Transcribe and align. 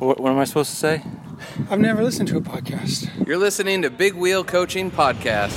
What, 0.00 0.18
what 0.18 0.32
am 0.32 0.38
I 0.38 0.44
supposed 0.44 0.70
to 0.70 0.76
say? 0.76 1.02
I've 1.68 1.78
never 1.78 2.02
listened 2.02 2.26
to 2.30 2.38
a 2.38 2.40
podcast. 2.40 3.26
You're 3.26 3.36
listening 3.36 3.82
to 3.82 3.90
Big 3.90 4.14
Wheel 4.14 4.42
Coaching 4.42 4.90
Podcast. 4.90 5.54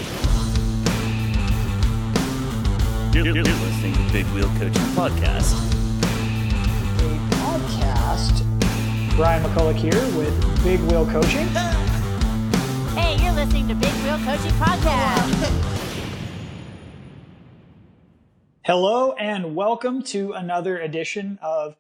You're, 3.16 3.28
you're 3.28 3.46
listening 3.46 3.94
to 3.94 4.12
Big 4.12 4.26
Wheel 4.28 4.50
Coaching 4.58 4.84
Podcast. 4.98 5.54
a 7.00 7.36
podcast. 7.36 9.16
Brian 9.16 9.42
McCulloch 9.44 9.76
here 9.76 9.94
with 10.18 10.64
Big 10.66 10.82
Wheel 10.82 11.06
Coaching. 11.06 11.48
Hey, 12.98 13.16
you're 13.24 13.32
listening 13.32 13.70
to 13.70 13.76
Big 13.76 13.94
Wheel 14.04 14.18
Coaching 14.26 14.52
Podcast. 14.60 15.70
Hello 18.66 19.14
and 19.14 19.56
welcome 19.56 20.02
to 20.04 20.34
another 20.34 20.80
edition 20.80 21.40
of 21.42 21.78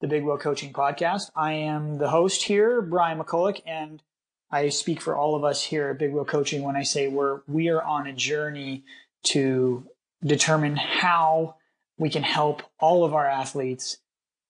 the 0.00 0.08
Big 0.08 0.24
Wheel 0.24 0.38
Coaching 0.38 0.72
Podcast. 0.72 1.30
I 1.36 1.52
am 1.52 1.98
the 1.98 2.08
host 2.08 2.44
here, 2.44 2.80
Brian 2.80 3.18
McCulloch, 3.18 3.60
and 3.66 4.02
I 4.50 4.70
speak 4.70 5.00
for 5.00 5.14
all 5.14 5.34
of 5.36 5.44
us 5.44 5.62
here 5.62 5.88
at 5.90 5.98
Big 5.98 6.12
Wheel 6.12 6.24
Coaching 6.24 6.62
when 6.62 6.76
I 6.76 6.82
say 6.82 7.08
we're 7.08 7.40
we 7.46 7.68
are 7.68 7.82
on 7.82 8.06
a 8.06 8.12
journey 8.12 8.84
to 9.24 9.86
determine 10.24 10.76
how 10.76 11.56
we 11.98 12.08
can 12.08 12.22
help 12.22 12.62
all 12.78 13.04
of 13.04 13.14
our 13.14 13.26
athletes 13.26 13.98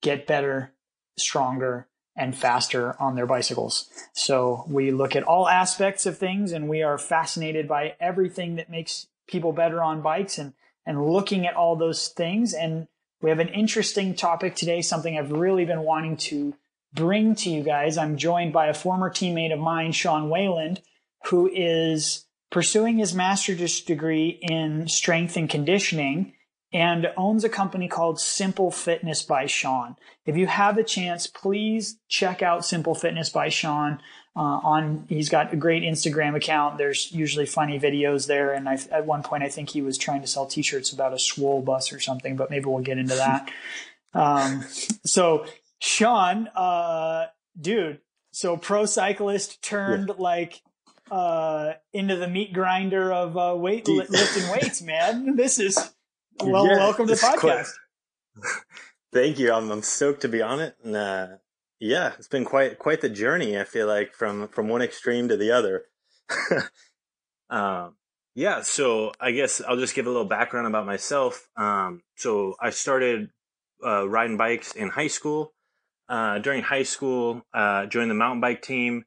get 0.02 0.26
better, 0.26 0.72
stronger, 1.18 1.88
and 2.16 2.36
faster 2.36 2.94
on 3.00 3.16
their 3.16 3.26
bicycles. 3.26 3.88
So 4.12 4.64
we 4.68 4.92
look 4.92 5.16
at 5.16 5.24
all 5.24 5.48
aspects 5.48 6.06
of 6.06 6.16
things 6.16 6.52
and 6.52 6.68
we 6.68 6.82
are 6.82 6.98
fascinated 6.98 7.66
by 7.66 7.94
everything 8.00 8.56
that 8.56 8.70
makes 8.70 9.08
people 9.26 9.52
better 9.52 9.82
on 9.82 10.00
bikes 10.00 10.38
and, 10.38 10.52
and 10.86 11.10
looking 11.10 11.46
at 11.46 11.54
all 11.54 11.76
those 11.76 12.08
things. 12.08 12.52
And 12.54 12.88
we 13.22 13.30
have 13.30 13.38
an 13.38 13.48
interesting 13.48 14.14
topic 14.14 14.54
today, 14.54 14.82
something 14.82 15.16
I've 15.16 15.32
really 15.32 15.64
been 15.64 15.82
wanting 15.82 16.16
to 16.18 16.54
bring 16.94 17.34
to 17.36 17.50
you 17.50 17.62
guys. 17.62 17.98
I'm 17.98 18.16
joined 18.16 18.52
by 18.52 18.66
a 18.66 18.74
former 18.74 19.10
teammate 19.10 19.52
of 19.52 19.58
mine, 19.58 19.92
Shawn 19.92 20.30
Wayland, 20.30 20.80
who 21.26 21.50
is 21.52 22.26
pursuing 22.50 22.98
his 22.98 23.14
master's 23.14 23.80
degree 23.80 24.38
in 24.42 24.88
strength 24.88 25.36
and 25.36 25.48
conditioning 25.48 26.34
and 26.72 27.08
owns 27.16 27.44
a 27.44 27.48
company 27.48 27.88
called 27.88 28.20
Simple 28.20 28.70
Fitness 28.70 29.22
by 29.22 29.46
Shawn. 29.46 29.96
If 30.24 30.36
you 30.36 30.46
have 30.46 30.78
a 30.78 30.84
chance, 30.84 31.26
please 31.26 31.98
check 32.08 32.42
out 32.42 32.64
Simple 32.64 32.94
Fitness 32.94 33.28
by 33.28 33.48
Shawn. 33.48 34.00
Uh, 34.36 34.60
on 34.62 35.06
he's 35.08 35.28
got 35.28 35.52
a 35.52 35.56
great 35.56 35.82
Instagram 35.82 36.36
account. 36.36 36.78
There's 36.78 37.10
usually 37.10 37.46
funny 37.46 37.80
videos 37.80 38.26
there, 38.26 38.52
and 38.52 38.68
I, 38.68 38.78
at 38.90 39.04
one 39.04 39.22
point 39.22 39.42
I 39.42 39.48
think 39.48 39.70
he 39.70 39.82
was 39.82 39.98
trying 39.98 40.20
to 40.20 40.26
sell 40.28 40.46
T-shirts 40.46 40.92
about 40.92 41.12
a 41.12 41.18
swole 41.18 41.62
bus 41.62 41.92
or 41.92 41.98
something, 41.98 42.36
but 42.36 42.48
maybe 42.48 42.66
we'll 42.66 42.82
get 42.82 42.98
into 42.98 43.16
that. 43.16 43.50
um, 44.14 44.64
so 45.04 45.46
Shawn, 45.80 46.48
uh, 46.54 47.26
dude, 47.60 48.00
so 48.30 48.56
pro 48.56 48.86
cyclist 48.86 49.62
turned 49.62 50.12
like 50.18 50.62
uh, 51.10 51.72
into 51.92 52.16
the 52.16 52.28
meat 52.28 52.52
grinder 52.52 53.12
of 53.12 53.36
uh, 53.36 53.54
weight 53.56 53.88
li- 53.88 54.06
lifting 54.08 54.48
weights, 54.50 54.80
man. 54.80 55.36
This 55.36 55.58
is 55.58 55.76
well, 56.40 56.66
Yeah, 56.66 56.76
welcome 56.76 57.06
to 57.08 57.14
the 57.14 57.20
podcast. 57.20 57.72
Thank 59.12 59.38
you. 59.38 59.52
I'm, 59.52 59.70
I'm 59.70 59.82
stoked 59.82 60.22
to 60.22 60.28
be 60.28 60.40
on 60.40 60.60
it. 60.60 60.76
And, 60.84 60.94
uh, 60.94 61.26
yeah, 61.80 62.12
it's 62.18 62.28
been 62.28 62.44
quite, 62.44 62.78
quite 62.78 63.00
the 63.00 63.08
journey. 63.08 63.58
I 63.58 63.64
feel 63.64 63.86
like 63.86 64.12
from, 64.12 64.48
from 64.48 64.68
one 64.68 64.82
extreme 64.82 65.28
to 65.28 65.36
the 65.36 65.50
other. 65.50 65.84
um, 67.50 67.96
yeah. 68.34 68.62
So 68.62 69.12
I 69.20 69.32
guess 69.32 69.60
I'll 69.66 69.76
just 69.76 69.94
give 69.94 70.06
a 70.06 70.10
little 70.10 70.26
background 70.26 70.66
about 70.66 70.86
myself. 70.86 71.48
Um, 71.56 72.02
so 72.16 72.54
I 72.60 72.70
started, 72.70 73.30
uh, 73.84 74.08
riding 74.08 74.36
bikes 74.36 74.72
in 74.72 74.90
high 74.90 75.08
school. 75.08 75.52
Uh, 76.08 76.38
during 76.38 76.62
high 76.62 76.82
school, 76.82 77.42
uh, 77.54 77.86
joined 77.86 78.10
the 78.10 78.14
mountain 78.14 78.40
bike 78.40 78.62
team, 78.62 79.04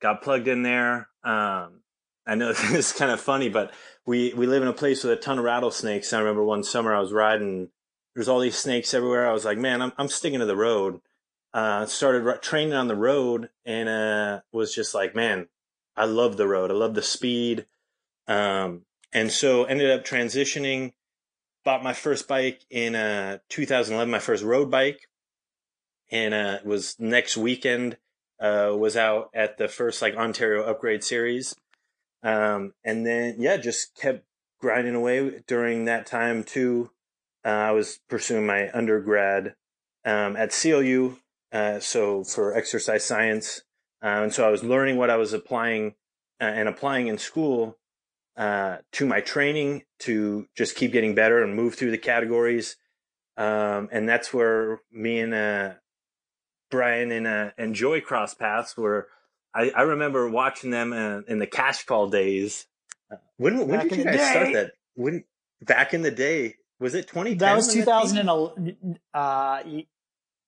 got 0.00 0.22
plugged 0.22 0.48
in 0.48 0.62
there. 0.62 1.08
Um, 1.24 1.80
I 2.26 2.36
know 2.36 2.48
this 2.52 2.72
is 2.72 2.92
kind 2.92 3.10
of 3.10 3.20
funny, 3.20 3.48
but 3.48 3.72
we, 4.06 4.32
we 4.34 4.46
live 4.46 4.62
in 4.62 4.68
a 4.68 4.72
place 4.72 5.04
with 5.04 5.12
a 5.12 5.20
ton 5.20 5.38
of 5.38 5.44
rattlesnakes. 5.44 6.12
I 6.12 6.20
remember 6.20 6.44
one 6.44 6.64
summer 6.64 6.94
I 6.94 7.00
was 7.00 7.12
riding 7.12 7.68
there's 8.14 8.28
all 8.28 8.40
these 8.40 8.56
snakes 8.56 8.94
everywhere. 8.94 9.28
I 9.28 9.32
was 9.32 9.44
like, 9.44 9.58
man, 9.58 9.82
I'm 9.82 9.92
I'm 9.98 10.08
sticking 10.08 10.40
to 10.40 10.46
the 10.46 10.56
road. 10.56 11.00
Uh, 11.54 11.86
started 11.86 12.42
training 12.42 12.74
on 12.74 12.88
the 12.88 12.96
road 12.96 13.48
and 13.64 13.88
uh, 13.88 14.40
was 14.52 14.74
just 14.74 14.92
like, 14.92 15.14
man, 15.14 15.46
I 15.96 16.04
love 16.04 16.36
the 16.36 16.48
road. 16.48 16.72
I 16.72 16.74
love 16.74 16.94
the 16.94 17.02
speed. 17.02 17.66
Um, 18.26 18.82
and 19.12 19.30
so 19.30 19.62
ended 19.64 19.90
up 19.90 20.04
transitioning. 20.04 20.92
Bought 21.64 21.84
my 21.84 21.92
first 21.92 22.26
bike 22.26 22.62
in 22.68 22.96
uh, 22.96 23.38
2011, 23.48 24.10
my 24.10 24.18
first 24.18 24.42
road 24.42 24.70
bike, 24.70 25.08
and 26.10 26.34
uh, 26.34 26.58
it 26.60 26.66
was 26.66 26.96
next 26.98 27.36
weekend. 27.36 27.96
Uh, 28.38 28.74
was 28.76 28.96
out 28.96 29.30
at 29.32 29.56
the 29.56 29.68
first 29.68 30.02
like 30.02 30.16
Ontario 30.16 30.64
Upgrade 30.64 31.02
Series, 31.04 31.54
um, 32.22 32.74
and 32.84 33.06
then 33.06 33.36
yeah, 33.38 33.56
just 33.56 33.96
kept 33.96 34.26
grinding 34.60 34.94
away 34.94 35.42
during 35.46 35.86
that 35.86 36.04
time 36.04 36.44
too. 36.44 36.90
Uh, 37.46 37.48
I 37.48 37.70
was 37.70 38.00
pursuing 38.10 38.44
my 38.44 38.70
undergrad 38.74 39.54
um, 40.04 40.36
at 40.36 40.50
CLU, 40.50 41.16
uh, 41.54 41.78
so 41.78 42.24
for 42.24 42.54
exercise 42.54 43.04
science, 43.04 43.62
uh, 44.02 44.22
and 44.22 44.32
so 44.34 44.46
I 44.46 44.50
was 44.50 44.64
learning 44.64 44.96
what 44.96 45.08
I 45.08 45.16
was 45.16 45.32
applying 45.32 45.94
uh, 46.40 46.44
and 46.44 46.68
applying 46.68 47.06
in 47.06 47.16
school 47.16 47.78
uh, 48.36 48.78
to 48.92 49.06
my 49.06 49.20
training 49.20 49.84
to 50.00 50.46
just 50.56 50.74
keep 50.74 50.92
getting 50.92 51.14
better 51.14 51.42
and 51.42 51.54
move 51.54 51.76
through 51.76 51.92
the 51.92 51.98
categories, 51.98 52.76
um, 53.36 53.88
and 53.92 54.08
that's 54.08 54.34
where 54.34 54.80
me 54.90 55.20
and 55.20 55.32
uh, 55.32 55.70
Brian 56.70 57.12
and 57.12 57.26
uh, 57.26 57.50
and 57.56 57.74
Joy 57.74 58.00
cross 58.00 58.34
paths. 58.34 58.76
Where 58.76 59.06
I, 59.54 59.70
I 59.70 59.82
remember 59.82 60.28
watching 60.28 60.70
them 60.70 60.92
uh, 60.92 61.20
in 61.28 61.38
the 61.38 61.46
Cash 61.46 61.84
Call 61.84 62.08
days. 62.08 62.66
When 63.36 63.68
when 63.68 63.88
did 63.88 63.96
you 63.96 64.04
guys 64.04 64.28
start 64.28 64.52
that? 64.54 64.72
When 64.96 65.24
back 65.62 65.94
in 65.94 66.02
the 66.02 66.10
day 66.10 66.56
was 66.80 66.94
it 66.94 67.06
2010? 67.06 67.38
That 67.38 67.54
was 67.54 67.68
when 67.68 67.76
team- 67.76 67.84
2011. 67.84 68.98
Uh, 69.14 69.62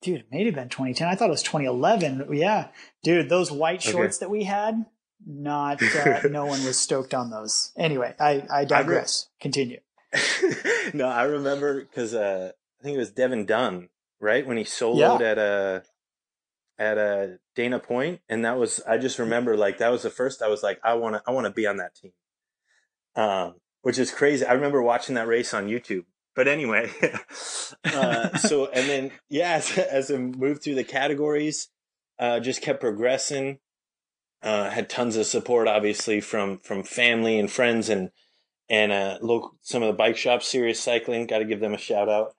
dude, 0.02 0.20
it 0.20 0.26
may 0.30 0.44
have 0.44 0.54
been 0.54 0.68
2010. 0.68 1.08
I 1.08 1.14
thought 1.14 1.28
it 1.28 1.30
was 1.30 1.42
2011. 1.42 2.28
Yeah, 2.32 2.68
dude, 3.02 3.28
those 3.28 3.50
white 3.50 3.80
Okay. 3.80 3.90
shorts 3.92 4.18
that 4.18 4.30
we 4.30 4.44
had, 4.44 4.84
not 5.26 5.82
uh, 5.82 6.20
no 6.30 6.46
one 6.46 6.64
was 6.64 6.78
stoked 6.78 7.14
on 7.14 7.30
those. 7.30 7.72
Anyway, 7.76 8.14
I 8.20 8.44
I 8.50 8.64
digress. 8.64 9.28
Continue. 9.40 9.80
no, 10.94 11.08
I 11.08 11.24
remember 11.24 11.80
because 11.80 12.14
uh, 12.14 12.52
I 12.80 12.82
think 12.82 12.94
it 12.94 12.98
was 12.98 13.10
Devin 13.10 13.46
Dunn, 13.46 13.88
right, 14.20 14.46
when 14.46 14.56
he 14.56 14.64
soloed 14.64 15.20
Yeah. 15.20 15.26
at 15.26 15.38
uh, 15.38 15.80
at 16.78 16.98
uh, 16.98 17.26
Dana 17.54 17.78
Point, 17.80 18.20
and 18.28 18.44
that 18.44 18.58
was 18.58 18.80
I 18.86 18.98
just 18.98 19.18
remember 19.18 19.56
like 19.56 19.78
that 19.78 19.90
was 19.90 20.02
the 20.02 20.10
first 20.10 20.42
I 20.42 20.48
was 20.48 20.62
like 20.62 20.78
I 20.84 20.94
want 20.94 21.16
to 21.16 21.22
I 21.26 21.32
want 21.32 21.46
to 21.46 21.52
be 21.52 21.66
on 21.66 21.78
that 21.78 21.94
team, 21.94 22.12
um, 23.14 23.54
which 23.82 23.98
is 23.98 24.10
crazy. 24.10 24.44
I 24.44 24.52
remember 24.52 24.82
watching 24.82 25.14
that 25.16 25.26
race 25.26 25.52
on 25.54 25.66
YouTube. 25.68 26.04
But 26.36 26.48
anyway, 26.48 26.90
uh, 27.84 28.36
so 28.36 28.66
and 28.66 28.88
then 28.88 29.10
yeah, 29.30 29.54
as, 29.54 29.76
as 29.78 30.10
I 30.10 30.18
moved 30.18 30.62
through 30.62 30.74
the 30.74 30.84
categories, 30.84 31.68
uh, 32.18 32.40
just 32.40 32.62
kept 32.62 32.80
progressing. 32.80 33.58
Uh, 34.42 34.68
had 34.70 34.88
tons 34.88 35.16
of 35.16 35.26
support, 35.26 35.66
obviously 35.66 36.20
from 36.20 36.58
from 36.58 36.84
family 36.84 37.38
and 37.38 37.50
friends, 37.50 37.88
and 37.88 38.10
and 38.68 38.92
uh, 38.92 39.18
local 39.22 39.56
some 39.62 39.82
of 39.82 39.88
the 39.88 39.94
bike 39.94 40.18
shops, 40.18 40.46
Serious 40.46 40.78
Cycling, 40.78 41.26
got 41.26 41.38
to 41.38 41.46
give 41.46 41.60
them 41.60 41.74
a 41.74 41.78
shout 41.78 42.08
out. 42.08 42.34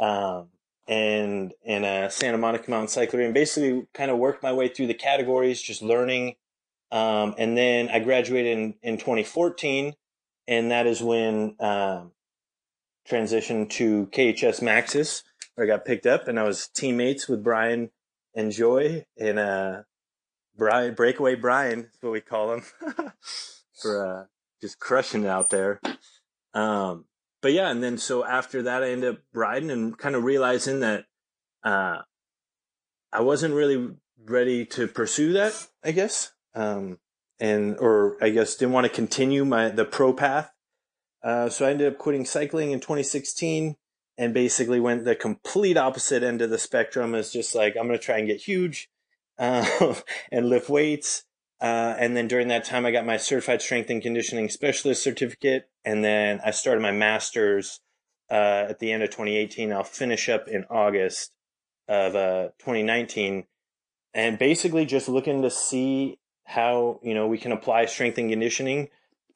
Um, 0.00 0.48
and 0.88 1.52
and 1.66 1.84
uh, 1.84 2.08
Santa 2.08 2.38
Monica 2.38 2.70
Mountain 2.70 2.88
Cyclery, 2.88 3.26
and 3.26 3.34
basically 3.34 3.86
kind 3.92 4.10
of 4.10 4.18
worked 4.18 4.42
my 4.42 4.54
way 4.54 4.68
through 4.68 4.86
the 4.86 4.94
categories, 4.94 5.60
just 5.60 5.82
learning. 5.82 6.36
Um, 6.90 7.34
and 7.36 7.58
then 7.58 7.88
I 7.88 7.98
graduated 7.98 8.56
in, 8.56 8.74
in 8.82 8.98
2014, 8.98 9.94
and 10.46 10.70
that 10.70 10.86
is 10.86 11.02
when 11.02 11.56
um, 11.58 12.12
transitioned 13.08 13.70
to 13.70 14.06
KHS 14.06 14.60
Maxxis, 14.60 15.22
where 15.54 15.66
I 15.66 15.68
got 15.68 15.84
picked 15.84 16.06
up, 16.06 16.28
and 16.28 16.38
I 16.38 16.44
was 16.44 16.68
teammates 16.68 17.28
with 17.28 17.44
Brian 17.44 17.90
and 18.34 18.52
Joy, 18.52 19.04
and 19.18 19.38
uh, 19.38 19.82
Brian 20.56 20.94
Breakaway 20.94 21.34
Brian 21.34 21.80
is 21.80 21.98
what 22.00 22.12
we 22.12 22.20
call 22.20 22.54
him 22.54 22.62
for 23.80 24.06
uh, 24.06 24.24
just 24.60 24.78
crushing 24.78 25.24
it 25.24 25.28
out 25.28 25.50
there. 25.50 25.80
Um, 26.52 27.06
but 27.42 27.52
yeah, 27.52 27.70
and 27.70 27.82
then 27.82 27.98
so 27.98 28.24
after 28.24 28.62
that, 28.62 28.82
I 28.82 28.90
ended 28.90 29.16
up 29.16 29.20
riding 29.32 29.70
and 29.70 29.98
kind 29.98 30.14
of 30.14 30.24
realizing 30.24 30.80
that 30.80 31.04
uh, 31.62 31.98
I 33.12 33.20
wasn't 33.20 33.54
really 33.54 33.90
ready 34.24 34.64
to 34.66 34.88
pursue 34.88 35.34
that. 35.34 35.52
I 35.82 35.92
guess, 35.92 36.32
um, 36.54 36.98
and 37.38 37.76
or 37.78 38.16
I 38.22 38.30
guess 38.30 38.56
didn't 38.56 38.72
want 38.72 38.86
to 38.86 38.92
continue 38.92 39.44
my 39.44 39.68
the 39.68 39.84
pro 39.84 40.12
path. 40.12 40.53
Uh, 41.24 41.48
so 41.48 41.66
I 41.66 41.70
ended 41.70 41.90
up 41.90 41.98
quitting 41.98 42.26
cycling 42.26 42.72
in 42.72 42.80
2016 42.80 43.76
and 44.18 44.34
basically 44.34 44.78
went 44.78 45.04
the 45.04 45.16
complete 45.16 45.76
opposite 45.76 46.22
end 46.22 46.42
of 46.42 46.50
the 46.50 46.58
spectrum. 46.58 47.14
Is 47.14 47.32
just 47.32 47.54
like 47.54 47.74
I'm 47.76 47.86
going 47.86 47.98
to 47.98 48.04
try 48.04 48.18
and 48.18 48.28
get 48.28 48.42
huge 48.42 48.90
uh, 49.38 49.94
and 50.32 50.48
lift 50.48 50.68
weights. 50.68 51.24
Uh, 51.60 51.96
and 51.98 52.14
then 52.14 52.28
during 52.28 52.48
that 52.48 52.64
time, 52.64 52.84
I 52.84 52.90
got 52.90 53.06
my 53.06 53.16
certified 53.16 53.62
strength 53.62 53.88
and 53.88 54.02
conditioning 54.02 54.50
specialist 54.50 55.02
certificate. 55.02 55.70
And 55.84 56.04
then 56.04 56.40
I 56.44 56.50
started 56.50 56.82
my 56.82 56.90
master's 56.90 57.80
uh, 58.30 58.66
at 58.68 58.80
the 58.80 58.92
end 58.92 59.02
of 59.02 59.08
2018. 59.10 59.72
I'll 59.72 59.82
finish 59.82 60.28
up 60.28 60.46
in 60.46 60.64
August 60.68 61.32
of 61.88 62.14
uh, 62.14 62.48
2019. 62.58 63.44
and 64.12 64.38
basically 64.38 64.84
just 64.84 65.08
looking 65.08 65.42
to 65.42 65.50
see 65.50 66.18
how 66.44 67.00
you 67.02 67.14
know 67.14 67.26
we 67.26 67.38
can 67.38 67.52
apply 67.52 67.86
strength 67.86 68.18
and 68.18 68.30
conditioning 68.30 68.88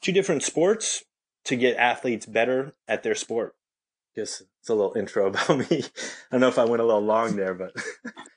to 0.02 0.12
different 0.12 0.42
sports 0.42 1.04
to 1.48 1.56
get 1.56 1.76
athletes 1.76 2.24
better 2.24 2.72
at 2.86 3.02
their 3.02 3.14
sport. 3.14 3.54
Just 4.14 4.42
it's 4.60 4.68
a 4.68 4.74
little 4.74 4.96
intro 4.96 5.26
about 5.28 5.58
me. 5.58 5.66
I 5.70 6.32
don't 6.32 6.40
know 6.40 6.48
if 6.48 6.58
I 6.58 6.64
went 6.64 6.82
a 6.82 6.86
little 6.86 7.04
long 7.04 7.36
there, 7.36 7.54
but 7.54 7.74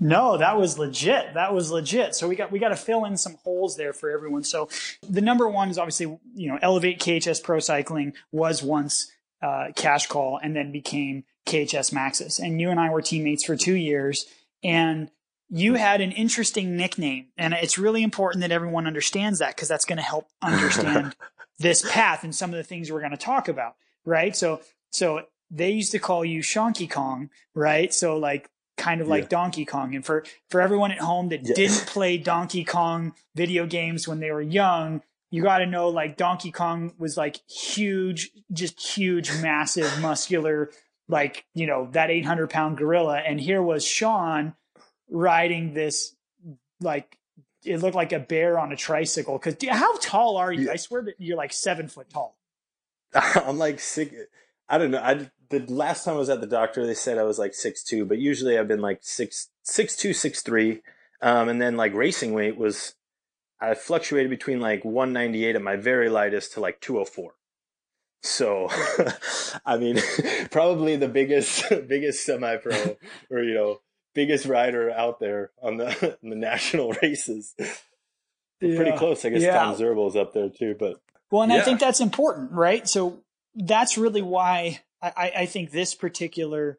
No, 0.00 0.36
that 0.36 0.58
was 0.58 0.78
legit. 0.78 1.34
That 1.34 1.54
was 1.54 1.70
legit. 1.70 2.14
So 2.14 2.28
we 2.28 2.36
got 2.36 2.50
we 2.50 2.58
got 2.58 2.70
to 2.70 2.76
fill 2.76 3.04
in 3.04 3.16
some 3.16 3.36
holes 3.44 3.76
there 3.76 3.92
for 3.92 4.10
everyone. 4.10 4.42
So 4.42 4.68
the 5.08 5.20
number 5.20 5.48
one 5.48 5.70
is 5.70 5.78
obviously 5.78 6.18
you 6.34 6.48
know 6.48 6.58
Elevate 6.60 6.98
KHS 6.98 7.42
Pro 7.42 7.60
Cycling 7.60 8.12
was 8.32 8.62
once 8.62 9.10
uh, 9.40 9.68
Cash 9.76 10.08
Call 10.08 10.38
and 10.42 10.54
then 10.54 10.72
became 10.72 11.24
KHS 11.46 11.92
Maxxis, 11.92 12.38
and 12.38 12.60
you 12.60 12.70
and 12.70 12.80
I 12.80 12.90
were 12.90 13.02
teammates 13.02 13.44
for 13.44 13.56
two 13.56 13.74
years, 13.74 14.26
and 14.62 15.10
you 15.48 15.74
had 15.74 16.00
an 16.00 16.10
interesting 16.12 16.76
nickname, 16.76 17.28
and 17.36 17.54
it's 17.54 17.78
really 17.78 18.02
important 18.02 18.42
that 18.42 18.50
everyone 18.50 18.86
understands 18.86 19.38
that 19.38 19.54
because 19.54 19.68
that's 19.68 19.84
going 19.84 19.98
to 19.98 20.02
help 20.02 20.26
understand 20.42 21.14
this 21.58 21.84
path 21.90 22.24
and 22.24 22.34
some 22.34 22.50
of 22.50 22.56
the 22.56 22.64
things 22.64 22.90
we're 22.90 23.00
going 23.00 23.12
to 23.12 23.16
talk 23.16 23.48
about, 23.48 23.76
right? 24.04 24.34
So 24.36 24.60
so 24.90 25.22
they 25.50 25.70
used 25.70 25.92
to 25.92 25.98
call 25.98 26.24
you 26.24 26.40
Shonky 26.40 26.90
Kong, 26.90 27.30
right? 27.54 27.92
So 27.92 28.16
like 28.16 28.48
kind 28.76 29.00
of 29.00 29.08
like 29.08 29.24
Yeah. 29.24 29.28
Donkey 29.28 29.64
Kong. 29.64 29.94
And 29.94 30.04
for, 30.04 30.24
for 30.50 30.60
everyone 30.60 30.90
at 30.90 30.98
home 30.98 31.28
that 31.28 31.46
Yeah. 31.46 31.54
didn't 31.54 31.86
play 31.86 32.16
Donkey 32.18 32.64
Kong 32.64 33.14
video 33.34 33.66
games 33.66 34.08
when 34.08 34.20
they 34.20 34.30
were 34.32 34.42
young, 34.42 35.02
you 35.30 35.42
got 35.42 35.58
to 35.58 35.66
know 35.66 35.88
like 35.88 36.16
Donkey 36.16 36.50
Kong 36.50 36.92
was 36.98 37.16
like 37.16 37.38
huge, 37.48 38.30
just 38.52 38.80
huge, 38.80 39.30
massive, 39.40 40.00
muscular, 40.00 40.70
like, 41.08 41.44
you 41.54 41.66
know, 41.66 41.88
that 41.92 42.10
800 42.10 42.50
pound 42.50 42.78
gorilla. 42.78 43.18
And 43.18 43.40
here 43.40 43.62
was 43.62 43.84
Shawn 43.84 44.54
riding 45.10 45.74
this, 45.74 46.14
like, 46.80 47.18
it 47.64 47.78
looked 47.78 47.94
like 47.94 48.12
a 48.12 48.18
bear 48.18 48.58
on 48.58 48.72
a 48.72 48.76
tricycle. 48.76 49.38
Cause 49.38 49.56
how 49.68 49.96
tall 49.98 50.36
are 50.36 50.52
you? 50.52 50.66
Yeah. 50.66 50.72
I 50.72 50.76
swear 50.76 51.02
that 51.02 51.14
you're 51.18 51.36
like 51.36 51.52
seven 51.52 51.88
foot 51.88 52.10
tall. 52.10 52.36
I'm 53.14 53.58
like 53.58 53.80
sick. 53.80 54.14
I 54.68 54.78
don't 54.78 54.90
know. 54.90 55.00
I 55.00 55.30
the 55.50 55.60
last 55.72 56.04
time 56.04 56.14
I 56.14 56.18
was 56.18 56.30
at 56.30 56.40
the 56.40 56.46
doctor, 56.46 56.86
they 56.86 56.94
said 56.94 57.18
I 57.18 57.22
was 57.22 57.38
like 57.38 57.54
six 57.54 57.82
two, 57.82 58.04
but 58.04 58.18
usually 58.18 58.58
I've 58.58 58.68
been 58.68 58.80
like 58.80 58.98
six 59.02 59.48
six 59.62 59.96
two 59.96 60.12
six 60.12 60.42
three, 60.42 60.82
um, 61.20 61.48
and 61.48 61.60
then 61.60 61.76
like 61.76 61.94
racing 61.94 62.32
weight 62.32 62.56
was 62.56 62.94
I 63.60 63.74
fluctuated 63.74 64.30
between 64.30 64.60
like 64.60 64.84
198 64.84 65.56
at 65.56 65.62
my 65.62 65.76
very 65.76 66.08
lightest 66.08 66.52
to 66.54 66.60
like 66.60 66.80
204. 66.80 67.34
So, 68.22 68.68
I 69.66 69.76
mean, 69.76 70.00
probably 70.50 70.96
the 70.96 71.08
biggest 71.08 71.68
biggest 71.88 72.24
semi 72.24 72.56
pro 72.56 72.96
or 73.30 73.42
you 73.42 73.54
know 73.54 73.80
biggest 74.14 74.46
rider 74.46 74.90
out 74.90 75.18
there 75.20 75.50
on 75.62 75.76
the 75.76 76.16
on 76.22 76.30
the 76.30 76.36
national 76.36 76.92
races. 77.02 77.54
Pretty 78.60 78.96
close, 78.96 79.24
I 79.24 79.30
guess. 79.30 79.42
Yeah. 79.42 79.58
Tom 79.58 79.74
Zirbel's 79.76 80.16
up 80.16 80.32
there 80.32 80.48
too, 80.48 80.74
but 80.78 81.00
Well, 81.30 81.42
and 81.42 81.52
I 81.52 81.60
think 81.60 81.80
that's 81.80 82.00
important, 82.00 82.52
right? 82.52 82.88
So 82.88 83.20
that's 83.54 83.98
really 83.98 84.22
why 84.22 84.80
I, 85.02 85.12
I- 85.16 85.32
I 85.40 85.46
think 85.46 85.70
this 85.70 85.94
particular 85.94 86.78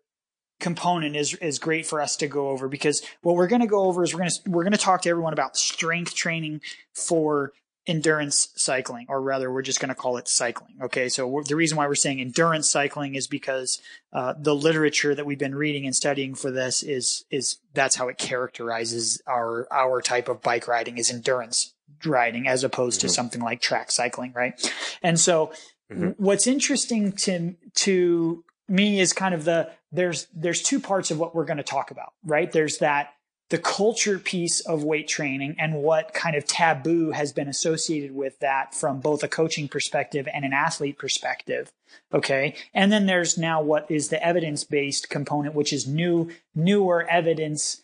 component 0.60 1.16
is 1.18 1.34
is 1.36 1.60
great 1.60 1.86
for 1.86 2.00
us 2.02 2.16
to 2.16 2.28
go 2.28 2.48
over 2.50 2.68
because 2.70 3.04
what 3.22 3.36
we're 3.36 3.48
going 3.48 3.62
to 3.62 3.68
go 3.68 3.82
over 3.84 4.04
is 4.04 4.14
we're 4.14 4.20
going 4.20 4.30
to 4.32 4.50
we're 4.50 4.64
going 4.64 4.72
to 4.72 4.78
talk 4.80 5.02
to 5.02 5.10
everyone 5.10 5.34
about 5.34 5.58
strength 5.58 6.16
training 6.16 6.62
for 6.94 7.52
endurance 7.88 8.50
cycling 8.56 9.06
or 9.10 9.22
rather 9.22 9.52
we're 9.52 9.62
just 9.62 9.80
going 9.80 9.90
to 9.90 9.96
call 9.96 10.18
it 10.18 10.28
cycling 10.28 10.76
okay? 10.82 11.08
So 11.10 11.28
we're, 11.28 11.44
the 11.44 11.56
reason 11.56 11.78
why 11.78 11.88
we're 11.88 11.96
saying 11.96 12.20
endurance 12.20 12.70
cycling 12.70 13.16
is 13.16 13.28
because 13.28 13.80
uh, 14.12 14.34
the 14.38 14.56
literature 14.56 15.14
that 15.14 15.26
we've 15.26 15.38
been 15.40 15.56
reading 15.56 15.86
and 15.86 15.96
studying 15.96 16.36
for 16.36 16.52
this 16.52 16.82
is 16.84 17.26
is 17.30 17.58
that's 17.74 17.96
how 17.96 18.08
it 18.08 18.18
characterizes 18.18 19.22
our 19.28 19.68
our 19.72 20.02
type 20.02 20.30
of 20.30 20.42
bike 20.42 20.68
riding 20.68 20.98
is 20.98 21.12
endurance 21.12 21.74
riding 22.06 22.48
as 22.48 22.64
opposed 22.64 23.02
to 23.02 23.10
something 23.10 23.42
like 23.42 23.62
track 23.62 23.92
cycling 23.92 24.32
right? 24.34 24.72
And 25.04 25.20
so 25.20 25.52
Mhm. 25.92 26.16
what's 26.18 26.48
interesting 26.48 27.12
to 27.12 27.56
to 27.76 28.44
me 28.68 29.00
is 29.00 29.14
kind 29.14 29.36
of 29.36 29.46
the 29.46 29.70
there's 29.92 30.26
there's 30.34 30.64
two 30.64 30.80
parts 30.80 31.12
of 31.12 31.20
what 31.20 31.36
we're 31.36 31.46
going 31.46 31.58
to 31.58 31.64
talk 31.64 31.92
about 31.92 32.14
right? 32.24 32.52
There's 32.52 32.80
that 32.80 33.10
the 33.50 33.58
culture 33.58 34.18
piece 34.18 34.60
of 34.62 34.84
weight 34.84 35.08
training 35.08 35.56
and 35.60 35.76
what 35.76 36.14
kind 36.14 36.36
of 36.36 36.46
taboo 36.46 37.12
has 37.12 37.32
been 37.32 37.48
associated 37.48 38.16
with 38.16 38.40
that 38.40 38.74
from 38.74 39.00
both 39.00 39.24
a 39.24 39.28
coaching 39.28 39.68
perspective 39.68 40.28
and 40.34 40.44
an 40.46 40.54
athlete 40.54 40.98
perspective 40.98 41.72
okay? 42.14 42.56
And 42.74 42.92
then 42.92 43.06
there's 43.06 43.38
now 43.38 43.62
what 43.62 43.90
is 43.90 44.10
the 44.10 44.24
evidence 44.26 44.64
based 44.64 45.10
component 45.10 45.56
which 45.56 45.72
is 45.72 45.88
new 45.88 46.30
newer 46.54 47.08
evidence 47.10 47.84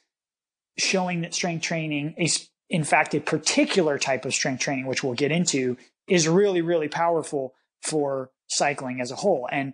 showing 0.78 1.22
that 1.22 1.34
strength 1.34 1.64
training 1.64 2.16
is 2.18 2.50
in 2.70 2.84
fact 2.84 3.14
a 3.14 3.20
particular 3.20 3.98
type 3.98 4.26
of 4.26 4.34
strength 4.34 4.62
training 4.62 4.88
which 4.88 5.04
we'll 5.04 5.14
get 5.14 5.32
into 5.32 5.78
is 6.08 6.28
really 6.28 6.62
really 6.62 6.88
powerful 6.88 7.54
for 7.82 8.30
cycling 8.48 9.02
as 9.02 9.12
a 9.12 9.16
whole. 9.16 9.48
And 9.52 9.74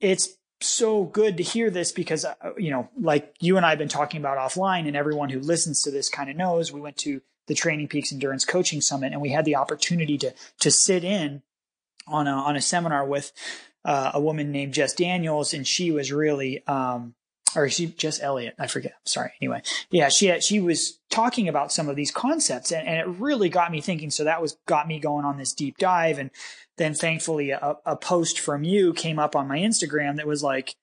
it's 0.00 0.36
so 0.62 1.04
good 1.04 1.36
to 1.36 1.42
hear 1.42 1.70
this 1.70 1.92
because 1.92 2.24
uh, 2.24 2.34
you 2.56 2.70
know 2.70 2.88
like 2.98 3.34
you 3.40 3.56
and 3.56 3.66
I 3.66 3.70
have 3.70 3.78
been 3.78 3.88
talking 3.88 4.20
about 4.20 4.38
offline 4.38 4.86
and 4.86 4.96
everyone 4.96 5.28
who 5.28 5.40
listens 5.40 5.82
to 5.82 5.90
this 5.90 6.08
kind 6.08 6.30
of 6.30 6.36
knows 6.36 6.72
we 6.72 6.80
went 6.80 6.96
to 6.98 7.20
the 7.46 7.54
Training 7.54 7.88
Peaks 7.88 8.12
Endurance 8.12 8.44
Coaching 8.44 8.80
Summit 8.80 9.12
and 9.12 9.20
we 9.20 9.30
had 9.30 9.44
the 9.44 9.56
opportunity 9.56 10.18
to 10.18 10.32
to 10.60 10.70
sit 10.70 11.04
in 11.04 11.42
on 12.06 12.26
a 12.26 12.32
on 12.32 12.56
a 12.56 12.60
seminar 12.60 13.04
with 13.04 13.32
uh, 13.84 14.12
a 14.14 14.20
woman 14.20 14.52
named 14.52 14.74
Jess 14.74 14.94
Daniels 14.94 15.54
and 15.54 15.66
she 15.66 15.90
was 15.90 16.12
really 16.12 16.66
um 16.66 17.14
or 17.54 17.68
she 17.68 17.86
Jess 17.86 18.22
Elliott 18.22 18.54
I 18.58 18.66
forget 18.66 18.94
sorry 19.04 19.32
anyway. 19.40 19.62
Yeah 19.90 20.08
she 20.08 20.26
had, 20.26 20.42
she 20.42 20.60
was 20.60 20.98
talking 21.10 21.48
about 21.48 21.72
some 21.72 21.88
of 21.88 21.96
these 21.96 22.10
concepts 22.10 22.72
and, 22.72 22.86
and 22.86 22.98
it 22.98 23.20
really 23.20 23.48
got 23.48 23.70
me 23.70 23.80
thinking. 23.80 24.10
So 24.10 24.24
that 24.24 24.40
was 24.40 24.56
got 24.66 24.88
me 24.88 24.98
going 24.98 25.24
on 25.24 25.36
this 25.36 25.52
deep 25.52 25.78
dive 25.78 26.18
and 26.18 26.30
then 26.78 26.94
thankfully 26.94 27.50
a, 27.50 27.76
a 27.84 27.96
post 27.96 28.38
from 28.40 28.64
you 28.64 28.92
came 28.92 29.18
up 29.18 29.36
on 29.36 29.48
my 29.48 29.58
Instagram 29.58 30.16
that 30.16 30.26
was 30.26 30.42
like, 30.42 30.74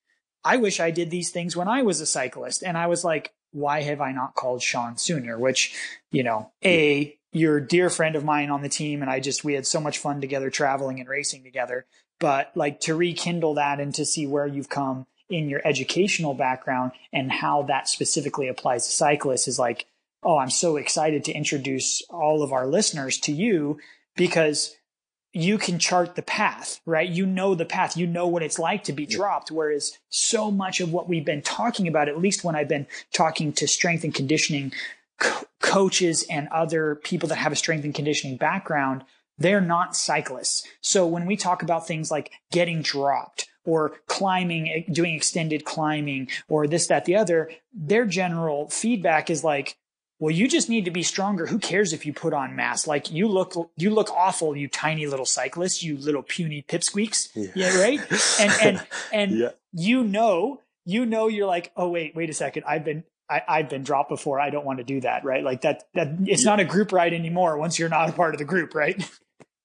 I 0.43 0.57
wish 0.57 0.79
I 0.79 0.91
did 0.91 1.11
these 1.11 1.31
things 1.31 1.55
when 1.55 1.67
I 1.67 1.81
was 1.81 2.01
a 2.01 2.05
cyclist. 2.05 2.63
And 2.63 2.77
I 2.77 2.87
was 2.87 3.03
like, 3.03 3.33
why 3.51 3.81
have 3.81 3.99
I 3.99 4.11
not 4.11 4.35
called 4.35 4.61
Shawn 4.61 4.97
sooner? 4.97 5.37
Which, 5.37 5.75
you 6.11 6.23
know, 6.23 6.51
A, 6.63 7.17
you're 7.31 7.57
a 7.57 7.67
dear 7.67 7.89
friend 7.89 8.15
of 8.15 8.23
mine 8.23 8.49
on 8.49 8.61
the 8.61 8.69
team. 8.69 9.01
And 9.01 9.11
I 9.11 9.19
just, 9.19 9.43
we 9.43 9.53
had 9.53 9.65
so 9.65 9.79
much 9.79 9.97
fun 9.97 10.21
together 10.21 10.49
traveling 10.49 10.99
and 10.99 11.09
racing 11.09 11.43
together. 11.43 11.85
But 12.19 12.51
like 12.55 12.81
to 12.81 12.95
rekindle 12.95 13.55
that 13.55 13.79
and 13.79 13.93
to 13.95 14.05
see 14.05 14.27
where 14.27 14.47
you've 14.47 14.69
come 14.69 15.07
in 15.29 15.49
your 15.49 15.61
educational 15.63 16.33
background 16.33 16.91
and 17.13 17.31
how 17.31 17.63
that 17.63 17.87
specifically 17.87 18.47
applies 18.47 18.85
to 18.85 18.91
cyclists 18.91 19.47
is 19.47 19.59
like, 19.59 19.85
oh, 20.23 20.37
I'm 20.37 20.49
so 20.49 20.75
excited 20.75 21.23
to 21.25 21.31
introduce 21.31 22.01
all 22.09 22.43
of 22.43 22.51
our 22.51 22.67
listeners 22.67 23.17
to 23.19 23.31
you 23.31 23.79
because 24.15 24.75
you 25.33 25.57
can 25.57 25.77
chart 25.77 26.15
the 26.15 26.21
path, 26.21 26.81
right? 26.85 27.07
You 27.07 27.25
know 27.25 27.53
the 27.53 27.65
path. 27.65 27.95
You 27.95 28.07
know 28.07 28.27
what 28.27 28.43
it's 28.43 28.57
like 28.57 28.83
to 28.85 28.93
be 28.93 29.05
dropped. 29.05 29.51
Whereas 29.51 29.97
so 30.09 30.49
much 30.49 30.81
of 30.81 30.91
what 30.91 31.07
we've 31.07 31.25
been 31.25 31.41
talking 31.41 31.87
about, 31.87 32.09
at 32.09 32.19
least 32.19 32.43
when 32.43 32.55
I've 32.55 32.67
been 32.67 32.87
talking 33.13 33.53
to 33.53 33.67
strength 33.67 34.03
and 34.03 34.13
conditioning 34.13 34.71
co- 35.19 35.45
coaches 35.61 36.25
and 36.29 36.47
other 36.49 36.95
people 36.95 37.29
that 37.29 37.35
have 37.37 37.51
a 37.51 37.55
strength 37.55 37.85
and 37.85 37.93
conditioning 37.93 38.37
background, 38.37 39.03
they're 39.37 39.61
not 39.61 39.95
cyclists. 39.95 40.67
So 40.81 41.05
when 41.05 41.25
we 41.25 41.37
talk 41.37 41.61
about 41.61 41.87
things 41.87 42.09
like 42.09 42.31
getting 42.51 42.81
dropped 42.81 43.47
or 43.65 43.93
climbing, 44.07 44.69
eh, 44.69 44.91
doing 44.91 45.13
extended 45.13 45.63
climbing 45.63 46.27
or 46.47 46.65
this, 46.65 46.87
that, 46.87 47.05
the 47.05 47.15
other, 47.15 47.51
their 47.71 48.05
general 48.05 48.67
feedback 48.69 49.29
is 49.29 49.43
like, 49.43 49.77
well, 50.19 50.31
you 50.31 50.47
just 50.47 50.69
need 50.69 50.85
to 50.85 50.91
be 50.91 51.01
stronger. 51.03 51.45
Who 51.47 51.59
cares 51.59 51.93
if 51.93 52.05
you 52.05 52.13
put 52.13 52.33
on 52.33 52.55
mass? 52.55 52.85
Like 52.87 53.09
you 53.11 53.27
look, 53.27 53.53
you 53.77 53.89
look 53.89 54.09
awful, 54.11 54.55
you 54.55 54.67
tiny 54.67 55.07
little 55.07 55.25
cyclist, 55.25 55.81
you 55.81 55.97
little 55.97 56.23
puny 56.23 56.63
pipsqueaks. 56.67 57.29
Yeah. 57.35 57.51
Yeah, 57.55 57.81
right. 57.81 57.99
And 58.39 58.51
and 58.61 58.87
and 59.13 59.31
Yeah. 59.37 59.49
you 59.71 60.03
know, 60.03 60.61
you 60.85 61.05
know, 61.05 61.27
you're 61.27 61.47
like, 61.47 61.71
oh 61.77 61.89
wait, 61.89 62.15
wait 62.15 62.29
a 62.29 62.33
second. 62.33 62.63
I've 62.67 62.83
been, 62.83 63.03
I, 63.29 63.41
I've 63.47 63.69
been 63.69 63.83
dropped 63.83 64.09
before. 64.09 64.39
I 64.39 64.49
don't 64.49 64.65
want 64.65 64.79
to 64.79 64.83
do 64.83 65.01
that, 65.01 65.23
right? 65.23 65.43
Like 65.43 65.61
that. 65.61 65.83
That 65.93 66.17
it's 66.25 66.43
not 66.43 66.59
a 66.59 66.65
group 66.65 66.91
ride 66.91 67.13
anymore. 67.13 67.57
Once 67.57 67.77
you're 67.79 67.87
not 67.89 68.09
a 68.09 68.11
part 68.11 68.33
of 68.33 68.39
the 68.39 68.45
group, 68.45 68.73
right? 68.75 69.01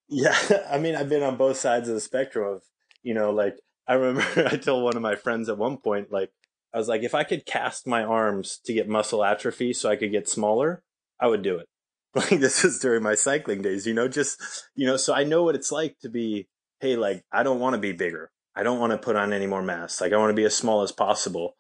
Yeah, 0.09 0.37
I 0.71 0.79
mean, 0.79 0.95
I've 0.95 1.09
been 1.09 1.23
on 1.23 1.37
both 1.37 1.57
sides 1.57 1.89
of 1.89 1.95
the 1.95 2.01
spectrum 2.01 2.57
of, 2.57 2.63
you 3.03 3.15
know, 3.15 3.31
like 3.33 3.57
I 3.89 3.95
remember 3.95 4.49
I 4.53 4.57
told 4.57 4.85
one 4.85 4.97
of 4.97 5.03
my 5.03 5.15
friends 5.17 5.49
at 5.49 5.59
one 5.59 5.79
point, 5.79 6.13
like 6.13 6.31
I 6.75 6.79
was 6.79 6.89
like, 6.89 7.05
if 7.05 7.15
I 7.15 7.23
could 7.23 7.47
cast 7.47 7.87
my 7.87 8.03
arms 8.03 8.59
to 8.65 8.75
get 8.75 8.89
muscle 8.89 9.25
atrophy 9.25 9.73
so 9.73 9.89
I 9.89 9.97
could 9.97 10.11
get 10.11 10.29
smaller, 10.29 10.83
I 11.21 11.29
would 11.29 11.43
do 11.43 11.59
it. 11.59 11.67
Like 12.17 12.39
this 12.39 12.63
was 12.63 12.79
during 12.79 13.03
my 13.03 13.17
cycling 13.17 13.61
days, 13.61 13.89
you 13.89 13.95
know, 13.95 14.07
just 14.07 14.41
you 14.77 14.87
know, 14.87 14.97
so 14.97 15.13
I 15.13 15.25
know 15.25 15.43
what 15.43 15.57
it's 15.57 15.73
like 15.73 15.99
to 16.03 16.09
be, 16.09 16.47
hey, 16.79 16.95
like 16.95 17.25
I 17.33 17.43
don't 17.43 17.59
want 17.59 17.75
to 17.75 17.81
be 17.81 17.91
bigger. 17.91 18.31
I 18.55 18.63
don't 18.63 18.79
want 18.79 18.93
to 18.93 18.99
put 18.99 19.17
on 19.17 19.33
any 19.33 19.49
more 19.49 19.63
mass. 19.63 20.01
Like 20.01 20.13
I 20.13 20.17
want 20.17 20.31
to 20.31 20.41
be 20.41 20.45
as 20.45 20.55
small 20.55 20.83
as 20.83 20.93
possible. 20.93 21.57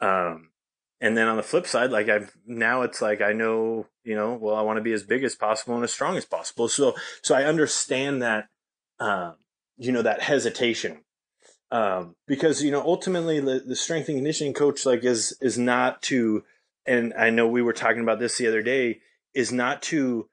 Um, 0.00 0.50
and 1.00 1.16
then 1.16 1.28
on 1.28 1.36
the 1.36 1.42
flip 1.42 1.66
side, 1.66 1.90
like 1.90 2.08
I've 2.08 2.36
now 2.46 2.82
it's 2.82 3.00
like 3.00 3.20
I 3.20 3.32
know, 3.32 3.86
you 4.02 4.16
know, 4.16 4.34
well, 4.34 4.56
I 4.56 4.62
want 4.62 4.78
to 4.78 4.82
be 4.82 4.92
as 4.92 5.04
big 5.04 5.22
as 5.22 5.36
possible 5.36 5.76
and 5.76 5.84
as 5.84 5.92
strong 5.92 6.16
as 6.16 6.24
possible. 6.24 6.68
So, 6.68 6.96
so 7.22 7.34
I 7.34 7.44
understand 7.44 8.22
that, 8.22 8.48
um, 8.98 9.36
you 9.76 9.92
know, 9.92 10.02
that 10.02 10.22
hesitation, 10.22 11.02
um, 11.70 12.14
because 12.26 12.62
you 12.62 12.70
know, 12.70 12.82
ultimately, 12.82 13.40
the, 13.40 13.60
the 13.60 13.76
strength 13.76 14.08
and 14.08 14.18
conditioning 14.18 14.54
coach 14.54 14.86
like 14.86 15.04
is 15.04 15.36
is 15.40 15.58
not 15.58 16.02
to 16.02 16.44
and 16.86 17.12
I 17.14 17.30
know 17.30 17.48
we 17.48 17.62
were 17.62 17.72
talking 17.72 18.02
about 18.02 18.20
this 18.20 18.38
the 18.38 18.46
other 18.46 18.62
day, 18.62 19.00
is 19.34 19.52
not 19.52 19.82
to 19.82 20.28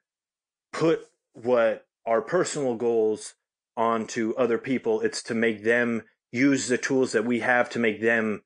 put 0.72 1.08
what 1.34 1.86
our 2.06 2.22
personal 2.22 2.76
goals 2.76 3.34
onto 3.76 4.34
other 4.36 4.58
people. 4.58 5.02
It's 5.02 5.24
to 5.24 5.34
make 5.34 5.64
them 5.64 6.04
use 6.32 6.68
the 6.68 6.78
tools 6.78 7.12
that 7.14 7.26
we 7.26 7.40
have 7.40 7.70
to 7.72 7.80
make 7.80 8.02
them 8.02 8.44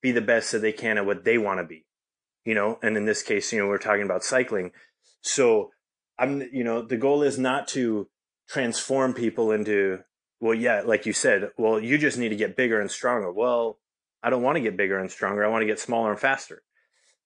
be 0.00 0.12
the 0.12 0.20
best 0.20 0.52
that 0.52 0.60
they 0.60 0.72
can 0.72 0.98
at 0.98 1.06
what 1.06 1.24
they 1.24 1.36
want 1.36 1.58
to 1.58 1.64
be. 1.64 1.84
You 2.44 2.54
know, 2.54 2.78
and 2.82 2.96
in 2.96 3.04
this 3.04 3.22
case, 3.22 3.52
you 3.52 3.60
know, 3.60 3.66
we're 3.66 3.78
talking 3.78 4.04
about 4.04 4.24
cycling. 4.24 4.70
So 5.22 5.72
I'm, 6.18 6.42
you 6.52 6.64
know, 6.64 6.80
the 6.82 6.96
goal 6.96 7.22
is 7.22 7.38
not 7.38 7.68
to 7.68 8.08
transform 8.48 9.12
people 9.12 9.50
into, 9.50 10.00
well, 10.40 10.54
yeah, 10.54 10.82
like 10.84 11.06
you 11.06 11.12
said, 11.12 11.50
well, 11.56 11.80
you 11.80 11.98
just 11.98 12.18
need 12.18 12.28
to 12.30 12.36
get 12.36 12.56
bigger 12.56 12.80
and 12.80 12.90
stronger. 12.90 13.32
Well, 13.32 13.78
I 14.22 14.30
don't 14.30 14.42
want 14.42 14.56
to 14.56 14.60
get 14.60 14.76
bigger 14.76 14.98
and 14.98 15.10
stronger. 15.10 15.44
I 15.44 15.48
want 15.48 15.62
to 15.62 15.66
get 15.66 15.80
smaller 15.80 16.10
and 16.10 16.20
faster. 16.20 16.62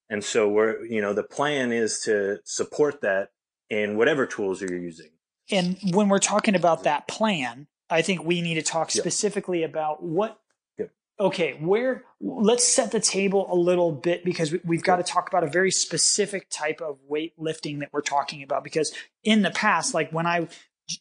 And 0.09 0.23
so 0.23 0.49
we're, 0.49 0.83
you 0.85 1.01
know, 1.01 1.13
the 1.13 1.23
plan 1.23 1.71
is 1.71 2.01
to 2.01 2.39
support 2.43 3.01
that 3.01 3.29
in 3.69 3.97
whatever 3.97 4.25
tools 4.25 4.61
you're 4.61 4.79
using. 4.79 5.09
And 5.49 5.77
when 5.91 6.09
we're 6.09 6.19
talking 6.19 6.55
about 6.55 6.83
that 6.83 7.07
plan, 7.07 7.67
I 7.89 8.01
think 8.01 8.23
we 8.23 8.41
need 8.41 8.55
to 8.55 8.61
talk 8.61 8.93
Yep. 8.93 9.01
specifically 9.01 9.63
about 9.63 10.03
what. 10.03 10.39
Okay, 11.19 11.53
where 11.61 12.05
let's 12.19 12.67
set 12.67 12.91
the 12.91 12.99
table 12.99 13.47
a 13.51 13.55
little 13.55 13.91
bit 13.91 14.25
because 14.25 14.51
we, 14.51 14.59
we've 14.65 14.83
got 14.83 14.95
to 14.95 15.03
talk 15.03 15.29
about 15.29 15.43
a 15.43 15.47
very 15.47 15.69
specific 15.69 16.49
type 16.49 16.81
of 16.81 16.97
weightlifting 17.09 17.79
that 17.79 17.89
we're 17.93 18.01
talking 18.01 18.41
about. 18.41 18.63
Because 18.63 18.91
in 19.23 19.43
the 19.43 19.51
past, 19.51 19.93
like 19.93 20.11
when 20.11 20.25
I, 20.25 20.47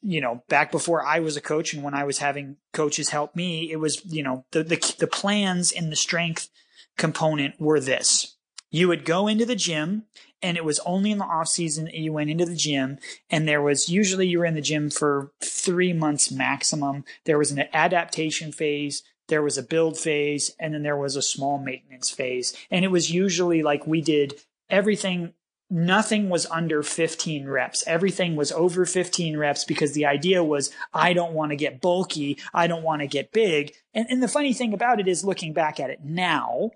you 0.01 0.21
know, 0.21 0.43
back 0.49 0.71
before 0.71 1.05
I 1.05 1.21
was 1.21 1.37
a 1.37 1.41
coach 1.41 1.75
and 1.75 1.83
when 1.83 1.95
I 1.95 2.05
was 2.05 2.19
having 2.19 2.57
coaches 2.73 3.11
help 3.11 3.35
me, 3.35 3.71
it 3.71 3.77
was 3.77 4.05
you 4.07 4.23
know 4.23 4.45
the 4.53 4.63
the, 4.63 4.95
the 4.99 5.07
plans 5.07 5.73
and 5.73 5.91
the 5.91 5.97
strength 5.97 6.49
component 6.97 7.61
were 7.61 7.81
this: 7.81 8.37
you 8.71 8.89
would 8.89 9.05
go 9.05 9.27
into 9.27 9.45
the 9.47 9.57
gym 9.57 10.05
and 10.43 10.57
it 10.57 10.65
was 10.65 10.81
only 10.81 11.13
in 11.13 11.19
the 11.19 11.25
off 11.25 11.49
season 11.49 11.85
that 11.85 11.95
you 11.95 12.13
went 12.13 12.31
into 12.31 12.45
the 12.45 12.57
gym 12.57 12.99
and 13.31 13.47
there 13.47 13.63
was 13.63 13.89
usually 13.89 14.27
you 14.27 14.41
were 14.41 14.45
in 14.45 14.55
the 14.55 14.61
gym 14.61 14.91
for 14.91 15.33
three 15.43 15.93
months 15.93 16.31
maximum. 16.31 17.05
There 17.25 17.39
was 17.39 17.51
an 17.51 17.65
adaptation 17.73 18.51
phase 18.51 19.03
there 19.29 19.43
was 19.43 19.57
a 19.57 19.63
build 19.63 19.99
phase 19.99 20.55
and 20.59 20.75
then 20.75 20.83
there 20.83 20.97
was 20.97 21.17
a 21.17 21.23
small 21.23 21.59
maintenance 21.59 22.11
phase. 22.11 22.55
And 22.71 22.85
it 22.85 22.89
was 22.89 23.11
usually 23.11 23.63
like 23.63 23.87
we 23.87 24.03
did 24.03 24.35
everything 24.69 25.33
nothing 25.73 26.29
was 26.29 26.45
under 26.47 26.83
15 26.83 27.49
reps 27.49 27.83
everything 27.87 28.37
was 28.37 28.53
over 28.53 28.85
15 28.85 29.39
reps 29.39 29.65
because 29.65 29.93
the 29.95 30.05
idea 30.05 30.45
was 30.45 30.71
i 30.93 31.15
don't 31.15 31.33
want 31.33 31.51
to 31.51 31.57
get 31.57 31.81
bulky 31.81 32.37
i 32.53 32.67
don't 32.67 32.83
want 32.83 33.01
to 33.01 33.07
get 33.07 33.33
big 33.33 33.73
and, 33.95 34.07
and 34.11 34.23
the 34.23 34.29
funny 34.29 34.53
thing 34.53 34.75
about 34.75 35.01
it 35.01 35.09
is 35.09 35.25
looking 35.25 35.55
back 35.55 35.81
at 35.81 35.89
it 35.89 36.05
now 36.05 36.71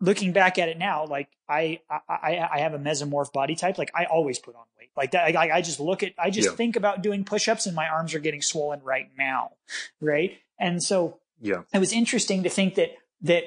looking 0.00 0.32
back 0.32 0.58
at 0.58 0.68
it 0.68 0.78
now, 0.78 1.06
like 1.06 1.28
I, 1.48 1.78
I, 1.88 2.48
I 2.54 2.58
have 2.58 2.74
a 2.74 2.78
mesomorph 2.78 3.32
body 3.32 3.54
type. 3.54 3.78
Like 3.78 3.92
I 3.94 4.06
always 4.06 4.40
put 4.40 4.56
on 4.56 4.64
weight 4.76 4.90
like 4.96 5.12
that. 5.12 5.36
I, 5.36 5.58
I 5.58 5.62
just 5.62 5.78
look 5.78 6.02
at, 6.02 6.12
I 6.18 6.28
just 6.30 6.48
Yeah. 6.50 6.56
think 6.56 6.74
about 6.74 7.02
doing 7.02 7.22
push-ups 7.24 7.66
and 7.66 7.76
my 7.76 7.86
arms 7.86 8.12
are 8.12 8.18
getting 8.18 8.42
swollen 8.42 8.80
right 8.82 9.08
now. 9.16 9.52
Right. 10.00 10.38
And 10.58 10.82
so 10.82 11.20
Yeah. 11.40 11.62
it 11.72 11.78
was 11.78 11.92
interesting 11.92 12.42
to 12.42 12.48
think 12.50 12.74
that, 12.74 12.88
that 13.20 13.44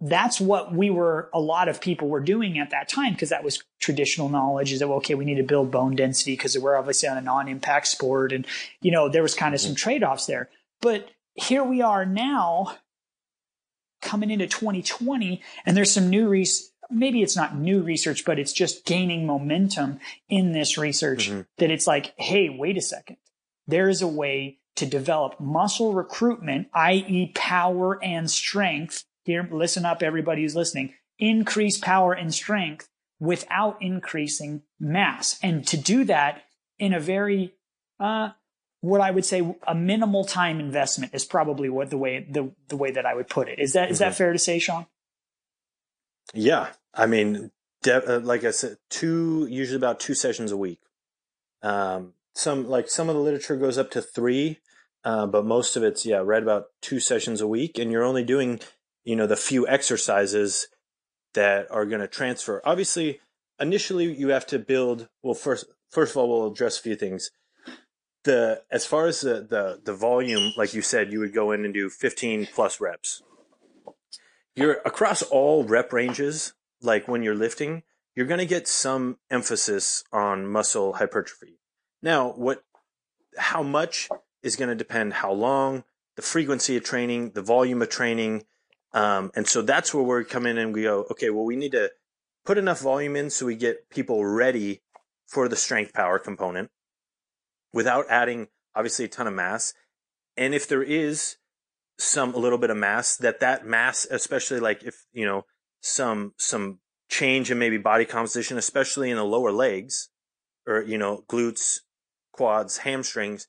that's 0.00 0.40
what 0.40 0.74
we 0.74 0.90
were, 0.90 1.30
a 1.32 1.40
lot 1.40 1.68
of 1.68 1.80
people 1.80 2.08
were 2.08 2.20
doing 2.20 2.58
at 2.58 2.70
that 2.70 2.88
time 2.88 3.14
because 3.14 3.30
that 3.30 3.42
was 3.44 3.62
traditional 3.80 4.28
knowledge 4.28 4.72
is 4.72 4.80
that, 4.80 4.88
well, 4.88 4.98
okay, 4.98 5.14
we 5.14 5.24
need 5.24 5.36
to 5.36 5.42
build 5.42 5.70
bone 5.70 5.96
density 5.96 6.34
because 6.34 6.58
we're 6.58 6.76
obviously 6.76 7.08
on 7.08 7.16
a 7.16 7.22
non-impact 7.22 7.86
sport. 7.86 8.32
And, 8.32 8.46
you 8.82 8.90
know, 8.90 9.08
there 9.08 9.22
was 9.22 9.34
kind 9.34 9.54
of 9.54 9.60
some 9.60 9.74
trade-offs 9.74 10.26
there, 10.26 10.50
but 10.82 11.08
here 11.34 11.64
we 11.64 11.80
are 11.82 12.04
now 12.04 12.76
coming 14.02 14.30
into 14.30 14.46
2020 14.46 15.42
and 15.64 15.76
there's 15.76 15.90
some 15.90 16.08
new 16.10 16.28
research 16.28 16.70
maybe 16.88 17.20
it's 17.22 17.34
not 17.34 17.56
new 17.56 17.82
research 17.82 18.24
but 18.24 18.38
it's 18.38 18.52
just 18.52 18.84
gaining 18.84 19.26
momentum 19.26 19.98
in 20.28 20.52
this 20.52 20.78
research 20.78 21.28
Mhm. 21.30 21.46
that 21.58 21.70
it's 21.70 21.86
like 21.86 22.12
hey 22.16 22.48
wait 22.48 22.76
a 22.76 22.80
second 22.82 23.16
there 23.66 23.88
is 23.88 24.02
a 24.02 24.06
way 24.06 24.58
to 24.76 24.86
develop 24.86 25.40
muscle 25.40 25.94
recruitment 25.94 26.68
i.e 26.74 27.32
power 27.34 27.98
and 28.04 28.30
strength 28.30 29.04
here 29.26 29.46
listen 29.50 29.84
up 29.84 30.02
everybody 30.02 30.42
who's 30.42 30.56
listening 30.56 30.94
increase 31.18 31.78
power 31.78 32.12
and 32.12 32.32
strength 32.32 32.88
without 33.18 33.76
increasing 33.80 34.62
mass 34.80 35.38
and 35.42 35.66
to 35.66 35.76
do 35.76 36.04
that 36.04 36.42
in 36.78 36.92
a 36.92 37.00
very 37.00 37.54
uh, 38.00 38.30
what 38.80 39.00
I 39.00 39.10
would 39.10 39.24
say 39.24 39.56
a 39.66 39.74
minimal 39.74 40.24
time 40.24 40.60
investment 40.60 41.14
is 41.14 41.24
probably 41.24 41.68
what 41.68 41.90
the 41.90 41.98
way 41.98 42.26
the 42.30 42.52
the 42.68 42.76
way 42.76 42.90
that 42.92 43.06
I 43.06 43.14
would 43.14 43.28
put 43.28 43.48
it. 43.48 43.58
Is 43.58 43.72
that 43.72 43.90
is 43.90 43.98
that 43.98 44.14
fair 44.14 44.32
to 44.32 44.38
say, 44.38 44.58
Shawn? 44.58 44.86
Yeah, 46.34 46.68
I 46.94 47.06
mean, 47.06 47.50
de- 47.82 48.16
uh, 48.16 48.20
like 48.20 48.44
I 48.44 48.50
said, 48.50 48.76
two 48.90 49.46
usually 49.50 49.76
about 49.76 50.00
two 50.00 50.14
sessions 50.14 50.52
a 50.52 50.56
week. 50.56 50.80
Um, 51.62 52.12
some 52.34 52.68
like 52.68 52.88
some 52.88 53.08
of 53.08 53.14
the 53.14 53.20
literature 53.20 53.56
goes 53.56 53.78
up 53.78 53.90
to 53.92 54.02
three, 54.02 54.58
uh, 55.04 55.26
but 55.26 55.44
most 55.44 55.76
of 55.76 55.82
it's 55.82 56.04
yeah, 56.04 56.18
right 56.18 56.42
about 56.42 56.66
two 56.82 57.00
sessions 57.00 57.40
a 57.40 57.48
week, 57.48 57.78
and 57.78 57.90
you're 57.90 58.04
only 58.04 58.24
doing 58.24 58.60
you 59.06 59.16
know 59.16 59.26
the 59.26 59.36
few 59.36 59.66
exercises 59.66 60.68
that 61.32 61.70
are 61.70 61.86
going 61.86 62.02
to 62.02 62.08
transfer. 62.08 62.60
Obviously, 62.64 63.20
initially 63.58 64.12
you 64.12 64.28
have 64.28 64.46
to 64.48 64.58
build. 64.58 65.08
Well, 65.22 65.32
first 65.32 65.64
first 65.90 66.12
of 66.12 66.18
all, 66.18 66.28
we'll 66.28 66.52
address 66.52 66.78
a 66.78 66.82
few 66.82 66.96
things. 66.96 67.30
The 68.24 68.62
as 68.70 68.84
far 68.84 69.06
as 69.06 69.22
the 69.22 69.46
the 69.48 69.80
the 69.82 69.94
volume, 69.94 70.52
like 70.58 70.74
you 70.74 70.82
said, 70.82 71.10
you 71.10 71.20
would 71.20 71.32
go 71.32 71.52
in 71.52 71.64
and 71.64 71.72
do 71.72 71.88
15 71.88 72.48
plus 72.52 72.78
reps 72.82 73.22
you're 74.56 74.80
across 74.84 75.22
all 75.22 75.64
rep 75.64 75.92
ranges, 75.92 76.54
like 76.80 77.06
when 77.06 77.22
you're 77.22 77.34
lifting, 77.34 77.82
you're 78.16 78.26
going 78.26 78.40
to 78.40 78.46
get 78.46 78.66
some 78.66 79.18
emphasis 79.30 80.02
on 80.10 80.46
muscle 80.46 80.94
hypertrophy. 80.94 81.60
Now, 82.02 82.32
what, 82.32 82.64
how 83.36 83.62
much 83.62 84.08
is 84.42 84.56
going 84.56 84.70
to 84.70 84.74
depend 84.74 85.12
how 85.12 85.32
long, 85.32 85.84
the 86.16 86.22
frequency 86.22 86.76
of 86.76 86.84
training, 86.84 87.32
the 87.32 87.42
volume 87.42 87.82
of 87.82 87.90
training. 87.90 88.44
Um, 88.92 89.30
and 89.34 89.46
so 89.46 89.62
that's 89.62 89.92
where 89.92 90.02
we 90.02 90.24
come 90.24 90.46
in 90.46 90.58
and 90.58 90.72
we 90.72 90.82
go, 90.82 91.06
okay, 91.10 91.30
well, 91.30 91.44
we 91.44 91.56
need 91.56 91.72
to 91.72 91.90
put 92.44 92.58
enough 92.58 92.80
volume 92.80 93.16
in 93.16 93.30
so 93.30 93.46
we 93.46 93.56
get 93.56 93.90
people 93.90 94.24
ready 94.24 94.82
for 95.26 95.48
the 95.48 95.56
strength 95.56 95.92
power 95.92 96.18
component 96.18 96.70
without 97.72 98.06
adding 98.08 98.48
obviously 98.74 99.04
a 99.04 99.08
ton 99.08 99.26
of 99.26 99.34
mass. 99.34 99.74
And 100.36 100.54
if 100.54 100.68
there 100.68 100.82
is 100.82 101.36
some 101.98 102.34
a 102.34 102.38
little 102.38 102.58
bit 102.58 102.70
of 102.70 102.76
mass 102.76 103.16
that 103.16 103.40
that 103.40 103.66
mass 103.66 104.06
especially 104.10 104.60
like 104.60 104.82
if 104.82 105.04
you 105.12 105.24
know 105.24 105.44
some 105.80 106.34
some 106.36 106.78
change 107.08 107.50
in 107.50 107.58
maybe 107.58 107.78
body 107.78 108.04
composition 108.04 108.58
especially 108.58 109.10
in 109.10 109.16
the 109.16 109.24
lower 109.24 109.52
legs 109.52 110.10
or 110.66 110.82
you 110.82 110.98
know 110.98 111.24
glutes 111.28 111.80
quads 112.32 112.78
hamstrings 112.78 113.46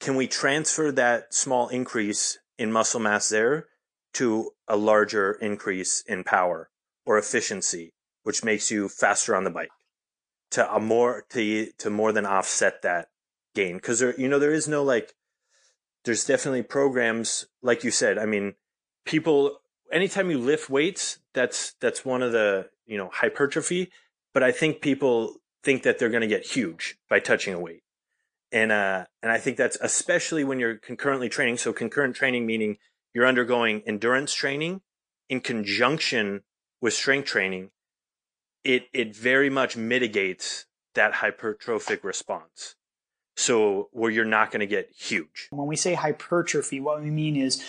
can 0.00 0.16
we 0.16 0.26
transfer 0.26 0.90
that 0.90 1.34
small 1.34 1.68
increase 1.68 2.38
in 2.58 2.72
muscle 2.72 3.00
mass 3.00 3.28
there 3.28 3.66
to 4.16 4.50
a 4.68 4.76
larger 4.76 5.32
increase 5.32 6.02
in 6.06 6.24
power 6.24 6.70
or 7.04 7.18
efficiency 7.18 7.92
which 8.26 8.42
makes 8.42 8.72
you 8.72 8.88
faster 8.88 9.36
on 9.36 9.44
the 9.44 9.50
bike 9.50 9.70
to 10.50 10.74
a 10.74 10.80
more 10.80 11.24
to 11.30 11.70
to 11.78 11.90
more 11.90 12.10
than 12.10 12.26
offset 12.26 12.82
that 12.82 13.08
gain. 13.54 13.76
Because 13.76 14.00
there 14.00 14.18
you 14.18 14.28
know 14.28 14.40
there 14.40 14.52
is 14.52 14.66
no 14.66 14.82
like 14.82 15.14
there's 16.04 16.24
definitely 16.24 16.62
programs 16.62 17.46
like 17.62 17.82
you 17.82 17.90
said 17.90 18.16
i 18.18 18.26
mean 18.26 18.54
people 19.04 19.58
anytime 19.92 20.30
you 20.30 20.38
lift 20.38 20.70
weights 20.70 21.18
that's 21.34 21.74
that's 21.80 22.04
one 22.04 22.22
of 22.22 22.32
the 22.32 22.68
you 22.86 22.96
know 22.96 23.10
hypertrophy 23.12 23.90
but 24.32 24.42
i 24.42 24.52
think 24.52 24.80
people 24.80 25.36
think 25.62 25.82
that 25.82 25.98
they're 25.98 26.10
going 26.10 26.20
to 26.20 26.28
get 26.28 26.46
huge 26.46 26.96
by 27.10 27.18
touching 27.18 27.52
a 27.52 27.58
weight. 27.58 27.82
And 28.52 28.70
uh 28.72 29.06
and 29.22 29.32
i 29.32 29.38
think 29.38 29.56
that's 29.56 29.78
especially 29.80 30.44
when 30.44 30.58
you're 30.58 30.76
concurrently 30.76 31.28
training. 31.28 31.58
So 31.58 31.72
concurrent 31.72 32.16
training 32.16 32.46
meaning 32.46 32.78
you're 33.16 33.26
undergoing 33.26 33.82
endurance 33.86 34.34
training 34.34 34.82
in 35.30 35.40
conjunction 35.40 36.42
with 36.82 36.92
strength 36.92 37.26
training 37.26 37.70
it 38.62 38.88
it 38.92 39.16
very 39.16 39.48
much 39.48 39.76
mitigates 39.76 40.66
that 40.94 41.14
hypertrophic 41.14 42.04
response 42.04 42.76
so 43.36 43.88
where 43.92 44.10
you're 44.10 44.24
not 44.24 44.50
going 44.50 44.60
to 44.60 44.66
get 44.66 44.90
huge 44.94 45.48
When 45.50 45.66
we 45.66 45.76
say 45.76 45.94
hypertrophy, 45.94 46.78
what 46.78 47.02
we 47.02 47.10
mean 47.10 47.36
is 47.36 47.62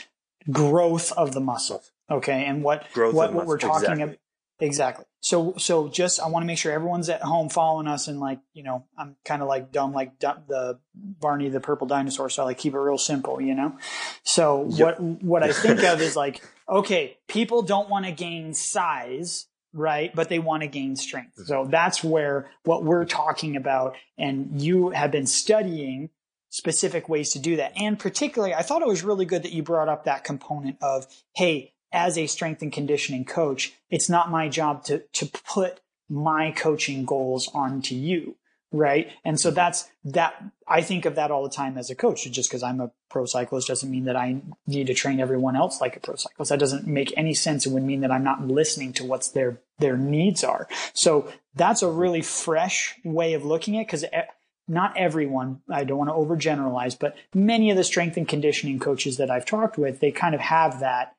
growth 0.52 1.12
of 1.14 1.34
the 1.34 1.40
muscle. 1.40 1.84
Okay, 2.10 2.46
and 2.46 2.64
what 2.64 2.92
Growth 2.94 3.14
what, 3.14 3.34
what 3.34 3.46
we're 3.46 3.58
talking 3.58 3.82
exactly. 3.82 4.04
about 4.04 4.18
exactly. 4.60 5.06
So 5.20 5.56
so 5.58 5.88
just 5.88 6.20
I 6.20 6.28
want 6.28 6.44
to 6.44 6.48
make 6.48 6.58
sure 6.58 6.72
everyone's 6.72 7.10
at 7.10 7.22
home 7.22 7.50
following 7.50 7.88
us 7.88 8.08
and 8.08 8.20
like 8.20 8.40
you 8.54 8.64
know 8.64 8.86
I'm 8.98 9.16
kind 9.26 9.42
of 9.42 9.48
like 9.48 9.72
dumb 9.72 9.92
like 9.94 10.20
du- 10.20 10.44
the 10.48 10.80
Barney 10.96 11.50
the 11.50 11.60
purple 11.60 11.88
dinosaur, 11.88 12.30
so 12.30 12.44
I 12.44 12.46
like 12.46 12.58
keep 12.60 12.74
it 12.74 12.80
real 12.80 12.98
simple, 12.98 13.42
you 13.42 13.56
know. 13.56 13.78
So 14.24 14.68
Yep. 14.70 15.00
what 15.00 15.02
what 15.24 15.44
I 15.44 15.52
think 15.54 15.84
of 15.84 16.02
is 16.02 16.16
like 16.24 16.42
okay, 16.70 17.18
people 17.28 17.62
don't 17.62 17.90
want 17.90 18.06
to 18.06 18.12
gain 18.12 18.54
size. 18.54 19.48
Right, 19.74 20.16
but 20.16 20.30
they 20.30 20.40
want 20.40 20.62
to 20.64 20.68
gain 20.68 20.96
strength. 20.96 21.46
So 21.46 21.68
that's 21.70 22.04
where 22.04 22.50
what 22.64 22.84
we're 22.84 23.06
talking 23.06 23.56
about, 23.58 23.96
and 24.18 24.60
you 24.60 24.90
have 24.90 25.12
been 25.12 25.28
studying 25.28 26.10
specific 26.50 27.10
ways 27.10 27.32
to 27.34 27.40
do 27.40 27.58
that. 27.58 27.74
And 27.76 28.00
particularly, 28.00 28.56
I 28.56 28.62
thought 28.64 28.82
it 28.82 28.88
was 28.88 29.04
really 29.04 29.26
good 29.26 29.44
that 29.44 29.52
you 29.52 29.62
brought 29.62 29.90
up 29.90 30.06
that 30.06 30.24
component 30.24 30.78
of, 30.82 31.06
hey, 31.36 31.74
as 31.92 32.18
a 32.18 32.28
strength 32.28 32.62
and 32.62 32.72
conditioning 32.72 33.26
coach, 33.26 33.74
it's 33.90 34.10
not 34.10 34.32
my 34.32 34.50
job 34.50 34.84
to, 34.86 35.04
to 35.14 35.26
put 35.26 35.82
my 36.10 36.52
coaching 36.52 37.06
goals 37.06 37.50
onto 37.54 37.96
you 37.96 38.36
right? 38.72 39.12
And 39.24 39.40
so 39.40 39.50
mm-hmm. 39.50 39.56
that's 39.56 39.90
that 40.06 40.44
i 40.68 40.82
think 40.82 41.06
of 41.06 41.16
that 41.16 41.32
all 41.32 41.44
the 41.44 41.50
time 41.50 41.78
as 41.78 41.90
a 41.90 41.96
coach 41.96 42.30
just 42.32 42.50
because 42.50 42.64
i'm 42.64 42.80
a 42.80 42.92
pro 43.10 43.26
cyclist 43.26 43.68
doesn't 43.68 43.92
mean 43.92 44.06
that 44.06 44.16
i 44.16 44.42
need 44.66 44.88
to 44.88 44.94
train 44.94 45.20
everyone 45.20 45.56
else 45.56 45.82
like 45.82 45.96
a 45.96 46.00
pro 46.00 46.16
cyclist. 46.16 46.50
That 46.50 46.60
doesn't 46.60 46.88
make 46.88 47.14
any 47.18 47.34
sense. 47.34 47.66
It 47.66 47.72
would 47.72 47.84
mean 47.84 48.02
that 48.02 48.12
i'm 48.12 48.24
not 48.24 48.48
listening 48.48 48.94
to 48.94 49.06
what's 49.06 49.30
their 49.30 49.62
their 49.80 49.98
needs 49.98 50.44
are. 50.44 50.68
So 50.94 51.32
that's 51.56 51.82
a 51.82 51.90
really 51.90 52.22
fresh 52.22 52.96
way 53.04 53.34
of 53.34 53.46
looking 53.46 53.78
at 53.78 53.86
because 53.86 54.04
eh, 54.12 54.24
not 54.68 54.96
everyone 54.98 55.62
i 55.72 55.84
don't 55.84 55.98
want 55.98 56.10
to 56.10 56.14
overgeneralize 56.14 56.98
but 57.00 57.16
many 57.34 57.72
of 57.72 57.78
the 57.78 57.84
strength 57.84 58.18
and 58.18 58.28
conditioning 58.28 58.80
coaches 58.80 59.16
that 59.16 59.32
i've 59.32 59.46
talked 59.46 59.78
with 59.78 60.02
they 60.02 60.12
kind 60.12 60.36
of 60.36 60.42
have 60.42 60.82
that 60.82 61.16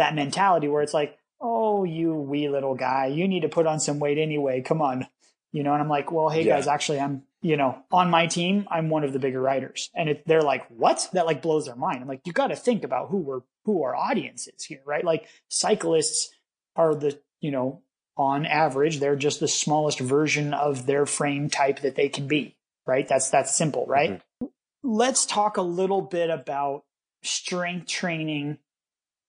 that 0.00 0.14
mentality 0.14 0.68
where 0.68 0.82
it's 0.82 0.94
like 0.94 1.16
oh 1.40 1.84
you 1.84 2.14
wee 2.14 2.48
little 2.48 2.74
guy 2.74 3.06
you 3.06 3.28
need 3.28 3.42
to 3.42 3.48
put 3.48 3.66
on 3.66 3.78
some 3.78 3.98
weight 3.98 4.18
anyway 4.18 4.60
come 4.60 4.82
on 4.82 5.06
you 5.52 5.62
know, 5.62 5.72
and 5.72 5.82
I'm 5.82 5.88
like, 5.88 6.12
well, 6.12 6.28
hey 6.28 6.44
Yeah. 6.44 6.56
guys, 6.56 6.68
actually, 6.68 7.00
I'm, 7.00 7.24
you 7.42 7.56
know, 7.56 7.82
on 7.90 8.10
my 8.10 8.26
team, 8.26 8.66
I'm 8.70 8.88
one 8.88 9.02
of 9.02 9.12
the 9.12 9.18
bigger 9.18 9.40
writers, 9.40 9.90
and 9.94 10.08
it, 10.08 10.22
they're 10.26 10.42
like, 10.42 10.66
what? 10.68 11.08
That 11.12 11.26
like 11.26 11.42
blows 11.42 11.66
their 11.66 11.76
mind. 11.76 12.02
I'm 12.02 12.08
like, 12.08 12.20
you 12.24 12.32
got 12.32 12.48
to 12.48 12.56
think 12.56 12.84
about 12.84 13.08
who 13.10 13.18
we're, 13.18 13.40
who 13.64 13.82
our 13.82 13.96
audience 13.96 14.46
is 14.46 14.64
here, 14.64 14.82
right? 14.86 15.04
Like 15.04 15.26
cyclists 15.48 16.30
are 16.76 16.94
the, 16.94 17.18
you 17.40 17.50
know, 17.50 17.82
on 18.16 18.44
average, 18.46 19.00
they're 19.00 19.16
just 19.16 19.40
the 19.40 19.48
smallest 19.48 19.98
version 19.98 20.52
of 20.52 20.86
their 20.86 21.06
frame 21.06 21.48
type 21.48 21.80
that 21.80 21.96
they 21.96 22.08
can 22.08 22.28
be, 22.28 22.56
right? 22.86 23.08
That's 23.08 23.30
that's 23.30 23.56
simple, 23.56 23.86
right? 23.86 24.22
Mm-hmm. 24.42 24.46
Let's 24.82 25.26
talk 25.26 25.56
a 25.56 25.62
little 25.62 26.02
bit 26.02 26.30
about 26.30 26.84
strength 27.22 27.86
training. 27.88 28.58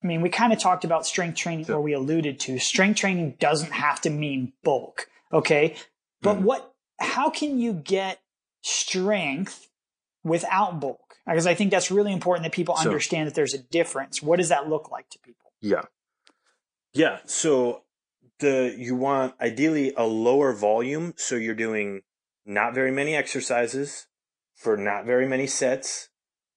I 0.03 0.07
mean, 0.07 0.21
we 0.21 0.29
kind 0.29 0.51
of 0.51 0.59
talked 0.59 0.83
about 0.83 1.05
strength 1.05 1.35
training, 1.37 1.69
or 1.71 1.79
we 1.81 1.93
alluded 1.93 2.39
to 2.41 2.57
strength 2.59 2.97
training 2.97 3.35
doesn't 3.39 3.71
have 3.71 4.01
to 4.01 4.09
mean 4.09 4.53
bulk, 4.63 5.07
okay? 5.31 5.75
But 6.21 6.37
Mhm. 6.37 6.41
what? 6.41 6.73
How 6.99 7.29
can 7.29 7.59
you 7.59 7.73
get 7.73 8.19
strength 8.61 9.69
without 10.23 10.79
bulk? 10.79 11.17
Because 11.25 11.45
I 11.47 11.53
think 11.53 11.71
that's 11.71 11.91
really 11.91 12.11
important 12.11 12.43
that 12.43 12.51
people 12.51 12.75
So- 12.75 12.83
understand 12.89 13.27
that 13.27 13.35
there's 13.35 13.53
a 13.53 13.59
difference. 13.61 14.21
What 14.21 14.37
does 14.37 14.49
that 14.49 14.67
look 14.69 14.91
like 14.91 15.09
to 15.09 15.19
people? 15.19 15.51
Yeah. 15.61 15.83
Yeah. 16.93 17.19
So 17.25 17.83
the 18.39 18.75
you 18.77 18.95
want 18.95 19.35
ideally 19.39 19.93
a 19.95 20.05
lower 20.05 20.51
volume, 20.53 21.13
so 21.17 21.35
you're 21.35 21.53
doing 21.55 22.01
not 22.45 22.73
very 22.73 22.91
many 22.91 23.15
exercises 23.15 24.07
for 24.55 24.75
not 24.77 25.05
very 25.05 25.27
many 25.27 25.45
sets 25.47 26.09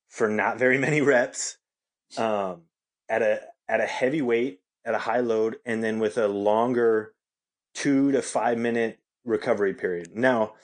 for 0.09 0.29
not 0.29 0.59
very 0.59 0.79
many 0.87 1.01
reps 1.03 1.59
um, 2.17 2.63
at 3.09 3.23
a 3.23 3.41
at 3.69 3.81
a 3.81 3.87
heavy 3.87 4.23
weight 4.23 4.61
at 4.85 4.95
a 4.95 4.99
high 4.99 5.21
load 5.21 5.57
and 5.65 5.83
then 5.83 5.99
with 5.99 6.19
a 6.19 6.29
longer 6.29 7.15
two 7.75 8.13
to 8.13 8.23
five 8.23 8.59
minute 8.59 8.99
recovery 9.25 9.75
period. 9.75 10.15
Now 10.15 10.55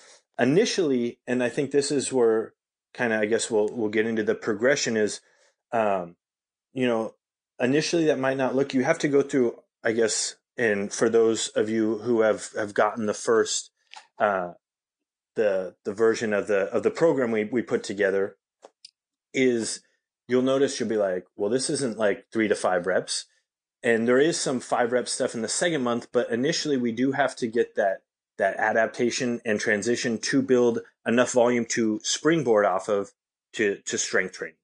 initially 0.40 1.20
and 1.26 1.42
i 1.42 1.48
think 1.48 1.70
this 1.70 1.90
is 1.92 2.12
where 2.12 2.54
kind 2.94 3.12
of 3.12 3.20
i 3.20 3.26
guess 3.26 3.50
we'll 3.50 3.68
we'll 3.72 3.90
get 3.90 4.06
into 4.06 4.24
the 4.24 4.34
progression 4.34 4.96
is 4.96 5.20
um, 5.72 6.16
you 6.72 6.86
know 6.86 7.14
initially 7.60 8.06
that 8.06 8.18
might 8.18 8.38
not 8.38 8.56
look 8.56 8.72
you 8.72 8.82
have 8.82 8.98
to 8.98 9.06
go 9.06 9.22
through 9.22 9.54
i 9.84 9.92
guess 9.92 10.36
and 10.56 10.92
for 10.92 11.08
those 11.10 11.48
of 11.48 11.68
you 11.68 11.98
who 11.98 12.22
have 12.22 12.48
have 12.56 12.72
gotten 12.72 13.06
the 13.06 13.14
first 13.14 13.70
uh 14.18 14.52
the 15.36 15.74
the 15.84 15.92
version 15.92 16.32
of 16.32 16.46
the 16.46 16.62
of 16.72 16.82
the 16.82 16.90
program 16.90 17.30
we 17.30 17.44
we 17.44 17.60
put 17.60 17.84
together 17.84 18.36
is 19.34 19.82
you'll 20.30 20.42
notice 20.42 20.78
you'll 20.78 20.88
be 20.88 20.96
like 20.96 21.26
well 21.36 21.50
this 21.50 21.68
isn't 21.68 21.98
like 21.98 22.26
3 22.32 22.48
to 22.48 22.54
5 22.54 22.86
reps. 22.86 23.26
And 23.82 24.06
there 24.06 24.20
is 24.20 24.38
some 24.38 24.60
5 24.60 24.92
rep 24.92 25.08
stuff 25.08 25.34
in 25.34 25.42
the 25.42 25.48
second 25.48 25.82
month 25.82 26.08
but 26.12 26.30
initially 26.30 26.76
we 26.76 26.92
do 26.92 27.12
have 27.12 27.34
to 27.36 27.46
get 27.46 27.74
that 27.76 28.02
that 28.38 28.56
adaptation 28.56 29.40
and 29.44 29.60
transition 29.60 30.16
to 30.16 30.40
build 30.40 30.80
enough 31.06 31.32
volume 31.32 31.66
to 31.66 32.00
springboard 32.02 32.64
off 32.64 32.88
of 32.88 33.12
to 33.52 33.76
to 33.84 33.98
strength 33.98 34.32
training 34.32 34.56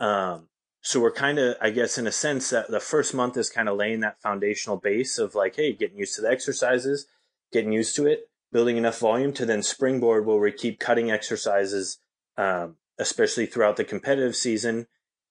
um 0.00 0.48
so 0.82 1.00
we're 1.00 1.12
kind 1.12 1.38
of 1.38 1.56
i 1.60 1.70
guess 1.70 1.96
in 1.96 2.06
a 2.06 2.12
sense 2.12 2.50
that 2.50 2.70
the 2.70 2.80
first 2.80 3.14
month 3.14 3.36
is 3.36 3.48
kind 3.48 3.68
of 3.68 3.78
laying 3.78 4.00
that 4.00 4.20
foundational 4.20 4.76
base 4.76 5.18
of 5.18 5.34
like 5.34 5.56
hey 5.56 5.72
getting 5.72 5.96
used 5.96 6.14
to 6.14 6.20
the 6.20 6.30
exercises 6.30 7.06
getting 7.50 7.72
used 7.72 7.96
to 7.96 8.06
it 8.06 8.28
building 8.52 8.76
enough 8.76 8.98
volume 8.98 9.32
to 9.32 9.46
then 9.46 9.62
springboard 9.62 10.26
where 10.26 10.36
we 10.36 10.52
keep 10.52 10.78
cutting 10.78 11.10
exercises 11.10 11.98
um, 12.36 12.76
especially 12.98 13.46
throughout 13.46 13.76
the 13.76 13.84
competitive 13.84 14.36
season 14.36 14.86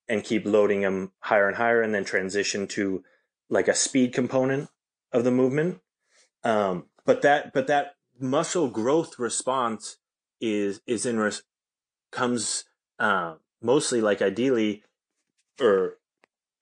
and 0.08 0.24
keep 0.24 0.46
loading 0.46 0.82
them 0.82 1.12
higher 1.20 1.48
and 1.48 1.58
higher 1.58 1.82
and 1.82 1.94
then 1.94 2.04
transition 2.04 2.68
to 2.68 3.04
like 3.50 3.68
a 3.68 3.76
speed 3.76 4.14
component 4.14 4.70
of 5.12 5.24
the 5.24 5.32
movement. 5.32 5.80
Um, 6.44 6.86
but 7.06 7.22
that 7.22 7.54
but 7.54 7.68
that 7.68 7.96
muscle 8.20 8.70
growth 8.70 9.20
response 9.20 9.98
is 10.40 10.82
is 10.88 11.06
in 11.06 11.20
res- 11.20 11.44
comes 12.12 12.66
uh, 13.00 13.36
mostly 13.62 14.02
like 14.02 14.22
ideally 14.22 14.84
or 15.60 15.98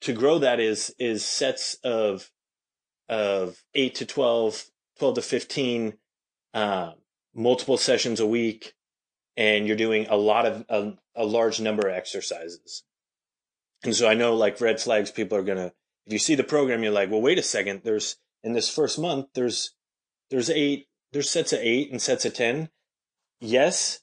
to 0.00 0.12
grow 0.12 0.38
that 0.38 0.60
is 0.60 0.94
is 0.98 1.24
sets 1.24 1.74
of 1.84 2.30
of 3.08 3.64
8 3.74 3.94
to 3.96 4.06
12 4.06 4.70
12 4.98 5.14
to 5.14 5.22
15 5.22 5.94
uh, 6.54 6.92
multiple 7.34 7.76
sessions 7.76 8.20
a 8.20 8.26
week 8.26 8.74
and 9.40 9.66
you're 9.66 9.74
doing 9.74 10.06
a 10.10 10.16
lot 10.18 10.44
of 10.44 10.66
a, 10.68 10.92
a 11.16 11.24
large 11.24 11.60
number 11.60 11.88
of 11.88 11.94
exercises. 11.94 12.84
And 13.82 13.96
so 13.96 14.06
i 14.06 14.14
know 14.14 14.36
like 14.36 14.60
red 14.60 14.78
flags 14.78 15.10
people 15.10 15.38
are 15.38 15.42
gonna 15.42 15.72
if 16.06 16.12
you 16.12 16.18
see 16.18 16.34
the 16.34 16.44
program 16.44 16.82
you're 16.82 16.92
like 16.92 17.10
well 17.10 17.22
wait 17.22 17.38
a 17.38 17.42
second 17.42 17.80
there's 17.82 18.16
in 18.44 18.52
this 18.52 18.68
first 18.68 18.98
month 18.98 19.28
there's 19.34 19.74
there's 20.28 20.50
eight 20.50 20.86
there's 21.12 21.30
sets 21.30 21.52
of 21.54 21.60
eight 21.60 21.90
and 21.90 22.00
sets 22.00 22.26
of 22.26 22.34
ten. 22.34 22.68
Yes 23.40 24.00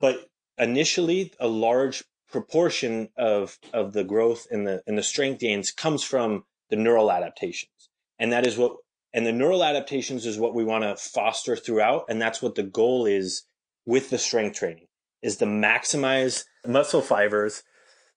but 0.00 0.28
initially 0.56 1.32
a 1.40 1.48
large 1.48 2.04
proportion 2.30 3.08
of 3.16 3.58
of 3.72 3.92
the 3.92 4.04
growth 4.04 4.46
and 4.52 4.64
the 4.64 4.82
and 4.86 4.96
the 4.96 5.02
strength 5.02 5.40
gains 5.40 5.72
comes 5.72 6.04
from 6.04 6.44
the 6.70 6.76
neural 6.76 7.10
adaptations. 7.10 7.90
And 8.20 8.30
that 8.32 8.46
is 8.46 8.56
what 8.56 8.76
and 9.12 9.26
the 9.26 9.32
neural 9.32 9.64
adaptations 9.64 10.26
is 10.26 10.38
what 10.38 10.54
we 10.54 10.62
want 10.62 10.84
to 10.84 10.94
foster 10.96 11.56
throughout 11.56 12.04
and 12.08 12.22
that's 12.22 12.40
what 12.40 12.54
the 12.54 12.62
goal 12.62 13.06
is 13.06 13.44
with 13.88 14.10
the 14.10 14.18
strength 14.18 14.58
training 14.58 14.86
is 15.22 15.38
to 15.38 15.46
maximize 15.46 16.44
muscle 16.66 17.00
fibers 17.00 17.62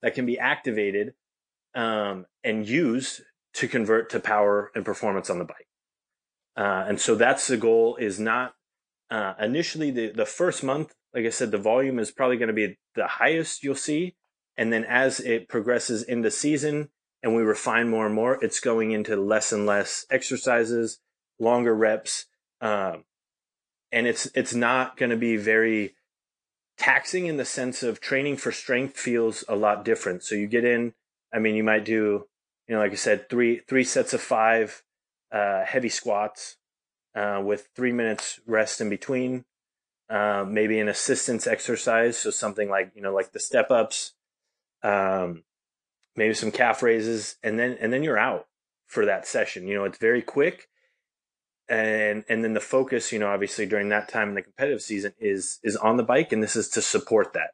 that 0.01 0.13
can 0.13 0.25
be 0.25 0.37
activated 0.37 1.13
um, 1.73 2.25
and 2.43 2.67
used 2.67 3.21
to 3.53 3.69
convert 3.69 4.09
to 4.09 4.19
power 4.19 4.69
and 4.75 4.83
performance 4.83 5.29
on 5.29 5.39
the 5.39 5.45
bike. 5.45 5.67
Uh, 6.57 6.83
and 6.89 6.99
so 6.99 7.15
that's 7.15 7.47
the 7.47 7.55
goal 7.55 7.95
is 7.95 8.19
not 8.19 8.53
uh, 9.09 9.33
initially 9.39 9.91
the, 9.91 10.11
the 10.11 10.25
first 10.25 10.61
month 10.63 10.93
like 11.13 11.25
i 11.25 11.29
said 11.29 11.51
the 11.51 11.57
volume 11.57 11.99
is 11.99 12.11
probably 12.11 12.37
going 12.37 12.47
to 12.47 12.53
be 12.53 12.77
the 12.95 13.07
highest 13.07 13.63
you'll 13.63 13.75
see. 13.75 14.15
And 14.57 14.73
then 14.73 14.83
as 14.83 15.21
it 15.21 15.47
progresses 15.47 16.03
into 16.03 16.31
season 16.31 16.89
and 17.23 17.33
we 17.33 17.43
refine 17.43 17.87
more 17.87 18.05
and 18.05 18.13
more 18.13 18.37
it's 18.43 18.59
going 18.59 18.91
into 18.91 19.15
less 19.15 19.53
and 19.53 19.65
less 19.65 20.05
exercises 20.11 20.99
longer 21.39 21.73
reps 21.73 22.25
um, 22.59 23.05
and 23.91 24.07
it's 24.07 24.27
it's 24.35 24.53
not 24.53 24.97
going 24.97 25.09
to 25.09 25.17
be 25.17 25.37
very 25.37 25.95
taxing 26.77 27.27
in 27.27 27.37
the 27.37 27.45
sense 27.45 27.83
of 27.83 27.99
training 27.99 28.37
for 28.37 28.51
strength 28.51 28.97
feels 28.97 29.43
a 29.47 29.55
lot 29.55 29.85
different. 29.85 30.23
So 30.23 30.35
you 30.35 30.47
get 30.47 30.65
in 30.65 30.93
i 31.33 31.39
mean 31.39 31.55
you 31.55 31.63
might 31.63 31.85
do 31.85 32.27
you 32.67 32.75
know 32.75 32.79
like 32.79 32.91
i 32.91 32.95
said 32.95 33.29
three 33.29 33.61
three 33.67 33.85
sets 33.85 34.13
of 34.13 34.19
five 34.21 34.83
uh, 35.31 35.63
heavy 35.63 35.89
squats 35.89 36.57
uh, 37.15 37.41
with 37.43 37.69
three 37.75 37.91
minutes 37.91 38.39
rest 38.45 38.81
in 38.81 38.89
between 38.89 39.45
uh, 40.09 40.45
maybe 40.47 40.79
an 40.79 40.89
assistance 40.89 41.47
exercise. 41.47 42.17
So 42.17 42.31
something 42.31 42.69
like 42.69 42.91
you 42.95 43.01
know 43.01 43.13
like 43.13 43.31
the 43.31 43.39
step 43.39 43.71
ups 43.71 44.13
um, 44.83 45.43
maybe 46.15 46.33
some 46.33 46.51
calf 46.51 46.83
raises 46.83 47.37
and 47.43 47.57
then 47.57 47.77
and 47.79 47.93
then 47.93 48.03
you're 48.03 48.17
out 48.17 48.47
for 48.87 49.05
that 49.05 49.25
session. 49.25 49.67
You 49.67 49.75
know 49.75 49.85
it's 49.85 49.97
very 49.97 50.21
quick 50.21 50.67
and 51.71 52.25
and 52.27 52.43
then 52.43 52.53
the 52.53 52.59
focus 52.59 53.11
you 53.11 53.17
know 53.19 53.27
obviously 53.29 53.65
during 53.65 53.89
that 53.89 54.09
time 54.09 54.29
in 54.29 54.35
the 54.35 54.41
competitive 54.41 54.81
season 54.81 55.13
is 55.19 55.59
is 55.63 55.75
on 55.77 55.97
the 55.97 56.03
bike 56.03 56.31
and 56.31 56.43
this 56.43 56.55
is 56.55 56.67
to 56.69 56.81
support 56.81 57.33
that 57.33 57.51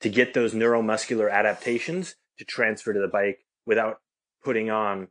to 0.00 0.08
get 0.08 0.34
those 0.34 0.52
neuromuscular 0.52 1.30
adaptations 1.30 2.16
to 2.38 2.44
transfer 2.44 2.92
to 2.92 2.98
the 3.00 3.08
bike 3.08 3.38
without 3.64 4.00
putting 4.44 4.68
on 4.70 5.06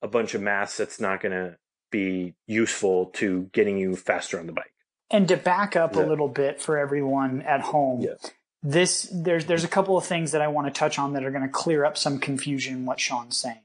a 0.00 0.06
bunch 0.08 0.34
of 0.34 0.40
mass 0.40 0.76
that's 0.76 1.00
not 1.00 1.20
going 1.20 1.32
to 1.32 1.56
be 1.90 2.34
useful 2.46 3.06
to 3.06 3.50
getting 3.52 3.76
you 3.76 3.96
faster 3.96 4.38
on 4.38 4.46
the 4.46 4.52
bike 4.52 4.72
And 5.10 5.26
to 5.28 5.36
back 5.36 5.74
up 5.74 5.96
a 5.96 6.00
little 6.00 6.28
bit 6.28 6.60
for 6.62 6.78
everyone 6.78 7.42
at 7.42 7.60
home, 7.62 8.02
Yes. 8.02 8.30
this 8.62 9.08
there's 9.12 9.46
there's 9.46 9.64
a 9.64 9.68
couple 9.68 9.96
of 9.96 10.04
things 10.04 10.30
that 10.32 10.42
I 10.42 10.48
want 10.48 10.66
to 10.72 10.78
touch 10.78 10.98
on 10.98 11.14
that 11.14 11.24
are 11.24 11.30
going 11.32 11.42
to 11.42 11.48
clear 11.48 11.84
up 11.84 11.96
some 11.96 12.18
confusion 12.20 12.74
in 12.74 12.86
what 12.86 13.00
Shawn's 13.00 13.36
saying. 13.38 13.62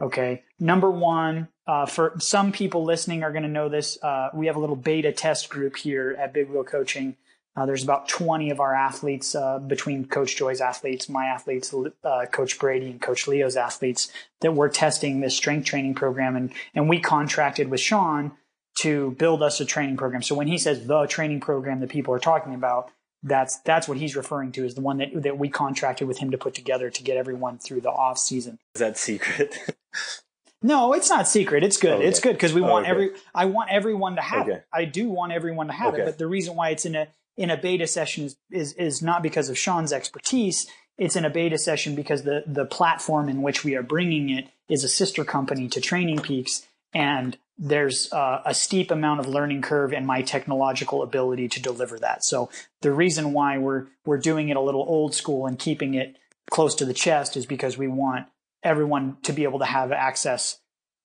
Okay, 0.00 0.42
number 0.60 0.90
one, 0.90 1.48
uh, 1.66 1.86
for 1.86 2.14
some 2.18 2.52
people 2.52 2.84
listening 2.84 3.22
are 3.22 3.30
going 3.30 3.42
to 3.42 3.48
know 3.48 3.68
this. 3.68 3.98
Uh, 4.02 4.28
we 4.34 4.46
have 4.46 4.56
a 4.56 4.60
little 4.60 4.76
beta 4.76 5.12
test 5.12 5.48
group 5.48 5.76
here 5.76 6.16
at 6.18 6.32
Big 6.32 6.48
Wheel 6.48 6.64
Coaching. 6.64 7.16
Uh, 7.56 7.66
there's 7.66 7.84
about 7.84 8.08
20 8.08 8.50
of 8.50 8.58
our 8.58 8.74
athletes 8.74 9.34
uh, 9.34 9.60
between 9.60 10.06
Coach 10.06 10.36
Joy's 10.36 10.60
athletes, 10.60 11.08
my 11.08 11.26
athletes, 11.26 11.72
uh, 12.02 12.26
Coach 12.30 12.58
Brady, 12.58 12.90
and 12.90 13.00
Coach 13.00 13.28
Leo's 13.28 13.56
athletes 13.56 14.10
that 14.40 14.54
we're 14.54 14.68
testing 14.68 15.20
this 15.20 15.36
strength 15.36 15.64
training 15.64 15.94
program, 15.94 16.34
and 16.34 16.52
and 16.74 16.88
we 16.88 16.98
contracted 16.98 17.70
with 17.70 17.80
Shawn 17.80 18.32
to 18.78 19.12
build 19.12 19.40
us 19.40 19.60
a 19.60 19.64
training 19.64 19.96
program. 19.96 20.20
So 20.20 20.34
when 20.34 20.48
he 20.48 20.58
says 20.58 20.86
the 20.86 21.06
training 21.06 21.40
program 21.40 21.78
that 21.78 21.90
people 21.90 22.12
are 22.12 22.18
talking 22.18 22.54
about, 22.54 22.90
that's 23.22 23.58
that's 23.60 23.86
what 23.86 23.98
he's 23.98 24.16
referring 24.16 24.50
to 24.52 24.64
is 24.64 24.74
the 24.74 24.80
one 24.80 24.98
that 24.98 25.22
that 25.22 25.38
we 25.38 25.48
contracted 25.48 26.08
with 26.08 26.18
him 26.18 26.32
to 26.32 26.38
put 26.38 26.54
together 26.54 26.90
to 26.90 27.02
get 27.04 27.16
everyone 27.16 27.58
through 27.58 27.82
the 27.82 27.90
off 27.90 28.18
season. 28.18 28.58
Is 28.74 28.80
that 28.80 28.98
secret? 28.98 29.56
No, 30.64 30.94
it's 30.94 31.10
not 31.10 31.28
secret. 31.28 31.62
It's 31.62 31.76
good. 31.76 31.98
Okay. 31.98 32.06
It's 32.08 32.20
good 32.20 32.32
because 32.32 32.54
we 32.54 32.62
Oh, 32.62 32.70
want 32.70 32.84
okay. 32.86 32.90
every. 32.90 33.10
I 33.34 33.44
want 33.44 33.70
everyone 33.70 34.16
to 34.16 34.22
have 34.22 34.48
Okay. 34.48 34.56
it. 34.56 34.66
I 34.72 34.86
do 34.86 35.10
want 35.10 35.30
everyone 35.30 35.66
to 35.66 35.74
have 35.74 35.94
it. 35.94 36.06
But 36.06 36.16
the 36.16 36.26
reason 36.26 36.56
why 36.56 36.70
it's 36.70 36.86
in 36.86 36.94
a 36.96 37.08
in 37.36 37.50
a 37.50 37.56
beta 37.56 37.86
session 37.86 38.24
is, 38.24 38.36
is 38.50 38.72
is 38.74 39.02
not 39.02 39.22
because 39.22 39.50
of 39.50 39.58
Shawn's 39.58 39.92
expertise. 39.92 40.66
It's 40.96 41.16
in 41.16 41.24
a 41.26 41.30
beta 41.30 41.58
session 41.58 41.94
because 41.94 42.22
the 42.22 42.44
the 42.46 42.64
platform 42.64 43.28
in 43.28 43.42
which 43.42 43.62
we 43.62 43.76
are 43.76 43.82
bringing 43.82 44.30
it 44.30 44.48
is 44.68 44.84
a 44.84 44.88
sister 44.88 45.22
company 45.22 45.68
to 45.68 45.80
Training 45.82 46.20
Peaks, 46.20 46.66
and 46.94 47.36
there's 47.58 48.10
uh, 48.12 48.40
a 48.46 48.54
steep 48.54 48.90
amount 48.90 49.20
of 49.20 49.26
learning 49.28 49.60
curve 49.60 49.92
and 49.92 50.06
my 50.06 50.22
technological 50.22 51.02
ability 51.02 51.46
to 51.48 51.60
deliver 51.60 51.98
that. 51.98 52.24
So 52.24 52.48
the 52.80 52.90
reason 52.90 53.34
why 53.34 53.58
we're 53.58 53.86
we're 54.06 54.16
doing 54.18 54.48
it 54.48 54.56
a 54.56 54.60
little 54.62 54.84
old 54.88 55.14
school 55.14 55.46
and 55.46 55.58
keeping 55.58 55.92
it 55.92 56.16
close 56.50 56.74
to 56.76 56.86
the 56.86 56.94
chest 56.94 57.36
is 57.36 57.44
because 57.44 57.76
we 57.76 57.86
want 57.86 58.26
everyone 58.64 59.18
to 59.22 59.32
be 59.32 59.44
able 59.44 59.58
to 59.60 59.64
have 59.64 59.92
access 59.92 60.58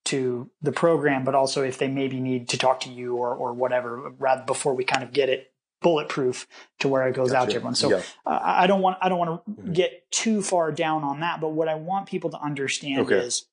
to 0.05 0.49
the 0.61 0.71
program, 0.71 1.23
but 1.23 1.35
also 1.35 1.61
if 1.61 1.77
they 1.77 1.87
maybe 1.87 2.19
need 2.19 2.49
to 2.49 2.57
talk 2.57 2.79
to 2.81 2.89
you 2.89 3.15
or, 3.17 3.35
or 3.35 3.53
whatever, 3.53 4.09
rather 4.17 4.43
before 4.45 4.73
we 4.73 4.83
kind 4.83 5.03
of 5.03 5.11
get 5.11 5.29
it 5.29 5.51
bulletproof 5.81 6.47
to 6.79 6.87
where 6.87 7.07
it 7.07 7.15
goes 7.15 7.31
out 7.33 7.49
to 7.49 7.55
everyone. 7.55 7.75
So 7.75 7.89
Yeah. 7.91 8.01
uh, 8.25 8.39
I 8.41 8.67
don't 8.67 8.81
want 8.81 8.97
I 9.01 9.07
don't 9.09 9.19
want 9.19 9.45
to 9.45 9.51
Mhm. 9.51 9.73
get 9.73 10.09
too 10.11 10.41
far 10.41 10.71
down 10.71 11.03
on 11.03 11.19
that, 11.19 11.39
but 11.39 11.49
what 11.49 11.67
I 11.67 11.75
want 11.75 12.07
people 12.07 12.29
to 12.31 12.37
understand 12.39 13.01
Okay. 13.05 13.17
is 13.17 13.45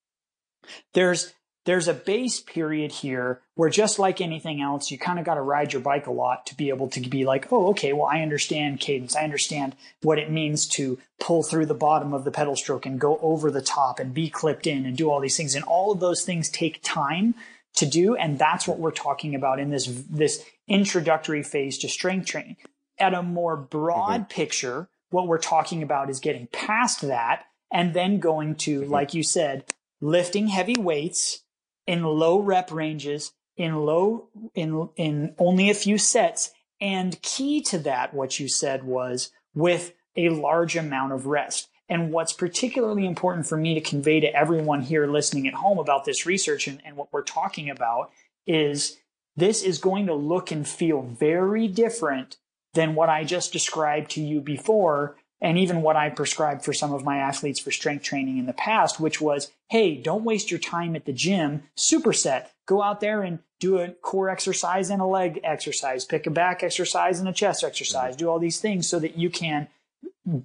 there's 0.95 1.35
there's 1.66 1.88
a 1.88 1.94
base 1.94 2.40
period 2.40 2.92
here 2.92 3.42
where 3.57 3.68
just 3.68 3.98
like 3.98 4.20
anything 4.20 4.62
else, 4.62 4.90
you 4.90 4.98
kind 4.98 5.18
of 5.18 5.24
got 5.24 5.35
to 5.35 5.42
ride 5.42 5.72
your 5.72 5.83
bike 5.83 6.07
a 6.07 6.12
lot 6.12 6.46
to 6.46 6.57
be 6.57 6.68
able 6.68 6.88
to 6.88 7.00
be 7.00 7.24
like, 7.24 7.52
oh, 7.52 7.70
okay, 7.70 7.92
well, 7.92 8.07
I 8.07 8.22
understand 8.22 8.79
cadence. 8.79 9.16
I 9.16 9.24
understand 9.24 9.74
what 10.00 10.18
it 10.18 10.31
means 10.31 10.66
to 10.68 10.98
pull 11.18 11.42
through 11.42 11.66
the 11.66 11.74
bottom 11.74 12.14
of 12.14 12.24
the 12.24 12.31
pedal 12.31 12.55
stroke 12.55 12.87
and 12.87 13.00
go 13.00 13.18
over 13.20 13.50
the 13.50 13.61
top 13.61 13.98
and 13.98 14.14
be 14.14 14.31
clipped 14.31 14.66
in 14.66 14.87
and 14.87 14.96
do 14.96 15.11
all 15.11 15.20
these 15.20 15.37
things. 15.37 15.57
And 15.57 15.64
all 15.64 15.90
of 15.90 15.98
those 15.98 16.24
things 16.24 16.48
take 16.48 16.81
time 16.83 17.35
to 17.74 17.85
do. 17.85 18.14
And 18.14 18.38
that's 18.38 18.68
what 18.68 18.79
we're 18.79 18.92
talking 18.92 19.35
about 19.35 19.59
in 19.59 19.70
this, 19.70 19.87
this 20.09 20.44
introductory 20.68 21.42
phase 21.42 21.79
to 21.79 21.88
strength 21.88 22.29
training. 22.29 22.57
At 22.98 23.12
a 23.12 23.22
more 23.22 23.57
broad 23.57 24.22
mm-hmm. 24.22 24.31
picture, 24.31 24.88
what 25.11 25.26
we're 25.26 25.38
talking 25.38 25.83
about 25.83 26.11
is 26.11 26.20
getting 26.20 26.46
past 26.46 27.02
that 27.02 27.44
and 27.72 27.92
then 27.92 28.20
going 28.20 28.55
to, 28.55 28.83
mm-hmm. 28.83 28.92
like 28.92 29.14
you 29.14 29.24
said, 29.24 29.64
lifting 30.00 30.46
heavy 30.46 30.76
weights 30.79 31.42
in 31.87 32.03
low 32.03 32.38
rep 32.38 32.70
ranges 32.70 33.33
in 33.57 33.75
low 33.75 34.29
in 34.55 34.88
in 34.96 35.35
only 35.38 35.70
a 35.70 35.75
few 35.75 35.99
sets. 35.99 36.53
And 36.81 37.20
key 37.22 37.62
to 37.62 37.79
that 37.79 38.12
what 38.12 38.38
you 38.38 38.49
said 38.49 38.85
was 38.85 39.31
with 39.55 39.92
a 40.16 40.29
large 40.29 40.77
amount 40.77 41.12
of 41.12 41.27
rest. 41.27 41.68
And 41.88 42.12
what's 42.12 42.33
particularly 42.33 43.07
important 43.07 43.46
for 43.46 43.57
me 43.57 43.75
to 43.75 43.81
convey 43.81 44.20
to 44.20 44.35
everyone 44.35 44.83
here 44.83 45.07
listening 45.07 45.46
at 45.46 45.55
home 45.55 45.79
about 45.79 46.05
this 46.05 46.27
research 46.27 46.66
and, 46.66 46.83
and 46.85 46.96
what 46.96 47.12
we're 47.12 47.22
talking 47.22 47.70
about 47.70 48.11
is 48.46 48.99
this 49.37 49.62
is 49.62 49.79
going 49.79 50.07
to 50.07 50.14
look 50.14 50.51
and 50.51 50.66
feel 50.66 51.03
very 51.03 51.68
different 51.68 52.37
than 52.75 52.94
what 52.94 53.09
I 53.09 53.25
just 53.25 53.53
described 53.53 54.11
to 54.12 54.20
you 54.20 54.40
before 54.40 55.16
and 55.40 55.59
even 55.59 55.83
what 55.83 55.96
I 55.96 56.09
prescribed 56.09 56.64
for 56.64 56.72
some 56.72 56.92
of 56.92 57.05
my 57.05 57.18
athletes 57.18 57.61
for 57.61 57.70
strength 57.70 58.05
training 58.05 58.38
in 58.38 58.46
the 58.46 58.53
past, 58.53 58.99
which 58.99 59.20
was, 59.20 59.51
hey, 59.68 59.96
don't 59.96 60.25
waste 60.25 60.51
your 60.51 60.61
time 60.61 60.96
at 60.96 61.05
the 61.05 61.12
gym, 61.12 61.64
superset. 61.77 62.46
Go 62.66 62.83
out 62.83 63.01
there 63.01 63.22
and 63.22 63.40
do 63.61 63.79
a 63.79 63.90
core 63.90 64.29
exercise 64.29 64.90
and 64.90 65.01
a 65.01 65.07
leg 65.07 65.40
exercise, 65.44 66.05
pick 66.05 66.27
a 66.27 66.31
back 66.31 66.62
exercise 66.62 67.20
and 67.20 67.29
a 67.29 67.33
chest 67.33 67.62
exercise, 67.64 68.16
do 68.16 68.29
all 68.29 68.38
these 68.38 68.61
things 68.61 68.88
so 68.88 68.99
that 68.99 69.16
you 69.16 69.31
can 69.31 69.68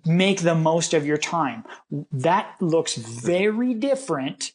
make 0.06 0.42
the 0.42 0.56
most 0.56 0.94
of 0.94 1.06
your 1.06 1.18
time. 1.18 1.64
That 2.12 2.56
looks 2.60 2.96
very 2.96 3.74
different 3.74 4.54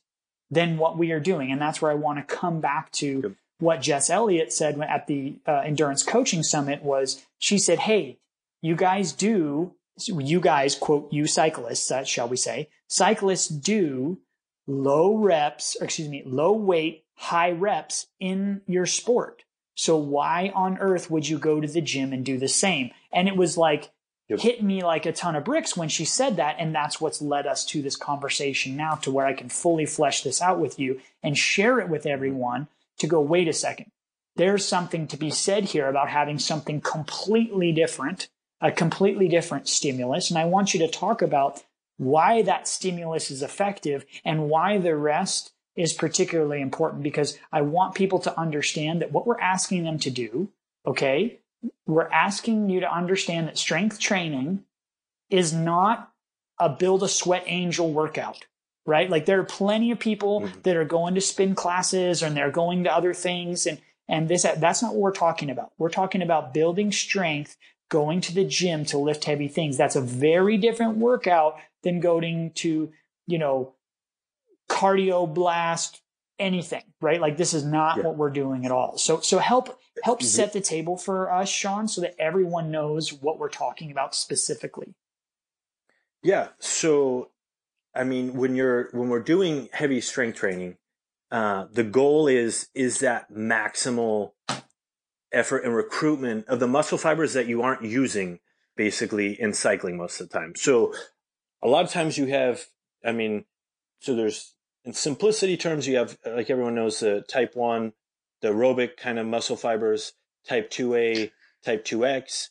than 0.50 0.78
what 0.78 0.96
we 0.96 1.12
are 1.12 1.20
doing. 1.20 1.50
And 1.50 1.60
that's 1.60 1.82
where 1.82 1.90
I 1.90 1.94
want 1.94 2.18
to 2.18 2.34
come 2.34 2.60
back 2.60 2.92
to 2.92 3.20
Good. 3.20 3.36
what 3.58 3.82
Jess 3.82 4.10
Elliott 4.10 4.52
said 4.52 4.80
at 4.80 5.06
the 5.06 5.36
uh, 5.46 5.62
endurance 5.64 6.02
coaching 6.02 6.42
summit 6.42 6.82
was 6.82 7.24
she 7.38 7.58
said, 7.58 7.80
Hey, 7.80 8.18
you 8.62 8.76
guys 8.76 9.12
do, 9.12 9.74
you 9.98 10.40
guys 10.40 10.74
quote, 10.74 11.12
you 11.12 11.26
cyclists, 11.26 11.90
uh, 11.90 12.04
shall 12.04 12.28
we 12.28 12.36
say, 12.36 12.68
cyclists 12.88 13.48
do 13.48 14.18
low 14.66 15.16
reps, 15.16 15.76
or 15.80 15.84
excuse 15.84 16.08
me, 16.08 16.22
low 16.26 16.52
weight, 16.52 17.04
high 17.14 17.50
reps 17.50 18.06
in 18.20 18.60
your 18.66 18.86
sport. 18.86 19.44
So 19.74 19.96
why 19.96 20.52
on 20.54 20.78
earth 20.78 21.10
would 21.10 21.28
you 21.28 21.38
go 21.38 21.60
to 21.60 21.68
the 21.68 21.80
gym 21.80 22.12
and 22.12 22.24
do 22.24 22.38
the 22.38 22.48
same? 22.48 22.90
And 23.12 23.28
it 23.28 23.36
was 23.36 23.56
like, 23.56 23.90
Yep. 24.28 24.40
hit 24.40 24.62
me 24.62 24.82
like 24.82 25.06
a 25.06 25.12
ton 25.12 25.36
of 25.36 25.44
bricks 25.44 25.76
when 25.76 25.88
she 25.88 26.04
said 26.04 26.36
that. 26.36 26.56
And 26.58 26.74
that's 26.74 27.00
what's 27.00 27.22
led 27.22 27.46
us 27.46 27.64
to 27.66 27.80
this 27.80 27.94
conversation 27.94 28.76
now 28.76 28.96
to 28.96 29.10
where 29.12 29.24
I 29.24 29.34
can 29.34 29.48
fully 29.48 29.86
flesh 29.86 30.22
this 30.22 30.42
out 30.42 30.58
with 30.58 30.80
you 30.80 31.00
and 31.22 31.38
share 31.38 31.78
it 31.78 31.88
with 31.88 32.06
everyone 32.06 32.66
to 32.98 33.06
go, 33.06 33.20
wait 33.20 33.46
a 33.46 33.52
second. 33.52 33.86
There's 34.34 34.64
something 34.64 35.06
to 35.08 35.16
be 35.16 35.30
said 35.30 35.64
here 35.64 35.88
about 35.88 36.08
having 36.10 36.40
something 36.40 36.80
completely 36.80 37.70
different, 37.70 38.28
a 38.60 38.72
completely 38.72 39.28
different 39.28 39.68
stimulus. 39.68 40.30
And 40.30 40.38
I 40.38 40.44
want 40.46 40.72
you 40.74 40.80
to 40.80 40.88
talk 40.88 41.22
about 41.22 41.62
why 41.98 42.42
that 42.42 42.68
stimulus 42.68 43.30
is 43.30 43.42
effective 43.42 44.04
and 44.24 44.48
why 44.48 44.78
the 44.78 44.96
rest 44.96 45.52
is 45.74 45.92
particularly 45.92 46.60
important 46.60 47.02
because 47.02 47.38
I 47.52 47.60
want 47.62 47.94
people 47.94 48.18
to 48.20 48.38
understand 48.38 49.00
that 49.02 49.12
what 49.12 49.26
we're 49.26 49.40
asking 49.40 49.84
them 49.84 49.98
to 50.00 50.10
do, 50.10 50.48
okay, 50.86 51.38
we're 51.86 52.08
asking 52.10 52.70
you 52.70 52.80
to 52.80 52.90
understand 52.94 53.46
that 53.48 53.58
strength 53.58 53.98
training 53.98 54.64
is 55.28 55.52
not 55.52 56.12
a 56.58 56.68
build 56.68 57.02
a 57.02 57.08
sweat 57.08 57.44
angel 57.46 57.92
workout, 57.92 58.46
right? 58.86 59.10
Like 59.10 59.26
there 59.26 59.40
are 59.40 59.44
plenty 59.44 59.90
of 59.90 59.98
people 59.98 60.42
Mhm. 60.42 60.62
that 60.62 60.76
are 60.76 60.84
going 60.84 61.14
to 61.14 61.20
spin 61.20 61.54
classes 61.54 62.22
and 62.22 62.34
they're 62.36 62.50
going 62.50 62.84
to 62.84 62.94
other 62.94 63.12
things 63.12 63.66
and 63.66 63.78
and 64.08 64.28
this 64.28 64.42
that's 64.44 64.82
not 64.82 64.92
what 64.92 65.00
we're 65.00 65.10
talking 65.12 65.50
about. 65.50 65.72
We're 65.78 65.90
talking 65.90 66.22
about 66.22 66.54
building 66.54 66.92
strength, 66.92 67.56
going 67.88 68.20
to 68.22 68.34
the 68.34 68.44
gym 68.44 68.84
to 68.86 68.98
lift 68.98 69.24
heavy 69.24 69.48
things. 69.48 69.76
That's 69.76 69.96
a 69.96 70.00
very 70.00 70.56
different 70.56 70.98
workout 70.98 71.56
than 71.82 72.00
going 72.00 72.50
to, 72.56 72.92
you 73.26 73.38
know, 73.38 73.74
cardio 74.68 75.32
blast 75.32 76.02
anything, 76.38 76.82
right? 77.00 77.20
Like 77.20 77.36
this 77.36 77.54
is 77.54 77.64
not 77.64 77.98
Yeah. 77.98 78.04
what 78.04 78.16
we're 78.16 78.30
doing 78.30 78.66
at 78.66 78.72
all. 78.72 78.98
So 78.98 79.20
so 79.20 79.38
help 79.38 79.80
help 80.02 80.20
Mhm. 80.20 80.24
set 80.24 80.52
the 80.52 80.60
table 80.60 80.96
for 80.96 81.32
us, 81.32 81.48
Shawn, 81.48 81.88
so 81.88 82.00
that 82.02 82.14
everyone 82.18 82.70
knows 82.70 83.12
what 83.12 83.38
we're 83.38 83.48
talking 83.48 83.90
about 83.90 84.14
specifically. 84.14 84.94
Yeah. 86.22 86.48
So, 86.58 87.30
I 87.94 88.04
mean, 88.04 88.34
when 88.36 88.54
you're 88.56 88.90
when 88.92 89.08
we're 89.08 89.20
doing 89.20 89.68
heavy 89.72 90.00
strength 90.00 90.36
training, 90.38 90.76
uh, 91.30 91.66
the 91.70 91.84
goal 91.84 92.26
is 92.26 92.68
is 92.74 92.98
that 92.98 93.32
maximal 93.32 94.32
effort 95.36 95.64
and 95.64 95.74
recruitment 95.74 96.46
of 96.48 96.60
the 96.60 96.66
muscle 96.66 96.98
fibers 96.98 97.34
that 97.34 97.46
you 97.46 97.62
aren't 97.62 97.82
using 97.82 98.40
basically 98.76 99.40
in 99.40 99.52
cycling 99.52 99.96
most 99.96 100.20
of 100.20 100.28
the 100.28 100.38
time. 100.38 100.54
So, 100.56 100.94
a 101.62 101.68
lot 101.68 101.84
of 101.84 101.90
times 101.90 102.18
you 102.18 102.26
have, 102.26 102.66
I 103.04 103.12
mean, 103.12 103.44
so 104.00 104.14
there's 104.14 104.54
in 104.84 104.92
simplicity 104.92 105.56
terms, 105.56 105.86
you 105.86 105.96
have 105.96 106.18
like 106.24 106.50
everyone 106.50 106.74
knows 106.74 107.00
the 107.00 107.22
type 107.22 107.56
one, 107.56 107.92
the 108.40 108.48
aerobic 108.48 108.96
kind 108.96 109.18
of 109.18 109.26
muscle 109.26 109.56
fibers, 109.56 110.12
type 110.46 110.70
two 110.70 110.94
A, 110.94 111.32
type 111.64 111.84
two 111.84 112.04
X, 112.04 112.50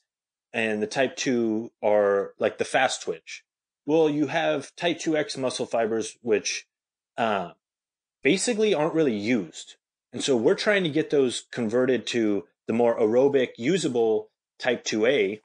and 0.54 0.82
the 0.82 0.88
type 0.88 1.15
two 1.15 1.71
are 1.84 2.34
like 2.39 2.58
the 2.58 2.65
fast 2.65 3.04
twitch. 3.04 3.43
Well, 3.86 4.10
you 4.10 4.28
have 4.28 4.76
type 4.76 4.98
2X 4.98 5.38
muscle 5.38 5.67
fibers, 5.67 6.17
which 6.21 6.65
uh, 7.17 7.52
basically 8.24 8.74
aren't 8.74 8.95
really 8.95 9.15
used. 9.15 9.76
And 10.12 10.24
so 10.24 10.36
we're 10.36 10.56
trying 10.56 10.84
to 10.84 10.89
get 10.89 11.12
those 11.12 11.45
converted 11.52 12.08
to 12.08 12.45
the 12.67 12.73
more 12.73 12.99
aerobic, 12.99 13.49
usable 13.58 14.30
type 14.60 14.84
2A, 14.84 15.41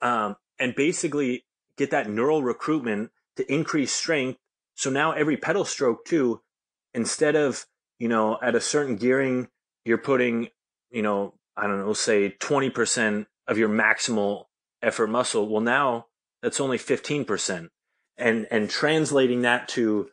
um, 0.00 0.36
and 0.58 0.74
basically 0.74 1.44
get 1.76 1.90
that 1.90 2.08
neural 2.08 2.42
recruitment 2.42 3.10
to 3.36 3.52
increase 3.52 3.92
strength. 3.92 4.38
So 4.74 4.90
now 4.90 5.12
every 5.12 5.36
pedal 5.36 5.64
stroke, 5.64 6.04
too, 6.04 6.40
instead 6.94 7.36
of, 7.36 7.66
you 7.98 8.08
know, 8.08 8.38
at 8.42 8.54
a 8.54 8.60
certain 8.60 8.96
gearing, 8.96 9.48
you're 9.84 9.98
putting, 9.98 10.48
you 10.90 11.02
know, 11.02 11.34
I 11.56 11.66
don't 11.66 11.78
know, 11.78 11.92
say 11.92 12.30
20% 12.38 13.26
of 13.46 13.58
your 13.58 13.68
maximal 13.68 14.44
effort 14.82 15.08
muscle. 15.08 15.48
Well, 15.48 15.62
now 15.62 16.06
that's 16.42 16.60
only 16.60 16.78
15% 16.78 17.68
and 18.18 18.46
and 18.50 18.68
translating 18.68 19.42
that 19.42 19.68
to 19.68 20.10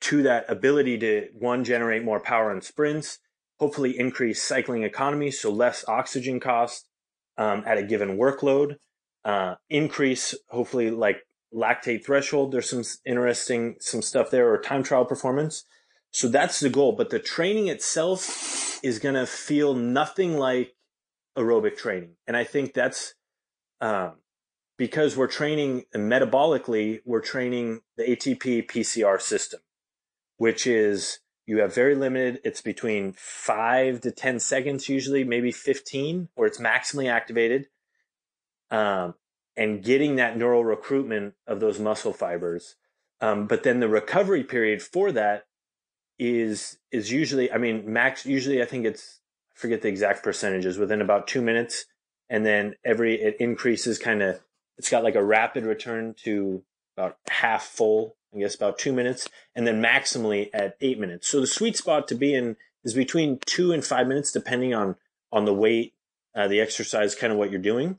to 0.00 0.22
that 0.22 0.46
ability 0.48 0.96
to 0.98 1.28
one 1.38 1.64
generate 1.64 2.04
more 2.04 2.20
power 2.20 2.50
in 2.52 2.62
sprints 2.62 3.18
hopefully 3.60 3.96
increase 3.98 4.42
cycling 4.42 4.82
economy 4.82 5.30
so 5.30 5.50
less 5.50 5.84
oxygen 5.86 6.40
cost 6.40 6.88
um, 7.38 7.62
at 7.66 7.78
a 7.78 7.82
given 7.82 8.16
workload 8.18 8.76
uh, 9.24 9.54
increase 9.68 10.34
hopefully 10.48 10.90
like 10.90 11.22
lactate 11.54 12.04
threshold 12.04 12.52
there's 12.52 12.68
some 12.68 12.82
interesting 13.06 13.76
some 13.78 14.02
stuff 14.02 14.30
there 14.30 14.52
or 14.52 14.60
time 14.60 14.82
trial 14.82 15.04
performance 15.04 15.64
so 16.12 16.28
that's 16.28 16.60
the 16.60 16.70
goal. 16.70 16.92
But 16.92 17.10
the 17.10 17.18
training 17.18 17.68
itself 17.68 18.80
is 18.82 18.98
going 18.98 19.14
to 19.14 19.26
feel 19.26 19.74
nothing 19.74 20.36
like 20.36 20.74
aerobic 21.36 21.76
training. 21.76 22.16
And 22.26 22.36
I 22.36 22.44
think 22.44 22.74
that's 22.74 23.14
um, 23.80 24.14
because 24.76 25.16
we're 25.16 25.28
training 25.28 25.84
metabolically, 25.94 27.00
we're 27.04 27.20
training 27.20 27.80
the 27.96 28.04
ATP 28.04 28.68
PCR 28.68 29.20
system, 29.20 29.60
which 30.36 30.66
is 30.66 31.20
you 31.50 31.58
have 31.58 31.74
very 31.74 31.96
limited, 31.96 32.40
it's 32.44 32.62
between 32.62 33.12
five 33.16 34.00
to 34.02 34.12
10 34.12 34.38
seconds, 34.38 34.88
usually, 34.88 35.24
maybe 35.24 35.50
15, 35.50 36.28
where 36.36 36.46
it's 36.46 36.60
maximally 36.60 37.10
activated. 37.10 37.66
Um, 38.70 39.14
and 39.56 39.82
getting 39.82 40.14
that 40.14 40.36
neural 40.38 40.64
recruitment 40.64 41.34
of 41.48 41.58
those 41.58 41.80
muscle 41.80 42.12
fibers. 42.12 42.76
Um, 43.20 43.48
but 43.48 43.64
then 43.64 43.80
the 43.80 43.88
recovery 43.88 44.44
period 44.44 44.80
for 44.80 45.10
that 45.10 45.46
is 46.20 46.78
is 46.92 47.10
usually, 47.10 47.50
I 47.50 47.58
mean, 47.58 47.92
max. 47.92 48.24
Usually, 48.24 48.62
I 48.62 48.64
think 48.64 48.86
it's 48.86 49.20
I 49.50 49.58
forget 49.58 49.82
the 49.82 49.88
exact 49.88 50.22
percentages 50.22 50.78
within 50.78 51.00
about 51.00 51.26
two 51.26 51.42
minutes, 51.42 51.86
and 52.28 52.46
then 52.46 52.76
every 52.84 53.20
it 53.20 53.36
increases 53.40 53.98
kind 53.98 54.22
of. 54.22 54.40
It's 54.78 54.88
got 54.88 55.02
like 55.02 55.16
a 55.16 55.24
rapid 55.24 55.64
return 55.64 56.14
to 56.22 56.62
about 56.96 57.16
half 57.28 57.64
full, 57.64 58.16
I 58.34 58.38
guess 58.38 58.54
about 58.54 58.78
two 58.78 58.92
minutes, 58.92 59.28
and 59.54 59.66
then 59.66 59.82
maximally 59.82 60.50
at 60.54 60.76
eight 60.80 60.98
minutes. 60.98 61.28
So 61.28 61.40
the 61.40 61.46
sweet 61.46 61.76
spot 61.76 62.06
to 62.08 62.14
be 62.14 62.34
in 62.34 62.56
is 62.84 62.94
between 62.94 63.38
two 63.44 63.72
and 63.72 63.84
five 63.84 64.06
minutes, 64.06 64.32
depending 64.32 64.74
on 64.74 64.96
on 65.32 65.44
the 65.44 65.54
weight, 65.54 65.94
uh, 66.34 66.48
the 66.48 66.60
exercise, 66.60 67.14
kind 67.14 67.32
of 67.32 67.38
what 67.38 67.50
you're 67.50 67.60
doing. 67.60 67.98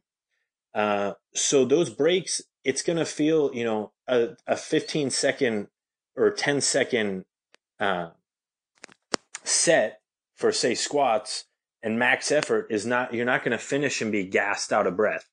Uh, 0.74 1.14
so 1.34 1.66
those 1.66 1.90
breaks, 1.90 2.42
it's 2.64 2.82
going 2.82 2.98
to 2.98 3.06
feel, 3.06 3.54
you 3.54 3.64
know, 3.64 3.92
a, 4.08 4.30
a 4.48 4.56
15 4.56 5.10
second 5.10 5.68
or 6.16 6.32
10 6.32 6.62
second 6.62 7.26
uh, 7.80 8.10
set 9.44 10.02
for, 10.36 10.52
say, 10.52 10.76
squats 10.76 11.46
and 11.84 11.98
max 11.98 12.32
effort 12.32 12.68
is 12.70 12.86
not, 12.86 13.14
you're 13.14 13.26
not 13.26 13.44
going 13.44 13.52
to 13.52 13.58
finish 13.58 14.02
and 14.02 14.12
be 14.12 14.26
gassed 14.26 14.72
out 14.72 14.88
of 14.88 14.96
breath. 14.96 15.28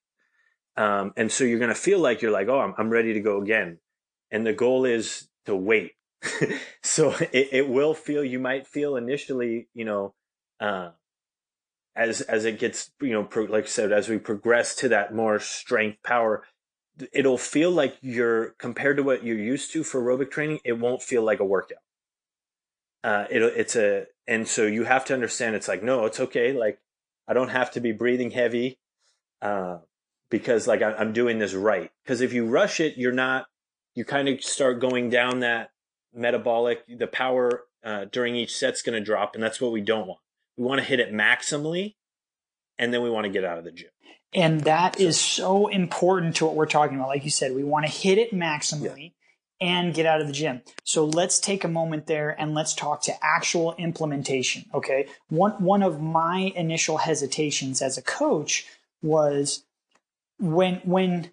Um, 0.75 1.13
and 1.17 1.31
so 1.31 1.43
you're 1.43 1.59
going 1.59 1.69
to 1.69 1.75
feel 1.75 1.99
like 1.99 2.21
you're 2.21 2.31
like, 2.31 2.47
oh, 2.47 2.59
I'm, 2.59 2.73
I'm 2.77 2.89
ready 2.89 3.13
to 3.13 3.19
go 3.19 3.41
again. 3.41 3.79
And 4.31 4.45
the 4.45 4.53
goal 4.53 4.85
is 4.85 5.27
to 5.45 5.55
wait. 5.55 5.93
so 6.83 7.11
it, 7.31 7.49
it 7.51 7.69
will 7.69 7.93
feel, 7.93 8.23
you 8.23 8.39
might 8.39 8.67
feel 8.67 8.95
initially, 8.95 9.67
you 9.73 9.85
know, 9.85 10.13
uh, 10.59 10.91
as 11.99 12.21
as 12.21 12.45
it 12.45 12.57
gets 12.57 12.91
you 13.01 13.11
know 13.11 13.23
pro, 13.23 13.43
like 13.43 13.65
I 13.65 13.67
said 13.67 13.91
as 13.91 14.09
we 14.09 14.17
progress 14.17 14.73
to 14.75 14.89
that 14.89 15.13
more 15.13 15.39
strength 15.39 16.01
power 16.03 16.43
it'll 17.13 17.37
feel 17.37 17.71
like 17.71 17.97
you're 18.01 18.51
compared 18.57 18.97
to 18.97 19.03
what 19.03 19.23
you're 19.23 19.37
used 19.37 19.71
to 19.71 19.83
for 19.83 20.01
aerobic 20.01 20.31
training 20.31 20.59
it 20.63 20.73
won't 20.73 21.01
feel 21.01 21.23
like 21.23 21.39
a 21.39 21.45
workout. 21.45 21.79
Uh 23.03 23.25
it, 23.29 23.41
it's 23.41 23.75
a 23.75 24.05
and 24.27 24.47
so 24.47 24.65
you 24.65 24.85
have 24.85 25.05
to 25.05 25.13
understand 25.13 25.55
it's 25.55 25.67
like 25.67 25.83
no 25.83 26.05
it's 26.05 26.19
okay. 26.19 26.53
Like 26.53 26.79
i 27.27 27.33
don't 27.33 27.49
have 27.49 27.71
to 27.71 27.81
be 27.81 27.91
breathing 27.91 28.31
heavy 28.31 28.79
uh 29.41 29.77
because 30.31 30.67
like 30.67 30.81
I, 30.81 30.93
i'm 30.93 31.13
doing 31.13 31.39
this 31.39 31.53
right. 31.53 31.91
Because 32.03 32.21
if 32.21 32.33
you 32.33 32.45
rush 32.45 32.79
it 32.79 32.97
you're 32.97 33.11
not 33.11 33.47
you 33.99 34.05
kind 34.05 34.27
of 34.27 34.43
start 34.43 34.79
going 34.79 35.09
down 35.09 35.41
that 35.41 35.71
metabolic 36.13 36.83
the 36.87 37.07
power 37.07 37.65
uh, 37.83 38.05
during 38.11 38.35
each 38.35 38.55
set's 38.55 38.81
going 38.81 38.97
to 38.97 39.03
drop 39.03 39.35
and 39.35 39.43
that's 39.43 39.61
what 39.61 39.71
we 39.71 39.81
don't 39.81 40.07
want 40.07 40.19
we 40.59 40.65
want 40.65 40.79
to 40.79 40.85
hit 40.85 40.99
it 40.99 41.13
maximally, 41.13 41.95
and 42.77 42.93
then 42.93 43.01
we 43.01 43.09
want 43.09 43.23
to 43.23 43.31
get 43.31 43.45
out 43.45 43.57
of 43.57 43.63
the 43.63 43.71
gym. 43.71 43.89
And 44.33 44.61
that 44.65 44.97
so, 44.97 45.03
is 45.03 45.19
so 45.19 45.67
important 45.67 46.35
to 46.35 46.45
what 46.45 46.55
we're 46.55 46.65
talking 46.65 46.97
about. 46.97 47.07
Like 47.07 47.23
you 47.23 47.31
said, 47.31 47.55
we 47.55 47.63
want 47.63 47.85
to 47.85 47.91
hit 47.91 48.17
it 48.17 48.33
maximally 48.33 49.13
yeah. 49.61 49.67
and 49.69 49.93
get 49.93 50.05
out 50.05 50.19
of 50.19 50.27
the 50.27 50.33
gym. 50.33 50.61
So 50.83 51.05
let's 51.05 51.39
take 51.39 51.63
a 51.63 51.69
moment 51.69 52.07
there 52.07 52.35
and 52.37 52.53
let's 52.53 52.75
talk 52.75 53.01
to 53.03 53.13
actual 53.23 53.73
implementation. 53.77 54.65
Okay. 54.73 55.07
One, 55.29 55.53
one 55.63 55.81
of 55.81 56.01
my 56.01 56.51
initial 56.55 56.97
hesitations 56.97 57.81
as 57.81 57.97
a 57.97 58.01
coach 58.01 58.65
was 59.01 59.63
when, 60.39 60.75
when 60.83 61.31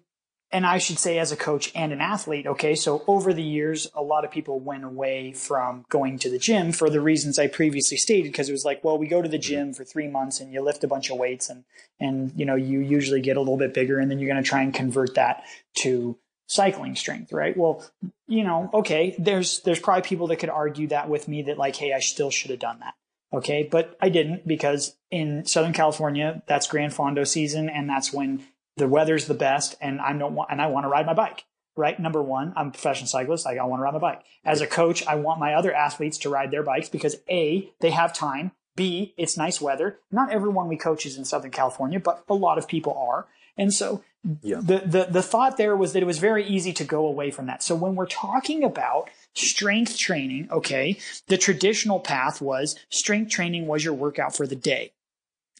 and 0.51 0.65
I 0.65 0.77
should 0.77 0.97
say 0.97 1.19
as 1.19 1.31
a 1.31 1.37
coach 1.37 1.71
and 1.75 1.91
an 1.91 1.99
athlete, 1.99 2.47
okay, 2.47 2.73
so 2.73 3.03
over 3.07 3.33
the 3.33 3.43
years, 3.43 3.87
a 3.93 4.01
lot 4.01 4.23
of 4.23 4.31
people 4.31 4.59
went 4.59 4.85
away 4.85 5.33
from 5.33 5.85
going 5.89 6.19
to 6.19 6.29
the 6.29 6.39
gym 6.39 6.71
for 6.71 6.89
the 6.89 7.01
reasons 7.01 7.37
I 7.37 7.47
previously 7.47 7.97
stated, 7.97 8.31
because 8.31 8.47
it 8.47 8.53
was 8.53 8.63
like, 8.63 8.83
well, 8.83 8.97
we 8.97 9.07
go 9.07 9.21
to 9.21 9.27
the 9.27 9.37
mm-hmm. 9.37 9.41
gym 9.41 9.73
for 9.73 9.83
three 9.83 10.07
months 10.07 10.39
and 10.39 10.53
you 10.53 10.61
lift 10.61 10.83
a 10.85 10.87
bunch 10.87 11.09
of 11.09 11.17
weights 11.17 11.49
and, 11.49 11.65
and, 11.99 12.31
you 12.35 12.45
know, 12.45 12.55
you 12.55 12.79
usually 12.79 13.19
get 13.19 13.35
a 13.35 13.41
little 13.41 13.57
bit 13.57 13.73
bigger 13.73 13.99
and 13.99 14.09
then 14.09 14.19
you're 14.19 14.31
going 14.31 14.41
to 14.41 14.49
try 14.49 14.61
and 14.61 14.73
convert 14.73 15.15
that 15.15 15.43
to 15.79 16.17
cycling 16.47 16.95
strength, 16.95 17.33
right? 17.33 17.57
Well, 17.57 17.83
you 18.25 18.45
know, 18.45 18.69
okay, 18.73 19.15
there's, 19.19 19.59
there's 19.61 19.81
probably 19.81 20.03
people 20.03 20.27
that 20.27 20.37
could 20.37 20.49
argue 20.49 20.87
that 20.87 21.09
with 21.09 21.27
me 21.27 21.41
that 21.43 21.57
like, 21.57 21.75
hey, 21.75 21.91
I 21.91 21.99
still 21.99 22.31
should 22.31 22.51
have 22.51 22.59
done 22.59 22.79
that. 22.79 22.93
Okay. 23.33 23.67
But 23.69 23.97
I 23.99 24.07
didn't 24.07 24.47
because 24.47 24.95
in 25.11 25.45
Southern 25.45 25.73
California, 25.73 26.41
that's 26.47 26.67
Grand 26.67 26.93
Fondo 26.93 27.27
season 27.27 27.67
and 27.67 27.89
that's 27.89 28.13
when 28.13 28.43
the 28.77 28.87
weather's 28.87 29.27
the 29.27 29.33
best 29.33 29.75
and 29.81 29.99
I 29.99 30.13
don't 30.13 30.33
want, 30.33 30.51
and 30.51 30.61
I 30.61 30.67
want 30.67 30.85
to 30.85 30.89
ride 30.89 31.05
my 31.05 31.13
bike, 31.13 31.45
right? 31.75 31.99
Number 31.99 32.21
one, 32.21 32.53
I'm 32.55 32.67
a 32.67 32.71
professional 32.71 33.07
cyclist. 33.07 33.45
I, 33.45 33.57
I 33.57 33.63
want 33.65 33.79
to 33.79 33.83
ride 33.83 33.93
my 33.93 33.99
bike. 33.99 34.23
As 34.45 34.61
a 34.61 34.67
coach, 34.67 35.05
I 35.05 35.15
want 35.15 35.39
my 35.39 35.53
other 35.53 35.73
athletes 35.73 36.17
to 36.19 36.29
ride 36.29 36.51
their 36.51 36.63
bikes 36.63 36.89
because 36.89 37.17
A, 37.29 37.71
they 37.81 37.91
have 37.91 38.13
time. 38.13 38.51
B, 38.75 39.15
it's 39.17 39.37
nice 39.37 39.59
weather. 39.59 39.99
Not 40.11 40.31
everyone 40.31 40.67
we 40.67 40.77
coach 40.77 41.05
is 41.05 41.17
in 41.17 41.25
Southern 41.25 41.51
California, 41.51 41.99
but 41.99 42.23
a 42.29 42.33
lot 42.35 42.59
of 42.59 42.67
people 42.67 42.93
are. 42.93 43.27
And 43.57 43.73
so 43.73 44.03
yeah. 44.41 44.57
the, 44.61 44.83
the, 44.85 45.07
the 45.09 45.21
thought 45.23 45.57
there 45.57 45.75
was 45.75 45.93
that 45.93 46.03
it 46.03 46.05
was 46.05 46.19
very 46.19 46.45
easy 46.45 46.73
to 46.73 46.83
go 46.83 47.07
away 47.07 47.31
from 47.31 47.47
that. 47.47 47.63
So 47.63 47.75
when 47.75 47.95
we're 47.95 48.05
talking 48.05 48.63
about 48.63 49.09
strength 49.33 49.97
training, 49.97 50.49
okay, 50.51 50.99
the 51.27 51.37
traditional 51.37 51.99
path 51.99 52.39
was 52.39 52.75
strength 52.89 53.31
training 53.31 53.65
was 53.65 53.83
your 53.83 53.95
workout 53.95 54.35
for 54.35 54.45
the 54.45 54.55
day. 54.55 54.93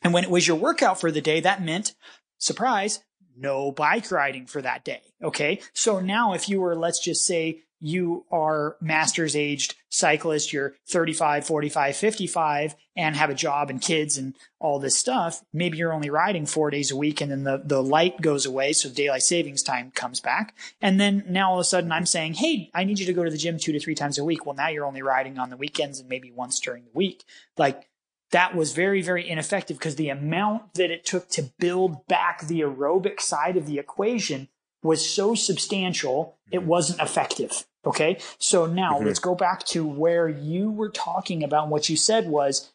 And 0.03 0.13
when 0.13 0.23
it 0.23 0.29
was 0.29 0.47
your 0.47 0.57
workout 0.57 0.99
for 0.99 1.11
the 1.11 1.21
day, 1.21 1.39
that 1.39 1.63
meant 1.63 1.95
surprise, 2.37 2.99
no 3.37 3.71
bike 3.71 4.11
riding 4.11 4.45
for 4.45 4.61
that 4.61 4.83
day. 4.83 5.01
Okay. 5.21 5.61
So 5.73 5.99
now 5.99 6.33
if 6.33 6.49
you 6.49 6.59
were, 6.59 6.75
let's 6.75 6.99
just 6.99 7.25
say 7.25 7.61
you 7.79 8.25
are 8.31 8.75
master's 8.81 9.35
aged 9.35 9.75
cyclist, 9.89 10.51
you're 10.51 10.75
35, 10.89 11.45
45, 11.45 11.95
55 11.95 12.75
and 12.95 13.15
have 13.15 13.29
a 13.29 13.35
job 13.35 13.69
and 13.69 13.81
kids 13.81 14.17
and 14.17 14.35
all 14.59 14.79
this 14.79 14.97
stuff. 14.97 15.43
Maybe 15.53 15.77
you're 15.77 15.93
only 15.93 16.09
riding 16.09 16.47
four 16.47 16.71
days 16.71 16.89
a 16.89 16.95
week 16.95 17.21
and 17.21 17.31
then 17.31 17.43
the, 17.43 17.61
the 17.63 17.83
light 17.83 18.19
goes 18.19 18.45
away. 18.45 18.73
So 18.73 18.89
daylight 18.89 19.23
savings 19.23 19.61
time 19.61 19.91
comes 19.91 20.19
back. 20.19 20.55
And 20.81 20.99
then 20.99 21.23
now 21.29 21.51
all 21.51 21.57
of 21.57 21.61
a 21.61 21.65
sudden 21.65 21.91
I'm 21.91 22.07
saying, 22.07 22.35
Hey, 22.35 22.71
I 22.73 22.83
need 22.83 22.99
you 22.99 23.05
to 23.05 23.13
go 23.13 23.23
to 23.23 23.29
the 23.31 23.37
gym 23.37 23.59
two 23.59 23.73
to 23.73 23.79
three 23.79 23.95
times 23.95 24.17
a 24.17 24.23
week. 24.23 24.45
Well, 24.45 24.55
now 24.55 24.69
you're 24.69 24.85
only 24.85 25.03
riding 25.03 25.37
on 25.37 25.49
the 25.49 25.57
weekends 25.57 25.99
and 25.99 26.09
maybe 26.09 26.31
once 26.31 26.59
during 26.59 26.83
the 26.83 26.91
week. 26.93 27.23
Like 27.57 27.87
that 28.31 28.55
was 28.55 28.73
very, 28.73 29.01
very 29.01 29.27
ineffective 29.27 29.77
because 29.77 29.95
the 29.95 30.09
amount 30.09 30.73
that 30.73 30.91
it 30.91 31.05
took 31.05 31.29
to 31.29 31.43
build 31.59 32.05
back 32.07 32.41
the 32.41 32.61
aerobic 32.61 33.21
side 33.21 33.57
of 33.57 33.65
the 33.65 33.79
equation 33.79 34.49
was 34.83 35.07
so 35.07 35.35
substantial, 35.35 36.37
it 36.51 36.59
mm-hmm. 36.59 36.67
wasn't 36.67 37.01
effective. 37.01 37.65
Okay. 37.85 38.17
So 38.37 38.65
now 38.65 38.95
mm-hmm. 38.95 39.07
let's 39.07 39.19
go 39.19 39.35
back 39.35 39.63
to 39.67 39.85
where 39.85 40.27
you 40.27 40.69
were 40.69 40.89
talking 40.89 41.43
about 41.43 41.69
what 41.69 41.89
you 41.89 41.95
said 41.95 42.27
was 42.27 42.71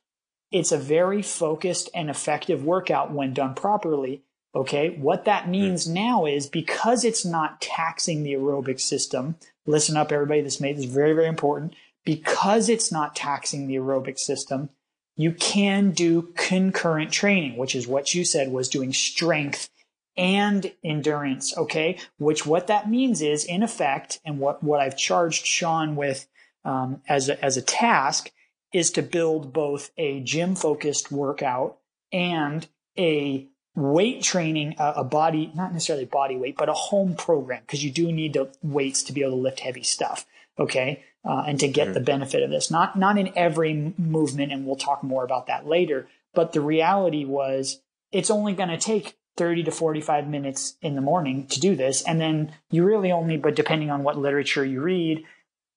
it's 0.50 0.72
a 0.72 0.78
very 0.78 1.22
focused 1.22 1.90
and 1.94 2.10
effective 2.10 2.64
workout 2.64 3.12
when 3.12 3.34
done 3.34 3.54
properly. 3.54 4.22
Okay. 4.54 4.90
What 4.90 5.26
that 5.26 5.42
mm-hmm. 5.42 5.52
means 5.52 5.84
mm-hmm. 5.84 5.94
now 5.94 6.26
is 6.26 6.46
because 6.46 7.04
it's 7.04 7.24
not 7.24 7.60
taxing 7.60 8.22
the 8.22 8.32
aerobic 8.32 8.80
system, 8.80 9.36
listen 9.66 9.96
up, 9.96 10.12
everybody. 10.12 10.40
This 10.40 10.60
made 10.60 10.78
this 10.78 10.86
very, 10.86 11.12
very 11.12 11.28
important. 11.28 11.74
Because 12.04 12.68
it's 12.68 12.90
not 12.90 13.14
taxing 13.14 13.68
the 13.68 13.76
aerobic 13.76 14.18
system, 14.18 14.70
you 15.16 15.32
can 15.32 15.90
do 15.90 16.32
concurrent 16.36 17.12
training, 17.12 17.56
which 17.56 17.74
is 17.74 17.86
what 17.86 18.14
you 18.14 18.24
said 18.24 18.50
was 18.50 18.68
doing 18.68 18.92
strength 18.92 19.68
and 20.16 20.72
endurance. 20.84 21.56
Okay. 21.56 21.98
Which 22.18 22.46
what 22.46 22.66
that 22.66 22.90
means 22.90 23.20
is 23.22 23.44
in 23.44 23.62
effect, 23.62 24.20
and 24.24 24.38
what, 24.38 24.62
what 24.62 24.80
I've 24.80 24.96
charged 24.96 25.46
Shawn 25.46 25.96
with, 25.96 26.28
um, 26.64 27.02
as 27.08 27.28
a, 27.28 27.42
as 27.44 27.56
a 27.56 27.62
task 27.62 28.30
is 28.72 28.90
to 28.92 29.02
build 29.02 29.52
both 29.52 29.90
a 29.98 30.20
gym 30.20 30.54
focused 30.54 31.12
workout 31.12 31.78
and 32.12 32.66
a 32.98 33.48
weight 33.74 34.22
training, 34.22 34.76
uh, 34.78 34.94
a 34.96 35.04
body, 35.04 35.50
not 35.54 35.72
necessarily 35.72 36.04
body 36.04 36.36
weight, 36.36 36.56
but 36.56 36.68
a 36.68 36.74
home 36.74 37.14
program 37.14 37.62
because 37.62 37.84
you 37.84 37.90
do 37.90 38.12
need 38.12 38.34
the 38.34 38.50
weights 38.62 39.02
to 39.02 39.12
be 39.12 39.22
able 39.22 39.32
to 39.32 39.36
lift 39.36 39.60
heavy 39.60 39.82
stuff. 39.82 40.26
Okay 40.58 41.02
uh, 41.24 41.44
and 41.46 41.60
to 41.60 41.68
get 41.68 41.86
mm-hmm. 41.86 41.94
the 41.94 42.00
benefit 42.00 42.42
of 42.42 42.50
this. 42.50 42.70
Not 42.70 42.96
not 42.96 43.18
in 43.18 43.32
every 43.36 43.94
movement, 43.96 44.52
and 44.52 44.66
we'll 44.66 44.76
talk 44.76 45.02
more 45.02 45.24
about 45.24 45.46
that 45.46 45.66
later. 45.66 46.08
But 46.34 46.52
the 46.52 46.60
reality 46.60 47.24
was, 47.24 47.80
it's 48.10 48.30
only 48.30 48.54
going 48.54 48.70
to 48.70 48.78
take 48.78 49.16
30 49.36 49.64
to 49.64 49.70
45 49.70 50.28
minutes 50.28 50.76
in 50.80 50.94
the 50.94 51.00
morning 51.00 51.46
to 51.48 51.60
do 51.60 51.76
this, 51.76 52.02
and 52.02 52.20
then 52.20 52.52
you 52.70 52.84
really 52.84 53.12
only, 53.12 53.36
but 53.36 53.56
depending 53.56 53.90
on 53.90 54.02
what 54.02 54.18
literature 54.18 54.64
you 54.64 54.80
read, 54.80 55.24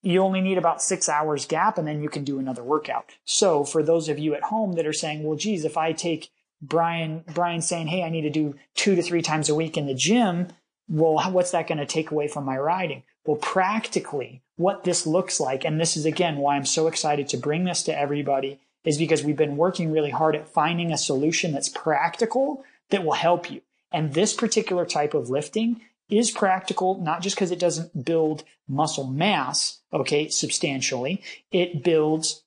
you 0.02 0.22
only 0.22 0.42
need 0.42 0.58
about 0.58 0.82
six 0.82 1.10
hours 1.10 1.46
gap, 1.46 1.78
and 1.78 1.88
then 1.88 2.02
you 2.02 2.10
can 2.10 2.24
do 2.24 2.40
another 2.40 2.64
workout. 2.64 3.12
So 3.26 3.64
for 3.64 3.82
those 3.82 4.08
of 4.08 4.20
you 4.20 4.36
at 4.36 4.44
home 4.44 4.74
that 4.74 4.86
are 4.86 4.94
saying, 4.94 5.24
well, 5.24 5.38
geez, 5.38 5.66
if 5.66 5.78
I 5.78 5.94
take 5.94 6.32
Brian 6.62 7.24
Brian 7.34 7.62
saying, 7.62 7.88
hey, 7.88 8.04
I 8.04 8.10
need 8.10 8.22
to 8.22 8.30
do 8.30 8.56
two 8.76 8.96
to 8.96 9.02
three 9.02 9.22
times 9.22 9.50
a 9.50 9.56
week 9.56 9.78
in 9.78 9.88
the 9.88 9.94
gym. 9.94 10.48
Well, 10.88 11.20
what's 11.32 11.52
that 11.52 11.68
going 11.68 11.80
to 11.80 11.86
take 11.86 12.12
away 12.12 12.28
from 12.28 12.46
my 12.46 12.58
riding? 12.58 13.04
Well, 13.26 13.38
practically, 13.38 14.44
what 14.56 14.84
this 14.84 15.06
looks 15.06 15.40
like. 15.40 15.66
And 15.66 15.80
this 15.80 15.98
is 15.98 16.06
again 16.06 16.38
why 16.38 16.56
I'm 16.56 16.66
so 16.66 16.88
excited 16.88 17.28
to 17.30 17.38
bring 17.38 17.66
this 17.66 17.84
to 17.84 17.98
everybody 17.98 18.60
is 18.84 18.98
because 18.98 19.24
we've 19.24 19.36
been 19.36 19.58
working 19.58 19.92
really 19.92 20.12
hard 20.12 20.36
at 20.36 20.48
finding 20.48 20.92
a 20.92 20.98
solution 20.98 21.52
that's 21.52 21.70
practical 21.70 22.64
that 22.90 23.04
will 23.04 23.14
help 23.14 23.50
you. 23.52 23.62
And 23.92 24.14
this 24.14 24.34
particular 24.34 24.86
type 24.86 25.14
of 25.14 25.30
lifting 25.30 25.82
is 26.10 26.30
practical, 26.32 27.02
not 27.02 27.22
just 27.22 27.36
because 27.36 27.52
it 27.52 27.60
doesn't 27.60 28.06
build 28.06 28.44
muscle 28.68 29.08
mass, 29.08 29.80
okay, 29.92 30.30
substantially. 30.30 31.24
It 31.52 31.84
builds, 31.84 32.44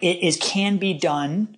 it 0.00 0.22
is, 0.22 0.36
can 0.36 0.76
be 0.76 0.92
done 0.92 1.56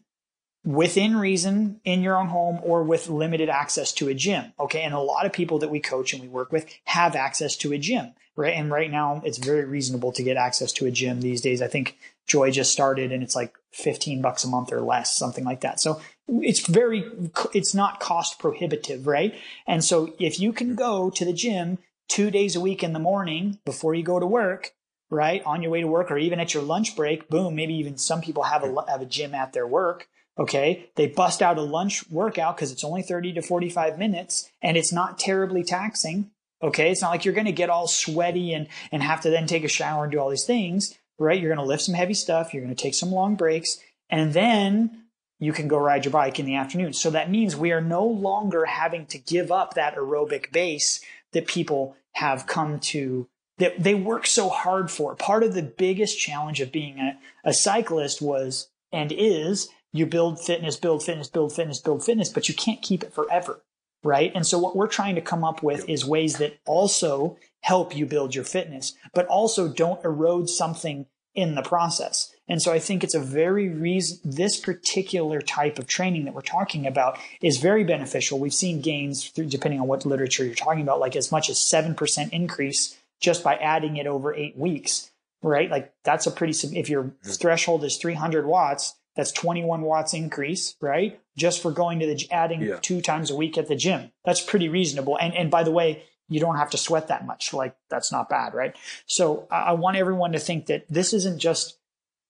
within 0.65 1.17
reason 1.17 1.81
in 1.85 2.03
your 2.03 2.17
own 2.17 2.29
home 2.29 2.61
or 2.63 2.83
with 2.83 3.09
limited 3.09 3.49
access 3.49 3.93
to 3.95 4.09
a 4.09 4.15
gym. 4.15 4.53
Okay. 4.59 4.83
And 4.83 4.95
a 4.95 5.01
lot 5.01 5.27
of 5.27 5.33
people 5.33 5.59
that 5.59 5.71
we 5.71 5.81
coach 5.81 6.13
and 6.13 6.23
we 6.23 6.29
work 6.29 6.53
with 6.53 6.67
have 6.85 7.15
access 7.17 7.57
to 7.59 7.73
a 7.73 7.79
gym, 7.79 8.15
right? 8.37 8.55
And 8.55 8.71
right 8.71 8.91
now 8.91 9.23
it's 9.25 9.39
very 9.39 9.65
reasonable 9.65 10.13
to 10.13 10.23
get 10.23 10.37
access 10.37 10.73
to 10.75 10.87
a 10.87 10.91
gym 10.91 11.21
these 11.21 11.41
days. 11.41 11.63
I 11.63 11.69
think 11.69 11.97
Joy 12.27 12.51
just 12.51 12.73
started 12.73 13.13
and 13.13 13.23
it's 13.23 13.37
like 13.37 13.55
15 13.73 14.23
bucks 14.23 14.45
a 14.45 14.49
month 14.49 14.73
or 14.73 14.81
less, 14.81 15.17
something 15.17 15.45
like 15.45 15.61
that. 15.61 15.81
So 15.81 16.01
it's 16.29 16.67
very, 16.67 17.05
it's 17.53 17.75
not 17.75 18.01
cost 18.01 18.39
prohibitive, 18.39 19.07
right? 19.07 19.35
And 19.67 19.85
so 19.85 20.15
if 20.19 20.41
you 20.41 20.53
can 20.53 20.75
go 20.75 21.11
to 21.11 21.25
the 21.25 21.33
gym 21.33 21.79
two 22.09 22.31
days 22.31 22.57
a 22.57 22.61
week 22.61 22.83
in 22.83 22.93
the 22.93 22.99
morning 22.99 23.59
before 23.65 23.95
you 23.95 24.03
go 24.03 24.19
to 24.19 24.27
work, 24.27 24.73
right? 25.11 25.43
On 25.45 25.63
your 25.63 25.71
way 25.71 25.81
to 25.81 25.87
work 25.87 26.11
or 26.11 26.19
even 26.19 26.41
at 26.41 26.55
your 26.55 26.63
lunch 26.63 26.97
break, 26.97 27.29
boom, 27.29 27.55
maybe 27.55 27.75
even 27.75 27.99
some 27.99 28.21
people 28.21 28.45
have 28.45 28.65
a, 28.65 28.75
have 28.89 29.03
a 29.03 29.07
gym 29.07 29.35
at 29.35 29.53
their 29.53 29.67
work 29.67 30.09
Okay. 30.39 30.91
They 30.97 31.07
bust 31.07 31.43
out 31.43 31.59
a 31.59 31.63
lunch 31.63 32.11
workout 32.11 32.57
because 32.57 32.73
it's 32.73 32.85
only 32.85 33.03
30 33.03 33.35
to 33.35 33.43
45 33.43 33.99
minutes 33.99 34.51
and 34.61 34.77
it's 34.77 34.93
not 34.93 35.19
terribly 35.19 35.63
taxing. 35.63 36.31
Okay. 36.65 36.91
It's 36.91 37.03
not 37.03 37.11
like 37.11 37.25
you're 37.25 37.35
going 37.35 37.47
to 37.47 37.53
get 37.53 37.71
all 37.71 37.87
sweaty 37.87 38.55
and, 38.55 38.69
and 38.91 39.03
have 39.03 39.21
to 39.21 39.31
then 39.31 39.47
take 39.47 39.65
a 39.65 39.69
shower 39.69 40.05
and 40.05 40.13
do 40.13 40.19
all 40.19 40.31
these 40.31 40.47
things, 40.47 40.99
right? 41.19 41.39
You're 41.39 41.55
going 41.55 41.65
to 41.65 41.69
lift 41.69 41.83
some 41.83 41.95
heavy 41.95 42.15
stuff. 42.15 42.53
You're 42.53 42.65
going 42.65 42.75
to 42.75 42.83
take 42.83 42.95
some 42.95 43.13
long 43.13 43.37
breaks 43.37 43.79
and 44.09 44.33
then 44.33 45.05
you 45.39 45.53
can 45.53 45.69
go 45.69 45.77
ride 45.77 46.05
your 46.05 46.13
bike 46.13 46.41
in 46.41 46.47
the 46.47 46.57
afternoon. 46.57 46.95
So 46.95 47.11
that 47.11 47.31
means 47.31 47.55
we 47.55 47.73
are 47.73 47.83
no 47.83 48.05
longer 48.07 48.65
having 48.65 49.05
to 49.07 49.19
give 49.19 49.53
up 49.53 49.75
that 49.75 49.95
aerobic 49.95 50.53
base 50.53 51.01
that 51.33 51.47
people 51.47 51.97
have 52.13 52.47
come 52.47 52.79
to 52.79 53.29
that 53.59 53.83
they 53.83 53.95
work 53.95 54.27
so 54.27 54.49
hard 54.49 54.91
for. 54.91 55.15
Part 55.15 55.43
of 55.43 55.55
the 55.55 55.63
biggest 55.63 56.19
challenge 56.19 56.61
of 56.61 56.73
being 56.73 56.99
a, 56.99 57.19
a 57.45 57.53
cyclist 57.53 58.23
was 58.23 58.69
and 58.91 59.13
is 59.13 59.69
you 59.93 60.07
build 60.07 60.41
fitness, 60.41 60.77
build 60.77 61.05
fitness, 61.05 61.29
build 61.29 61.53
fitness, 61.53 61.79
build 61.79 62.05
fitness, 62.05 62.29
but 62.29 62.49
you 62.49 62.55
can't 62.55 62.83
keep 62.83 63.03
it 63.03 63.13
forever. 63.13 63.61
Right. 64.05 64.31
And 64.35 64.47
so 64.47 64.59
what 64.59 64.77
we're 64.77 64.87
trying 64.87 65.15
to 65.15 65.23
come 65.23 65.45
up 65.45 65.63
with 65.63 65.89
is 65.89 66.05
ways 66.05 66.37
that 66.37 66.59
also 66.67 67.39
help 67.63 67.97
you 67.97 68.05
build 68.05 68.35
your 68.35 68.45
fitness, 68.45 68.93
but 69.15 69.27
also 69.27 69.67
don't 69.67 70.05
erode 70.05 70.51
something 70.51 71.07
in 71.35 71.55
the 71.55 71.63
process. 71.63 72.35
And 72.47 72.61
so 72.61 72.73
I 72.73 72.79
think 72.79 73.03
it's 73.03 73.15
a 73.15 73.21
very 73.21 73.71
reason, 73.71 74.19
this 74.23 74.61
particular 74.61 75.41
type 75.41 75.79
of 75.79 75.87
training 75.87 76.27
that 76.27 76.35
we're 76.35 76.43
talking 76.43 76.87
about 76.87 77.19
is 77.41 77.57
very 77.57 77.83
beneficial. 77.83 78.39
We've 78.39 78.53
seen 78.53 78.83
gains 78.83 79.31
through, 79.31 79.47
depending 79.47 79.81
on 79.81 79.87
what 79.87 80.05
literature 80.05 80.45
you're 80.45 80.55
talking 80.55 80.83
about, 80.83 81.01
like 81.01 81.17
as 81.17 81.33
much 81.33 81.49
as 81.49 81.57
7% 81.59 82.31
increase 82.31 82.99
just 83.21 83.43
by 83.43 83.57
adding 83.57 83.97
it 83.97 84.07
over 84.07 84.35
eight 84.35 84.57
weeks, 84.59 85.11
right? 85.43 85.71
Like 85.71 85.93
that's 86.05 86.27
a 86.27 86.31
pretty, 86.31 86.53
if 86.79 86.91
your 86.91 87.13
threshold 87.25 87.83
is 87.83 87.97
300 87.97 88.45
watts, 88.45 88.95
that's 89.17 89.33
21 89.33 89.83
watts 89.83 90.15
increase, 90.15 90.77
right? 90.81 91.21
Just 91.37 91.63
for 91.63 91.71
going 91.71 92.01
to 92.01 92.07
the 92.07 92.29
adding 92.31 92.63
yeah. 92.63 92.79
two 92.81 93.01
times 93.01 93.31
a 93.31 93.37
week 93.37 93.57
at 93.57 93.69
the 93.69 93.77
gym. 93.77 94.11
That's 94.25 94.41
pretty 94.41 94.69
reasonable. 94.69 95.19
And 95.21 95.35
and 95.35 95.51
by 95.51 95.63
the 95.63 95.71
way, 95.71 96.05
you 96.29 96.41
don't 96.41 96.57
have 96.57 96.71
to 96.71 96.77
sweat 96.77 97.09
that 97.09 97.27
much. 97.27 97.53
Like 97.53 97.77
that's 97.91 98.11
not 98.11 98.29
bad, 98.29 98.55
right? 98.55 98.77
So 99.07 99.47
I, 99.51 99.63
I 99.63 99.73
want 99.73 99.97
everyone 99.97 100.33
to 100.33 100.39
think 100.39 100.67
that 100.67 100.87
this 100.89 101.13
isn't 101.13 101.39
just 101.39 101.79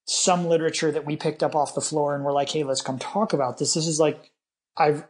some 0.06 0.46
literature 0.46 0.92
that 0.92 1.06
we 1.06 1.16
picked 1.16 1.42
up 1.42 1.54
off 1.54 1.74
the 1.74 1.80
floor 1.80 2.14
and 2.14 2.24
we're 2.24 2.32
like, 2.32 2.50
hey, 2.50 2.64
let's 2.64 2.82
come 2.82 2.98
talk 2.98 3.32
about 3.32 3.58
this. 3.58 3.74
This 3.74 3.86
is 3.86 3.98
like 3.98 4.30
I've 4.76 5.06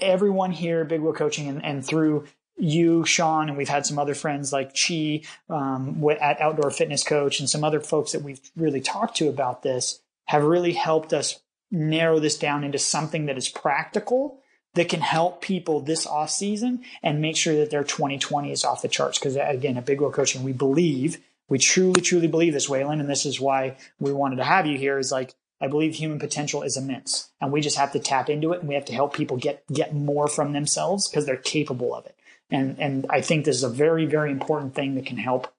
everyone 0.00 0.50
here, 0.50 0.84
Big 0.84 1.00
Wheel 1.00 1.12
Coaching, 1.12 1.48
and, 1.48 1.64
and 1.64 1.84
through 1.84 2.26
you, 2.56 3.04
Shawn, 3.04 3.48
and 3.48 3.58
we've 3.58 3.68
had 3.68 3.86
some 3.86 3.98
other 3.98 4.14
friends 4.14 4.52
like 4.52 4.74
Chi 4.74 5.22
um, 5.48 6.04
at 6.20 6.40
Outdoor 6.40 6.70
Fitness 6.70 7.02
Coach 7.02 7.40
and 7.40 7.50
some 7.50 7.64
other 7.64 7.80
folks 7.80 8.12
that 8.12 8.22
we've 8.22 8.40
really 8.56 8.80
talked 8.80 9.16
to 9.18 9.28
about 9.28 9.62
this 9.62 10.00
have 10.26 10.44
really 10.44 10.72
helped 10.72 11.12
us 11.12 11.40
narrow 11.70 12.18
this 12.18 12.38
down 12.38 12.64
into 12.64 12.78
something 12.78 13.26
that 13.26 13.36
is 13.36 13.48
practical 13.48 14.40
that 14.74 14.88
can 14.88 15.00
help 15.00 15.40
people 15.40 15.80
this 15.80 16.06
off 16.06 16.30
season 16.30 16.82
and 17.02 17.20
make 17.20 17.36
sure 17.36 17.56
that 17.56 17.70
their 17.70 17.84
2020 17.84 18.50
is 18.50 18.64
off 18.64 18.82
the 18.82 18.88
charts. 18.88 19.18
Because 19.18 19.36
uh, 19.36 19.44
again, 19.46 19.76
at 19.76 19.86
Big 19.86 20.00
Wheel 20.00 20.10
Coaching, 20.10 20.42
we 20.42 20.52
believe, 20.52 21.18
we 21.48 21.58
truly, 21.58 22.00
truly 22.00 22.26
believe 22.26 22.52
this, 22.52 22.68
Wayland, 22.68 23.00
and 23.00 23.08
this 23.08 23.26
is 23.26 23.40
why 23.40 23.76
we 23.98 24.12
wanted 24.12 24.36
to 24.36 24.44
have 24.44 24.66
you 24.66 24.76
here. 24.76 24.98
Is 24.98 25.12
like 25.12 25.34
I 25.60 25.68
believe 25.68 25.94
human 25.94 26.18
potential 26.18 26.62
is 26.62 26.76
immense, 26.76 27.30
and 27.40 27.52
we 27.52 27.60
just 27.60 27.76
have 27.76 27.92
to 27.92 28.00
tap 28.00 28.28
into 28.28 28.52
it, 28.52 28.60
and 28.60 28.68
we 28.68 28.74
have 28.74 28.86
to 28.86 28.94
help 28.94 29.14
people 29.14 29.36
get 29.36 29.64
get 29.72 29.94
more 29.94 30.26
from 30.26 30.52
themselves 30.52 31.08
because 31.08 31.26
they're 31.26 31.36
capable 31.36 31.94
of 31.94 32.06
it. 32.06 32.16
And 32.50 32.76
and 32.78 33.06
I 33.10 33.20
think 33.20 33.44
this 33.44 33.56
is 33.56 33.62
a 33.62 33.68
very, 33.68 34.06
very 34.06 34.30
important 34.30 34.74
thing 34.74 34.94
that 34.96 35.06
can 35.06 35.18
help 35.18 35.52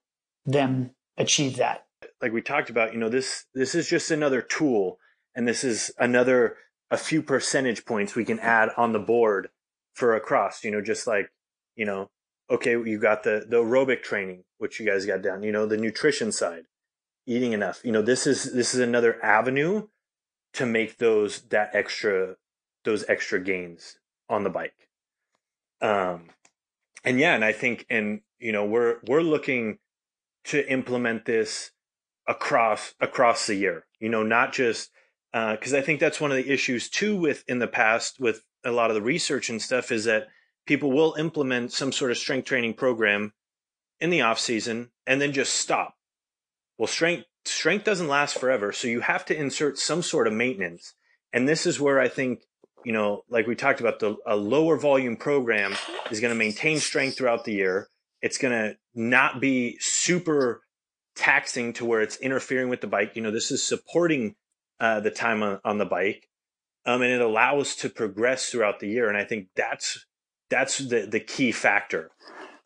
them 0.44 0.90
achieve 1.16 1.56
that 1.56 1.85
like 2.20 2.32
we 2.32 2.42
talked 2.42 2.70
about, 2.70 2.92
you 2.92 2.98
know, 2.98 3.08
this 3.08 3.44
this 3.54 3.74
is 3.74 3.88
just 3.88 4.10
another 4.10 4.40
tool, 4.40 4.98
and 5.34 5.46
this 5.46 5.64
is 5.64 5.90
another 5.98 6.56
a 6.90 6.96
few 6.96 7.22
percentage 7.22 7.84
points 7.84 8.14
we 8.14 8.24
can 8.24 8.38
add 8.38 8.70
on 8.76 8.92
the 8.92 8.98
board 8.98 9.48
for 9.94 10.14
a 10.14 10.20
cross. 10.20 10.64
You 10.64 10.70
know, 10.70 10.80
just 10.80 11.06
like 11.06 11.30
you 11.76 11.84
know, 11.84 12.10
okay, 12.50 12.72
you 12.72 12.98
got 12.98 13.22
the 13.22 13.44
the 13.48 13.58
aerobic 13.58 14.02
training, 14.02 14.44
which 14.58 14.80
you 14.80 14.86
guys 14.86 15.06
got 15.06 15.22
down. 15.22 15.42
You 15.42 15.52
know, 15.52 15.66
the 15.66 15.76
nutrition 15.76 16.32
side, 16.32 16.64
eating 17.26 17.52
enough. 17.52 17.80
You 17.84 17.92
know, 17.92 18.02
this 18.02 18.26
is 18.26 18.52
this 18.52 18.74
is 18.74 18.80
another 18.80 19.22
avenue 19.24 19.88
to 20.54 20.66
make 20.66 20.98
those 20.98 21.42
that 21.50 21.70
extra 21.74 22.36
those 22.84 23.04
extra 23.08 23.40
gains 23.40 23.98
on 24.28 24.42
the 24.42 24.50
bike. 24.50 24.88
Um, 25.82 26.28
and 27.04 27.20
yeah, 27.20 27.34
and 27.34 27.44
I 27.44 27.52
think, 27.52 27.84
and 27.90 28.20
you 28.38 28.52
know, 28.52 28.64
we're 28.64 28.98
we're 29.06 29.22
looking 29.22 29.78
to 30.44 30.66
implement 30.70 31.24
this 31.24 31.72
across 32.26 32.94
across 33.00 33.46
the 33.46 33.54
year. 33.54 33.86
You 34.00 34.08
know, 34.08 34.22
not 34.22 34.52
just 34.52 34.90
because 35.32 35.74
uh, 35.74 35.78
I 35.78 35.82
think 35.82 36.00
that's 36.00 36.20
one 36.20 36.30
of 36.30 36.36
the 36.36 36.50
issues 36.50 36.88
too 36.88 37.16
with 37.16 37.44
in 37.46 37.58
the 37.58 37.68
past 37.68 38.20
with 38.20 38.42
a 38.64 38.70
lot 38.70 38.90
of 38.90 38.94
the 38.94 39.02
research 39.02 39.48
and 39.48 39.60
stuff 39.60 39.92
is 39.92 40.04
that 40.04 40.28
people 40.66 40.90
will 40.90 41.14
implement 41.18 41.72
some 41.72 41.92
sort 41.92 42.10
of 42.10 42.18
strength 42.18 42.46
training 42.46 42.74
program 42.74 43.32
in 44.00 44.10
the 44.10 44.22
off 44.22 44.38
season 44.38 44.90
and 45.06 45.20
then 45.20 45.32
just 45.32 45.54
stop. 45.54 45.94
Well, 46.78 46.86
strength 46.86 47.26
strength 47.44 47.84
doesn't 47.84 48.08
last 48.08 48.38
forever, 48.38 48.72
so 48.72 48.88
you 48.88 49.00
have 49.00 49.24
to 49.26 49.36
insert 49.38 49.78
some 49.78 50.02
sort 50.02 50.26
of 50.26 50.32
maintenance. 50.32 50.94
And 51.32 51.48
this 51.48 51.66
is 51.66 51.80
where 51.80 52.00
I 52.00 52.08
think 52.08 52.40
you 52.86 52.92
know, 52.92 53.24
like 53.28 53.48
we 53.48 53.56
talked 53.56 53.80
about, 53.80 53.98
the 53.98 54.16
a 54.24 54.36
lower 54.36 54.76
volume 54.76 55.16
program 55.16 55.74
is 56.08 56.20
going 56.20 56.32
to 56.32 56.38
maintain 56.38 56.78
strength 56.78 57.18
throughout 57.18 57.44
the 57.44 57.52
year. 57.52 57.88
It's 58.22 58.38
going 58.38 58.52
to 58.52 58.76
not 58.94 59.40
be 59.40 59.76
super 59.80 60.62
taxing 61.16 61.72
to 61.72 61.84
where 61.84 62.02
it's 62.02 62.18
interfering 62.18 62.68
with 62.68 62.82
the 62.82 62.86
bike. 62.86 63.16
You 63.16 63.22
know, 63.22 63.30
this 63.30 63.50
is 63.50 63.62
supporting 63.62 64.36
uh, 64.78 65.00
the 65.00 65.10
time 65.10 65.42
on, 65.42 65.58
on, 65.64 65.78
the 65.78 65.86
bike, 65.86 66.28
um, 66.84 67.02
and 67.02 67.10
it 67.10 67.20
allows 67.20 67.74
to 67.76 67.88
progress 67.88 68.50
throughout 68.50 68.78
the 68.78 68.88
year. 68.88 69.08
And 69.08 69.16
I 69.16 69.24
think 69.24 69.48
that's 69.56 70.06
that's 70.50 70.78
the 70.78 71.06
the 71.10 71.20
key 71.20 71.50
factor 71.50 72.10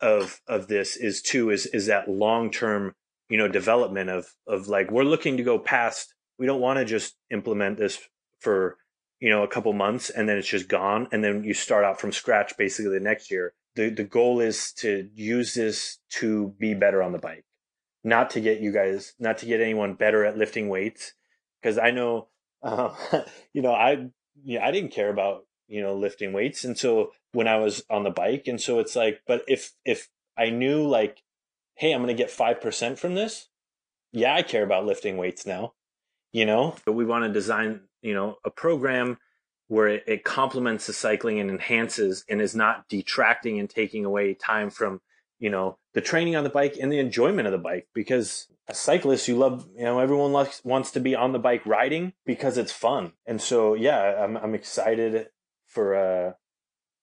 of 0.01 0.41
of 0.47 0.67
this 0.67 0.97
is 0.97 1.21
too 1.21 1.49
is 1.49 1.65
is 1.67 1.87
that 1.87 2.09
long 2.09 2.51
term 2.51 2.93
you 3.29 3.37
know 3.37 3.47
development 3.47 4.09
of 4.09 4.27
of 4.45 4.67
like 4.67 4.91
we're 4.91 5.03
looking 5.03 5.37
to 5.37 5.43
go 5.43 5.57
past. 5.57 6.13
We 6.37 6.45
don't 6.45 6.61
want 6.61 6.79
to 6.79 6.85
just 6.85 7.15
implement 7.29 7.77
this 7.77 7.99
for 8.39 8.77
you 9.19 9.29
know 9.29 9.43
a 9.43 9.47
couple 9.47 9.71
months 9.73 10.09
and 10.09 10.27
then 10.27 10.37
it's 10.37 10.47
just 10.47 10.67
gone, 10.67 11.07
and 11.11 11.23
then 11.23 11.43
you 11.43 11.53
start 11.53 11.85
out 11.85 11.99
from 11.99 12.11
scratch 12.11 12.57
basically 12.57 12.91
the 12.91 13.03
next 13.03 13.31
year. 13.31 13.53
The 13.75 13.89
the 13.89 14.03
goal 14.03 14.41
is 14.41 14.73
to 14.79 15.09
use 15.13 15.53
this 15.53 15.99
to 16.19 16.53
be 16.59 16.73
better 16.73 17.01
on 17.01 17.13
the 17.13 17.19
bike 17.19 17.45
not 18.03 18.31
to 18.31 18.41
get 18.41 18.61
you 18.61 18.71
guys, 18.71 19.13
not 19.19 19.37
to 19.39 19.45
get 19.45 19.61
anyone 19.61 19.93
better 19.93 20.25
at 20.25 20.37
lifting 20.37 20.69
weights. 20.69 21.13
Cause 21.63 21.77
I 21.77 21.91
know, 21.91 22.27
uh, 22.63 22.93
you 23.53 23.61
know, 23.61 23.73
I, 23.73 24.07
yeah, 24.43 24.65
I 24.65 24.71
didn't 24.71 24.91
care 24.91 25.09
about, 25.09 25.45
you 25.67 25.81
know, 25.81 25.95
lifting 25.95 26.33
weights 26.33 26.63
until 26.63 27.11
when 27.33 27.47
I 27.47 27.57
was 27.57 27.83
on 27.89 28.03
the 28.03 28.09
bike. 28.09 28.47
And 28.47 28.59
so 28.59 28.79
it's 28.79 28.95
like, 28.95 29.21
but 29.27 29.43
if, 29.47 29.73
if 29.85 30.09
I 30.37 30.49
knew 30.49 30.87
like, 30.87 31.21
Hey, 31.75 31.93
I'm 31.93 32.05
to 32.05 32.13
get 32.13 32.29
5% 32.29 32.99
from 32.99 33.15
this. 33.15 33.47
Yeah, 34.11 34.35
I 34.35 34.43
care 34.43 34.63
about 34.63 34.85
lifting 34.85 35.17
weights 35.17 35.45
now, 35.45 35.73
you 36.31 36.45
know, 36.45 36.75
but 36.85 36.91
we 36.91 37.05
want 37.05 37.23
to 37.23 37.31
design, 37.31 37.81
you 38.01 38.13
know, 38.13 38.35
a 38.45 38.51
program 38.51 39.17
where 39.67 39.87
it, 39.87 40.03
it 40.05 40.23
complements 40.23 40.85
the 40.85 40.93
cycling 40.93 41.39
and 41.39 41.49
enhances 41.49 42.25
and 42.29 42.41
is 42.41 42.53
not 42.53 42.87
detracting 42.89 43.57
and 43.57 43.69
taking 43.69 44.05
away 44.05 44.33
time 44.33 44.69
from 44.69 45.01
you 45.41 45.49
know, 45.49 45.79
the 45.95 46.01
training 46.01 46.35
on 46.35 46.43
the 46.43 46.49
bike 46.51 46.77
and 46.79 46.91
the 46.91 46.99
enjoyment 46.99 47.47
of 47.47 47.51
the 47.51 47.57
bike 47.57 47.87
because 47.95 48.47
a 48.67 48.75
cyclist, 48.75 49.27
you 49.27 49.35
love, 49.35 49.67
you 49.75 49.83
know, 49.83 49.99
everyone 49.99 50.31
wants 50.63 50.91
to 50.91 50.99
be 50.99 51.15
on 51.15 51.33
the 51.33 51.39
bike 51.39 51.65
riding 51.65 52.13
because 52.27 52.59
it's 52.59 52.71
fun. 52.71 53.13
And 53.25 53.41
so, 53.41 53.73
yeah, 53.73 54.23
I'm, 54.23 54.37
I'm 54.37 54.53
excited 54.53 55.29
for, 55.65 55.95
uh, 55.95 56.33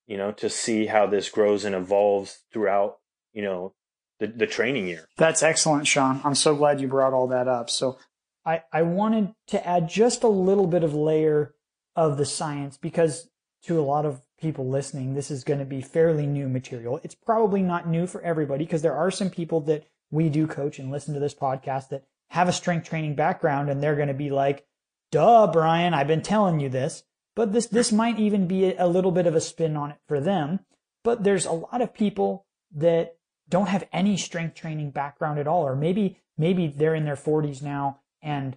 you 0.07 0.17
know, 0.17 0.31
to 0.33 0.49
see 0.49 0.87
how 0.87 1.09
this 1.09 1.29
grows 1.29 1.65
and 1.65 1.75
evolves 1.75 2.45
throughout, 2.53 2.99
you 3.33 3.43
know, 3.43 3.75
the, 4.21 4.29
the 4.29 4.47
training 4.47 4.87
year. 4.87 5.09
That's 5.17 5.43
excellent, 5.43 5.89
Shawn. 5.89 6.21
I'm 6.23 6.37
so 6.37 6.55
glad 6.55 6.81
you 6.81 6.87
brought 6.87 7.13
all 7.13 7.27
that 7.29 7.49
up. 7.49 7.69
So 7.69 7.99
I, 8.47 8.63
I 8.73 8.83
wanted 8.83 9.35
to 9.49 9.67
add 9.67 9.89
just 9.89 10.23
a 10.23 10.29
little 10.29 10.69
bit 10.69 10.85
of 10.85 10.95
layer 10.95 11.55
of 11.97 12.17
the 12.17 12.25
science 12.25 12.77
because 12.77 13.29
to 13.65 13.81
a 13.81 13.83
lot 13.83 14.07
of 14.07 14.23
people 14.39 14.69
listening, 14.69 15.15
this 15.15 15.31
is 15.31 15.45
going 15.45 15.59
to 15.59 15.65
be 15.65 15.81
fairly 15.81 16.27
new 16.27 16.49
material. 16.49 17.01
It's 17.03 17.15
probably 17.15 17.63
not 17.63 17.89
new 17.89 18.07
for 18.07 18.23
everybody 18.23 18.65
because 18.65 18.83
there 18.83 18.97
are 18.97 19.11
some 19.11 19.31
people 19.31 19.61
that 19.63 19.87
we 20.11 20.29
do 20.29 20.47
coach 20.47 20.79
and 20.79 20.91
listen 20.91 21.15
to 21.15 21.21
this 21.21 21.35
podcast 21.35 21.89
that 21.91 22.05
have 22.31 22.49
a 22.49 22.53
strength 22.53 22.89
training 22.89 23.15
background 23.15 23.69
and 23.69 23.83
they're 23.83 23.97
going 23.97 24.09
to 24.09 24.15
be 24.15 24.31
like, 24.31 24.67
duh, 25.11 25.47
Brian, 25.47 25.95
I've 25.95 26.07
been 26.07 26.23
telling 26.23 26.61
you 26.61 26.69
this. 26.69 27.05
But 27.35 27.53
this, 27.53 27.67
this 27.67 27.93
might 27.93 28.19
even 28.19 28.47
be 28.47 28.75
a 28.75 28.87
little 28.87 29.13
bit 29.13 29.27
of 29.27 29.35
a 29.35 29.41
spin 29.41 29.77
on 29.77 29.91
it 29.93 29.99
for 30.07 30.21
them. 30.21 30.61
But 31.05 31.25
there's 31.25 31.47
a 31.47 31.53
lot 31.53 31.81
of 31.81 31.95
people 31.95 32.47
that 32.75 33.17
don't 33.49 33.69
have 33.69 33.89
any 33.93 34.17
strength 34.17 34.55
training 34.55 34.91
background 34.91 35.39
at 35.39 35.47
all, 35.47 35.63
or 35.63 35.77
maybe, 35.77 36.19
maybe 36.37 36.67
they're 36.67 36.95
in 36.95 37.05
their 37.05 37.17
40s 37.17 37.63
now 37.63 38.01
and 38.21 38.57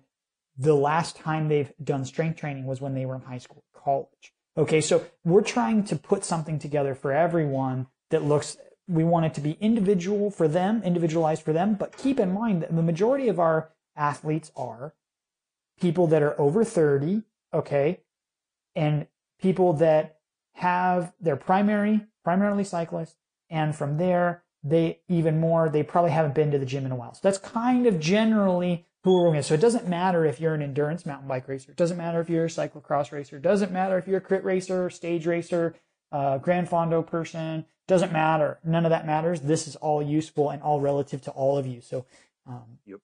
the 0.58 0.76
last 0.76 1.16
time 1.16 1.48
they've 1.48 1.72
done 1.84 2.06
strength 2.06 2.40
training 2.40 2.66
was 2.66 2.82
when 2.82 2.94
they 2.94 3.06
were 3.06 3.16
in 3.16 3.22
high 3.22 3.38
school, 3.38 3.64
college. 3.74 4.34
Okay. 4.58 4.82
So 4.82 5.06
we're 5.24 5.42
trying 5.42 5.84
to 5.86 5.96
put 5.96 6.24
something 6.24 6.60
together 6.60 6.96
for 6.96 7.12
everyone 7.12 7.88
that 8.10 8.24
looks, 8.24 8.58
we 8.88 9.04
want 9.04 9.26
it 9.26 9.34
to 9.36 9.42
be 9.42 9.58
individual 9.62 10.30
for 10.32 10.48
them, 10.48 10.82
individualized 10.84 11.44
for 11.44 11.54
them, 11.54 11.76
but 11.76 11.98
keep 11.98 12.20
in 12.20 12.34
mind 12.34 12.62
that 12.62 12.76
the 12.76 12.82
majority 12.82 13.30
of 13.30 13.40
our 13.40 13.70
athletes 13.96 14.52
are 14.56 14.94
people 15.80 16.08
that 16.08 16.22
are 16.22 16.40
over 16.40 16.64
30. 16.64 17.24
Okay. 17.54 18.02
And 18.76 19.08
people 19.42 19.74
that 19.74 20.20
have 20.54 21.14
their 21.20 21.36
primary, 21.36 22.02
primarily 22.24 22.64
cyclists. 22.64 23.16
And 23.50 23.76
from 23.76 23.98
there, 23.98 24.44
they 24.64 25.00
even 25.10 25.40
more, 25.40 25.70
they 25.70 25.84
probably 25.84 26.12
haven't 26.12 26.36
been 26.36 26.52
to 26.52 26.60
the 26.60 26.66
gym 26.66 26.86
in 26.86 26.92
a 26.92 26.96
while. 26.96 27.14
So 27.14 27.22
that's 27.24 27.38
kind 27.38 27.88
of 27.88 28.00
generally 28.00 28.86
who 29.04 29.16
we're 29.16 29.32
going 29.32 29.42
So 29.42 29.54
it 29.56 29.62
doesn't 29.62 29.88
matter 29.88 30.26
if 30.26 30.40
you're 30.40 30.54
an 30.54 30.62
endurance 30.62 31.06
mountain 31.06 31.28
bike 31.28 31.48
racer. 31.48 31.72
It 31.72 31.78
doesn't 31.78 31.98
matter 31.98 32.22
if 32.22 32.30
you're 32.30 32.46
a 32.46 32.50
cyclocross 32.50 33.12
racer. 33.12 33.38
It 33.38 33.42
doesn't 33.42 33.72
matter 33.72 33.98
if 33.98 34.08
you're 34.08 34.20
a 34.20 34.22
crit 34.22 34.44
racer, 34.44 34.90
stage 34.90 35.26
racer, 35.26 35.76
uh, 36.12 36.38
Gran 36.38 36.68
Fondo 36.68 37.06
person. 37.06 37.60
It 37.60 37.66
Doesn't 37.88 38.12
matter. 38.14 38.60
None 38.64 38.86
of 38.86 38.92
that 38.92 39.06
matters. 39.08 39.42
This 39.42 39.68
is 39.68 39.76
all 39.78 40.02
useful 40.02 40.50
and 40.50 40.62
all 40.62 40.80
relative 40.80 41.22
to 41.24 41.32
all 41.32 41.58
of 41.58 41.66
you. 41.66 41.82
So, 41.82 42.06
um, 42.46 42.80
Yep. 42.86 43.00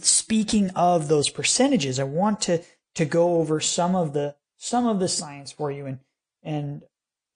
speaking 0.00 0.70
of 0.70 1.08
those 1.08 1.28
percentages, 1.28 2.00
I 2.00 2.04
want 2.04 2.40
to, 2.42 2.62
to 2.96 3.04
go 3.04 3.36
over 3.36 3.60
some 3.60 3.94
of 3.94 4.14
the, 4.14 4.34
some 4.56 4.86
of 4.86 4.98
the 4.98 5.08
science 5.08 5.52
for 5.52 5.70
you. 5.70 5.86
And, 5.86 6.00
and 6.42 6.82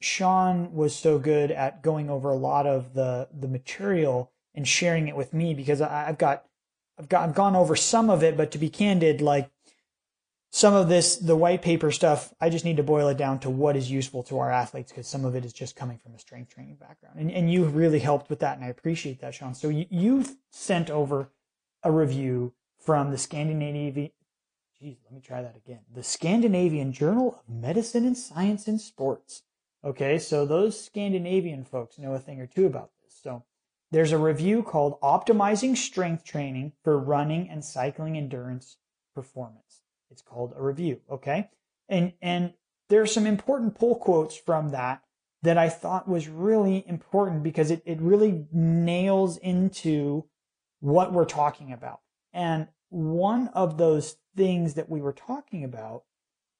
Shawn 0.01 0.75
was 0.75 0.97
so 0.97 1.19
good 1.19 1.51
at 1.51 1.83
going 1.83 2.09
over 2.09 2.31
a 2.31 2.37
lot 2.37 2.67
of 2.67 2.95
the 2.95 3.29
the 3.33 3.49
material 3.49 4.33
and 4.55 4.67
sharing 4.67 5.09
it 5.09 5.17
with 5.17 5.35
me 5.35 5.53
because 5.55 5.81
I, 5.81 6.09
I've 6.09 6.19
got 6.19 6.45
I've 7.01 7.09
got 7.09 7.27
I've 7.27 7.35
gone 7.35 7.57
over 7.57 7.77
some 7.77 8.11
of 8.11 8.23
it, 8.23 8.37
but 8.37 8.51
to 8.51 8.59
be 8.59 8.69
candid, 8.69 9.23
like 9.23 9.51
some 10.51 10.75
of 10.75 10.89
this 10.89 11.17
the 11.17 11.35
white 11.35 11.63
paper 11.63 11.91
stuff, 11.91 12.35
I 12.41 12.51
just 12.51 12.65
need 12.65 12.77
to 12.77 12.83
boil 12.83 13.09
it 13.09 13.17
down 13.17 13.39
to 13.41 13.49
what 13.51 13.75
is 13.75 13.91
useful 13.91 14.23
to 14.25 14.39
our 14.39 14.51
athletes 14.51 14.93
because 14.93 15.07
some 15.07 15.25
of 15.25 15.35
it 15.35 15.45
is 15.47 15.55
just 15.55 15.77
coming 15.77 15.97
from 15.97 16.15
a 16.15 16.19
strength 16.19 16.55
training 16.55 16.77
background, 16.77 17.19
and 17.19 17.31
and 17.31 17.51
you 17.51 17.65
really 17.65 18.01
helped 18.01 18.29
with 18.29 18.41
that, 18.41 18.57
and 18.57 18.65
I 18.67 18.69
appreciate 18.69 19.21
that, 19.21 19.35
Shawn. 19.35 19.55
So 19.55 19.71
you, 19.71 19.87
you've 19.89 20.37
sent 20.51 20.91
over 20.91 21.31
a 21.83 21.91
review 21.91 22.53
from 22.79 23.11
the 23.11 23.19
Scandinavian. 23.19 24.11
Geez, 24.79 24.99
let 25.05 25.15
me 25.15 25.21
try 25.21 25.41
that 25.41 25.57
again. 25.57 25.81
The 25.91 26.03
Scandinavian 26.03 26.93
Journal 26.93 27.39
of 27.39 27.55
Medicine 27.55 28.05
and 28.05 28.17
Science 28.17 28.69
in 28.69 28.79
Sports. 28.79 29.43
Okay, 29.83 30.19
so 30.19 30.45
those 30.45 30.79
Scandinavian 30.79 31.65
folks 31.65 31.99
know 31.99 32.13
a 32.13 32.19
thing 32.19 32.41
or 32.41 32.47
two 32.47 32.67
about 32.67 32.91
this. 33.03 33.19
So 33.23 33.45
there's 33.91 34.13
a 34.13 34.19
review 34.19 34.63
called 34.63 35.01
Optimizing 35.01 35.77
Strength 35.77 36.25
Training 36.25 36.73
for 36.85 36.99
Running 36.99 37.49
and 37.49 37.65
Cycling 37.65 38.17
Endurance 38.17 38.77
Performance. 39.15 39.83
It's 40.11 40.23
called 40.23 40.53
a 40.57 40.63
review, 40.63 41.01
okay? 41.11 41.51
And 41.89 42.13
and 42.23 42.55
there 42.89 43.03
are 43.03 43.07
some 43.07 43.27
important 43.27 43.79
pull 43.79 43.97
quotes 43.97 44.37
from 44.37 44.71
that 44.71 45.03
that 45.43 45.57
I 45.57 45.69
thought 45.69 46.09
was 46.09 46.29
really 46.29 46.85
important 46.87 47.43
because 47.43 47.71
it, 47.71 47.83
it 47.87 48.01
really 48.01 48.47
nails 48.53 49.39
into 49.39 50.27
what 50.81 51.13
we're 51.13 51.25
talking 51.25 51.73
about. 51.73 52.01
And 52.33 52.69
one 52.91 53.49
of 53.49 53.79
those 53.79 54.17
things 54.37 54.75
that 54.75 54.89
we 54.89 55.01
were 55.01 55.13
talking 55.13 55.65
about 55.65 56.03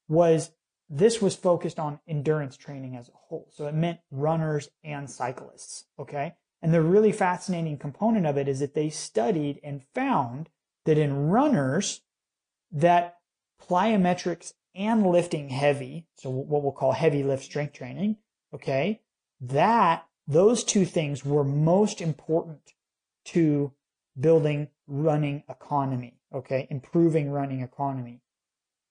was 0.09 0.53
this 0.89 1.21
was 1.21 1.37
focused 1.37 1.79
on 1.79 2.01
endurance 2.09 2.57
training 2.57 2.97
as 2.97 3.09
a 3.09 3.13
whole. 3.15 3.49
So 3.53 3.67
it 3.67 3.75
meant 3.75 4.01
runners 4.11 4.69
and 4.83 5.11
cyclists. 5.11 5.85
Okay. 5.99 6.35
And 6.63 6.75
the 6.75 6.83
really 6.83 7.13
fascinating 7.13 7.79
component 7.79 8.27
of 8.27 8.37
it 8.37 8.49
is 8.49 8.61
that 8.61 8.75
they 8.75 8.91
studied 8.91 9.61
and 9.63 9.83
found 9.95 10.51
that 10.85 10.99
in 10.99 11.29
runners, 11.29 12.03
that 12.71 13.19
plyometrics 13.61 14.53
and 14.75 15.07
lifting 15.07 15.49
heavy, 15.49 16.07
so 16.15 16.31
what 16.31 16.63
we'll 16.63 16.73
call 16.73 16.93
heavy 16.93 17.23
lift 17.23 17.45
strength 17.45 17.73
training, 17.73 18.17
okay, 18.55 19.01
that 19.41 20.07
those 20.27 20.63
two 20.63 20.85
things 20.85 21.25
were 21.25 21.45
most 21.45 22.01
important 22.01 22.75
to 23.25 23.73
building 24.19 24.69
running 24.87 25.43
economy, 25.49 26.21
okay, 26.33 26.67
improving 26.71 27.31
running 27.31 27.61
economy. 27.61 28.21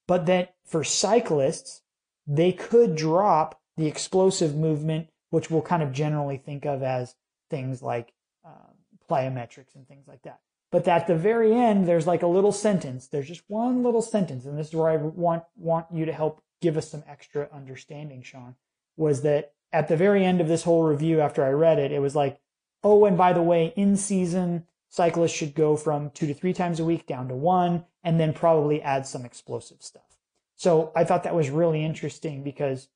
But 0.07 0.26
that 0.26 0.55
for 0.65 0.84
cyclists, 0.84 1.82
they 2.26 2.51
could 2.51 2.95
drop 2.95 3.61
the 3.78 3.88
explosive 3.88 4.55
movement, 4.55 5.09
which 5.30 5.49
we'll 5.49 5.61
kind 5.61 5.84
of 5.84 5.91
generally 5.91 6.38
think 6.38 6.65
of 6.65 6.84
as 6.84 7.15
things 7.50 7.82
like 7.82 8.14
um, 8.45 8.76
plyometrics 9.10 9.76
and 9.76 9.88
things 9.88 10.08
like 10.08 10.22
that. 10.24 10.39
But 10.72 10.88
at 10.88 11.08
the 11.08 11.16
very 11.16 11.54
end, 11.54 11.88
there's 11.88 12.06
like 12.06 12.22
a 12.22 12.28
little 12.28 12.52
sentence. 12.52 13.08
There's 13.08 13.28
just 13.28 13.43
one 13.47 13.84
little 13.84 14.02
sentence, 14.02 14.45
and 14.45 14.58
this 14.58 14.68
is 14.68 14.76
where 14.76 14.89
I 14.89 14.97
want 14.97 15.43
want 15.56 15.88
you 15.91 16.06
to 16.06 16.14
help 16.14 16.43
give 16.62 16.78
us 16.78 16.89
some 16.89 17.04
extra 17.08 17.50
understanding, 17.52 18.22
Shawn. 18.22 18.56
Was 18.95 19.22
that 19.24 19.54
at 19.72 19.88
the 19.88 19.97
very 19.97 20.24
end 20.24 20.41
of 20.41 20.47
this 20.47 20.64
whole 20.64 20.84
review, 20.84 21.22
after 21.22 21.43
I 21.43 21.50
read 21.50 21.80
it, 21.80 21.91
it 21.91 22.00
was 22.00 22.16
like, 22.16 22.39
oh, 22.84 23.06
and 23.06 23.18
by 23.18 23.34
the 23.34 23.41
way, 23.41 23.74
in 23.76 23.95
season, 23.97 24.66
cyclists 24.89 25.32
should 25.32 25.56
go 25.56 25.76
from 25.76 26.12
two 26.12 26.28
to 26.28 26.34
three 26.34 26.54
times 26.54 26.80
a 26.80 26.86
week 26.86 27.08
down 27.08 27.28
to 27.30 27.36
one, 27.36 27.86
and 28.04 28.20
then 28.20 28.34
probably 28.34 28.82
add 28.82 29.08
some 29.08 29.26
explosive 29.26 29.82
stuff. 29.82 30.18
So 30.56 30.91
I 30.95 31.04
thought 31.04 31.24
that 31.24 31.36
was 31.36 31.50
really 31.50 31.84
interesting 31.84 32.43
because, 32.43 32.89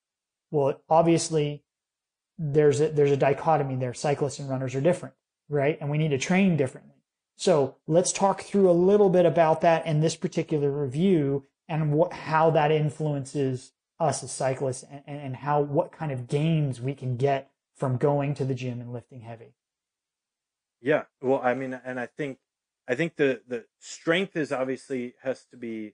well, 0.51 0.81
obviously 0.89 1.63
there's 2.37 2.81
a, 2.81 2.89
there's 2.89 3.11
a 3.11 3.17
dichotomy 3.17 3.75
there. 3.75 3.93
Cyclists 3.93 4.39
and 4.39 4.49
runners 4.49 4.75
are 4.75 4.81
different, 4.81 5.15
right? 5.49 5.77
And 5.79 5.89
we 5.89 5.97
need 5.97 6.09
to 6.09 6.17
train 6.17 6.57
differently. 6.57 6.95
So 7.35 7.77
let's 7.87 8.11
talk 8.11 8.41
through 8.41 8.69
a 8.69 8.73
little 8.73 9.09
bit 9.09 9.25
about 9.25 9.61
that 9.61 9.85
in 9.85 10.01
this 10.01 10.15
particular 10.15 10.71
review 10.71 11.45
and 11.67 11.93
what, 11.93 12.13
how 12.13 12.51
that 12.51 12.71
influences 12.71 13.71
us 13.99 14.23
as 14.23 14.31
cyclists 14.31 14.83
and, 14.83 15.03
and 15.07 15.35
how, 15.37 15.61
what 15.61 15.91
kind 15.91 16.11
of 16.11 16.27
gains 16.27 16.81
we 16.81 16.93
can 16.93 17.17
get 17.17 17.51
from 17.75 17.97
going 17.97 18.33
to 18.35 18.45
the 18.45 18.53
gym 18.53 18.79
and 18.81 18.93
lifting 18.93 19.21
heavy. 19.21 19.55
Yeah. 20.81 21.03
Well, 21.21 21.41
I 21.43 21.53
mean, 21.53 21.79
and 21.85 21.99
I 21.99 22.05
think, 22.05 22.39
I 22.87 22.95
think 22.95 23.15
the, 23.15 23.41
the 23.47 23.65
strength 23.79 24.35
is 24.35 24.51
obviously 24.51 25.15
has 25.23 25.45
to 25.51 25.57
be 25.57 25.93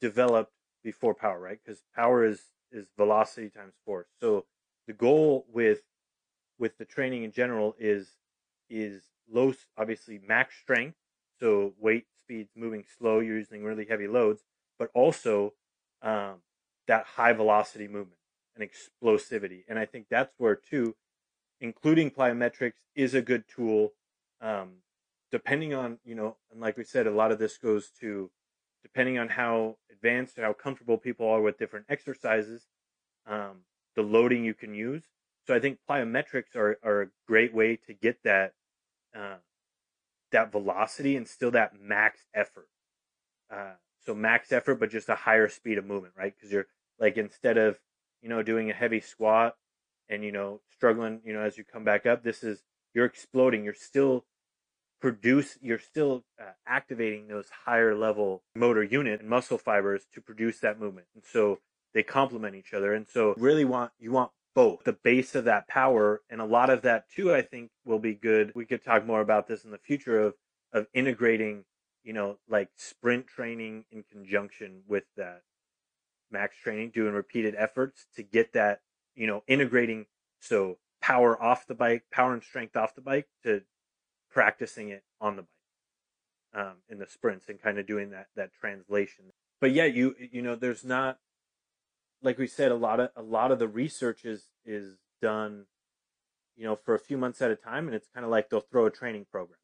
developed 0.00 0.52
before 0.82 1.14
power, 1.14 1.38
right? 1.38 1.58
Because 1.64 1.82
power 1.94 2.24
is, 2.24 2.42
is 2.72 2.86
velocity 2.96 3.50
times 3.50 3.74
force. 3.84 4.08
So 4.20 4.46
the 4.86 4.92
goal 4.92 5.46
with, 5.52 5.80
with 6.58 6.78
the 6.78 6.84
training 6.84 7.24
in 7.24 7.32
general 7.32 7.74
is, 7.78 8.12
is 8.68 9.02
low, 9.30 9.54
obviously 9.76 10.20
max 10.26 10.54
strength. 10.60 10.96
So 11.40 11.74
weight, 11.78 12.06
speeds, 12.20 12.50
moving 12.56 12.84
slow, 12.98 13.20
you're 13.20 13.38
using 13.38 13.64
really 13.64 13.86
heavy 13.86 14.06
loads, 14.06 14.42
but 14.78 14.90
also, 14.94 15.54
um, 16.02 16.36
that 16.86 17.06
high 17.16 17.32
velocity 17.32 17.88
movement 17.88 18.20
and 18.56 18.68
explosivity. 18.68 19.64
And 19.68 19.78
I 19.78 19.86
think 19.86 20.06
that's 20.10 20.34
where 20.38 20.54
too, 20.54 20.94
including 21.60 22.10
plyometrics 22.10 22.84
is 22.94 23.14
a 23.14 23.22
good 23.22 23.44
tool. 23.48 23.92
Um, 24.40 24.82
depending 25.32 25.74
on, 25.74 25.98
you 26.04 26.14
know, 26.14 26.36
and 26.50 26.60
like 26.60 26.76
we 26.76 26.84
said, 26.84 27.06
a 27.06 27.10
lot 27.10 27.32
of 27.32 27.38
this 27.38 27.56
goes 27.58 27.90
to 28.00 28.30
depending 28.82 29.18
on 29.18 29.28
how 29.30 29.76
advanced 29.90 30.38
or 30.38 30.42
how 30.42 30.52
comfortable 30.52 30.98
people 30.98 31.26
are 31.28 31.40
with 31.40 31.58
different 31.58 31.86
exercises, 31.88 32.66
um, 33.26 33.62
the 33.96 34.02
loading 34.02 34.44
you 34.44 34.54
can 34.54 34.74
use. 34.74 35.04
So 35.46 35.54
I 35.54 35.60
think 35.60 35.78
plyometrics 35.88 36.56
are, 36.56 36.78
are 36.82 37.02
a 37.02 37.06
great 37.26 37.54
way 37.54 37.78
to 37.86 37.92
get 37.92 38.22
that, 38.24 38.54
uh, 39.16 39.36
that 40.32 40.52
velocity 40.52 41.16
and 41.16 41.28
still 41.28 41.50
that 41.52 41.72
max 41.80 42.20
effort. 42.34 42.68
Uh, 43.52 43.74
so 44.04 44.14
max 44.14 44.52
effort, 44.52 44.76
but 44.76 44.90
just 44.90 45.08
a 45.08 45.14
higher 45.14 45.48
speed 45.48 45.78
of 45.78 45.86
movement, 45.86 46.14
right? 46.16 46.34
Because 46.34 46.52
you're 46.52 46.66
like 46.98 47.16
instead 47.16 47.58
of 47.58 47.78
you 48.22 48.28
know 48.28 48.42
doing 48.42 48.70
a 48.70 48.74
heavy 48.74 49.00
squat 49.00 49.56
and 50.08 50.22
you 50.24 50.32
know 50.32 50.60
struggling, 50.70 51.20
you 51.24 51.32
know 51.32 51.40
as 51.40 51.56
you 51.56 51.64
come 51.64 51.84
back 51.84 52.06
up, 52.06 52.22
this 52.22 52.42
is 52.42 52.62
you're 52.94 53.06
exploding. 53.06 53.64
You're 53.64 53.74
still 53.74 54.24
produce. 55.00 55.58
You're 55.60 55.78
still 55.78 56.24
uh, 56.40 56.52
activating 56.66 57.28
those 57.28 57.48
higher 57.64 57.94
level 57.94 58.42
motor 58.54 58.82
unit 58.82 59.20
and 59.20 59.28
muscle 59.28 59.58
fibers 59.58 60.06
to 60.14 60.20
produce 60.20 60.60
that 60.60 60.78
movement, 60.78 61.06
and 61.14 61.24
so 61.24 61.60
they 61.94 62.02
complement 62.02 62.56
each 62.56 62.74
other. 62.74 62.92
And 62.92 63.06
so 63.08 63.34
really 63.38 63.64
want 63.64 63.92
you 63.98 64.12
want 64.12 64.30
both 64.54 64.84
the 64.84 64.92
base 64.92 65.34
of 65.34 65.44
that 65.44 65.68
power. 65.68 66.20
And 66.28 66.40
a 66.40 66.44
lot 66.44 66.70
of 66.70 66.82
that 66.82 67.10
too 67.10 67.34
i 67.34 67.42
think 67.42 67.70
will 67.84 67.98
be 67.98 68.14
good. 68.14 68.52
We 68.54 68.66
could 68.66 68.84
talk 68.84 69.06
more 69.06 69.20
about 69.20 69.48
this 69.48 69.64
in 69.64 69.70
the 69.70 69.78
future 69.78 70.20
of 70.20 70.34
of 70.72 70.86
integrating 70.92 71.64
you 72.02 72.12
know 72.12 72.36
like 72.48 72.68
sprint 72.76 73.26
training 73.26 73.84
in 73.90 74.04
conjunction 74.10 74.82
with 74.86 75.04
that 75.16 75.42
max 76.30 76.56
training 76.56 76.90
doing 76.90 77.14
repeated 77.14 77.54
efforts 77.56 78.06
to 78.16 78.22
get 78.22 78.52
that 78.52 78.80
you 79.14 79.26
know 79.26 79.42
integrating 79.46 80.06
so 80.40 80.78
power 81.00 81.40
off 81.40 81.66
the 81.66 81.74
bike 81.74 82.02
power 82.10 82.32
and 82.32 82.42
strength 82.42 82.76
off 82.76 82.94
the 82.94 83.00
bike 83.00 83.28
to 83.42 83.62
practicing 84.30 84.88
it 84.88 85.04
on 85.20 85.36
the 85.36 85.42
bike 85.42 85.48
um, 86.54 86.74
in 86.88 86.98
the 86.98 87.06
sprints 87.06 87.48
and 87.48 87.60
kind 87.60 87.78
of 87.78 87.86
doing 87.86 88.10
that 88.10 88.26
that 88.36 88.52
translation. 88.52 89.26
But 89.60 89.72
yeah 89.72 89.86
you 89.86 90.14
you 90.18 90.42
know 90.42 90.56
there's 90.56 90.84
not 90.84 91.18
like 92.24 92.38
we 92.38 92.46
said, 92.46 92.72
a 92.72 92.76
lot 92.76 93.00
of 93.00 93.10
a 93.16 93.22
lot 93.22 93.52
of 93.52 93.58
the 93.58 93.68
research 93.68 94.24
is 94.24 94.44
is 94.64 94.96
done, 95.20 95.66
you 96.56 96.64
know, 96.64 96.74
for 96.74 96.94
a 96.94 96.98
few 96.98 97.18
months 97.18 97.42
at 97.42 97.50
a 97.50 97.56
time, 97.56 97.86
and 97.86 97.94
it's 97.94 98.08
kind 98.12 98.24
of 98.24 98.30
like 98.30 98.48
they'll 98.48 98.60
throw 98.60 98.86
a 98.86 98.90
training 98.90 99.26
program, 99.30 99.58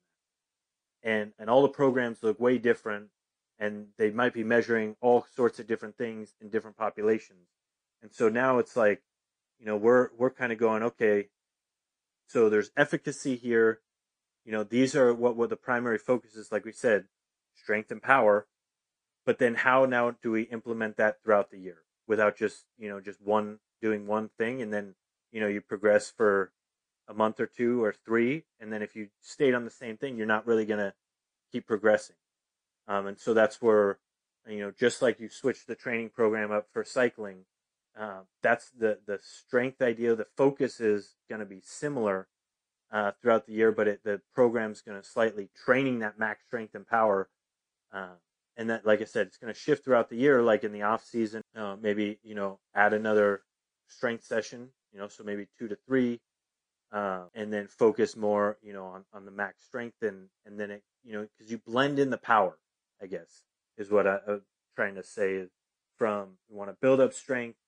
and 1.02 1.32
and 1.38 1.48
all 1.48 1.62
the 1.62 1.68
programs 1.68 2.22
look 2.22 2.38
way 2.38 2.58
different, 2.58 3.08
and 3.58 3.88
they 3.96 4.11
might 4.11 4.34
be 4.34 4.44
measuring 4.44 4.96
all 5.00 5.26
sorts 5.34 5.58
of 5.58 5.66
different 5.66 5.96
things 5.96 6.34
in 6.40 6.50
different 6.50 6.76
populations, 6.76 7.48
and 8.02 8.12
so 8.12 8.28
now 8.28 8.58
it's 8.58 8.76
like, 8.76 9.02
you 9.58 9.66
know, 9.66 9.76
we're 9.76 10.11
we're 10.18 10.30
kind 10.30 10.52
of 10.52 10.58
going 10.58 10.82
okay, 10.82 11.28
so 12.26 12.50
there's 12.50 12.70
efficacy 12.76 13.36
here, 13.36 13.80
you 14.44 14.52
know, 14.52 14.64
these 14.64 14.94
are 14.94 15.14
what 15.14 15.36
what 15.36 15.48
the 15.48 15.56
primary 15.56 15.98
focus 15.98 16.34
is, 16.36 16.52
like 16.52 16.64
we 16.66 16.72
said, 16.72 17.06
strength 17.54 17.90
and 17.90 18.02
power, 18.02 18.46
but 19.24 19.38
then 19.38 19.54
how 19.54 19.86
now 19.86 20.11
do 20.22 20.30
we 20.30 20.42
implement 20.42 20.98
that 20.98 21.22
throughout 21.22 21.50
the 21.50 21.58
year? 21.58 21.78
Without 22.11 22.36
just 22.36 22.64
you 22.76 22.88
know 22.88 23.00
just 23.00 23.22
one 23.22 23.61
doing 23.80 24.04
one 24.06 24.28
thing 24.36 24.61
and 24.61 24.72
then 24.72 24.94
you 25.30 25.40
know 25.40 25.46
you 25.46 25.61
progress 25.61 26.11
for 26.11 26.50
a 27.08 27.14
month 27.14 27.38
or 27.38 27.46
two 27.46 27.82
or 27.82 27.94
three 28.04 28.42
and 28.58 28.72
then 28.72 28.82
if 28.82 28.96
you 28.96 29.08
stayed 29.22 29.54
on 29.54 29.64
the 29.64 29.70
same 29.70 29.96
thing 29.96 30.16
you're 30.16 30.26
not 30.26 30.44
really 30.44 30.66
going 30.66 30.80
to 30.80 30.92
keep 31.52 31.66
progressing. 31.68 32.16
Um, 32.88 33.06
and 33.06 33.18
so 33.18 33.32
that's 33.32 33.62
where 33.62 33.98
you 34.48 34.58
know 34.58 34.72
just 34.76 35.00
like 35.00 35.20
you 35.20 35.28
switch 35.28 35.66
the 35.66 35.76
training 35.76 36.11
program 36.11 36.50
up 36.50 36.66
for 36.72 36.82
cycling 36.82 37.44
uh, 37.98 38.22
that's 38.42 38.70
the 38.70 38.98
the 39.06 39.20
strength 39.22 39.80
idea 39.80 40.16
the 40.16 40.26
focus 40.36 40.80
is 40.80 41.14
going 41.28 41.40
to 41.40 41.46
be 41.46 41.61
similar 41.62 42.26
uh, 42.90 43.12
throughout 43.20 43.46
the 43.46 43.52
year 43.52 43.70
but 43.70 43.86
it, 43.86 44.00
the 44.02 44.20
program's 44.34 44.80
going 44.80 45.00
to 45.00 45.06
slightly 45.06 45.50
training 45.64 46.00
that 46.00 46.18
max 46.18 46.44
strength 46.46 46.74
and 46.74 46.88
power 46.88 47.28
uh, 47.92 48.16
and 48.61 48.68
that 48.68 48.86
like 48.86 49.00
i 49.00 49.04
said 49.04 49.26
it's 49.26 49.38
going 49.38 49.52
to 49.52 49.58
shift 49.58 49.84
throughout 49.84 50.11
the 50.11 50.16
year 50.16 50.42
like 50.42 50.62
in 50.62 50.72
the 50.72 50.82
off 50.82 51.02
season 51.02 51.42
uh, 51.56 51.74
maybe 51.80 52.18
you 52.22 52.34
know 52.34 52.61
add 52.74 52.92
another 52.92 53.40
strength 53.88 54.22
session 54.22 54.68
you 54.92 55.00
know 55.00 55.08
so 55.08 55.24
maybe 55.24 55.46
two 55.58 55.66
to 55.66 55.76
three 55.86 56.20
uh, 56.92 57.22
and 57.34 57.52
then 57.52 57.66
focus 57.66 58.16
more 58.16 58.58
you 58.62 58.72
know 58.72 58.84
on, 58.84 59.04
on 59.14 59.24
the 59.24 59.30
max 59.30 59.64
strength 59.64 59.96
and 60.02 60.28
and 60.44 60.61
then 60.61 60.70
it 60.70 60.82
you 61.02 61.12
know 61.12 61.26
because 61.36 61.50
you 61.50 61.58
blend 61.66 61.98
in 61.98 62.11
the 62.11 62.18
power 62.18 62.58
i 63.02 63.06
guess 63.06 63.42
is 63.78 63.90
what 63.90 64.06
I, 64.06 64.18
am 64.28 64.42
trying 64.76 64.94
to 64.96 65.02
say 65.02 65.46
from 65.96 66.36
you 66.48 66.56
want 66.56 66.70
to 66.70 66.76
build 66.80 67.00
up 67.00 67.14
strength 67.14 67.58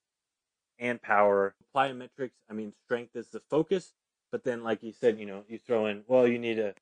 and 0.78 1.00
power 1.00 1.54
plyometrics 1.74 2.36
i 2.50 2.52
mean 2.52 2.74
strength 2.84 3.16
is 3.16 3.30
the 3.30 3.40
focus 3.48 3.94
but 4.30 4.44
then 4.44 4.62
like 4.62 4.82
you 4.82 4.92
said 4.92 5.18
you 5.18 5.26
know 5.26 5.42
you 5.48 5.58
throw 5.58 5.86
in 5.86 6.02
well 6.06 6.28
you 6.28 6.38
need 6.38 6.58
a, 6.58 6.74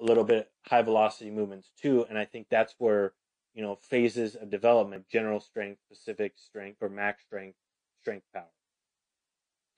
a 0.00 0.04
little 0.04 0.24
bit 0.24 0.50
high 0.66 0.82
velocity 0.82 1.30
movements 1.30 1.70
too 1.80 2.06
and 2.08 2.16
i 2.16 2.24
think 2.24 2.46
that's 2.50 2.74
where 2.78 3.12
you 3.54 3.62
know, 3.62 3.76
phases 3.76 4.34
of 4.34 4.50
development, 4.50 5.08
general 5.10 5.40
strength, 5.40 5.80
specific 5.86 6.34
strength, 6.36 6.78
or 6.80 6.88
max 6.88 7.22
strength, 7.24 7.56
strength 8.00 8.24
power, 8.32 8.44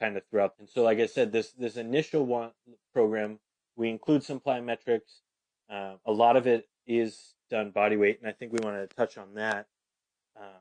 kind 0.01 0.17
of 0.17 0.23
throughout. 0.31 0.55
And 0.59 0.69
so, 0.69 0.83
like 0.83 0.99
I 0.99 1.07
said, 1.07 1.33
this 1.33 1.53
this 1.53 1.77
initial 1.77 2.25
one 2.25 2.51
program, 2.93 3.41
we 3.77 3.91
include 3.91 4.23
some 4.23 4.41
plyometrics. 4.41 5.21
Uh, 5.71 5.95
a 6.07 6.13
lot 6.13 6.37
of 6.37 6.47
it 6.47 6.69
is 6.87 7.35
done 7.51 7.71
body 7.71 7.97
weight, 7.97 8.19
and 8.21 8.29
I 8.29 8.33
think 8.33 8.53
we 8.53 8.59
want 8.63 8.77
to 8.77 8.97
touch 8.97 9.19
on 9.19 9.35
that. 9.35 9.67
Uh, 10.37 10.61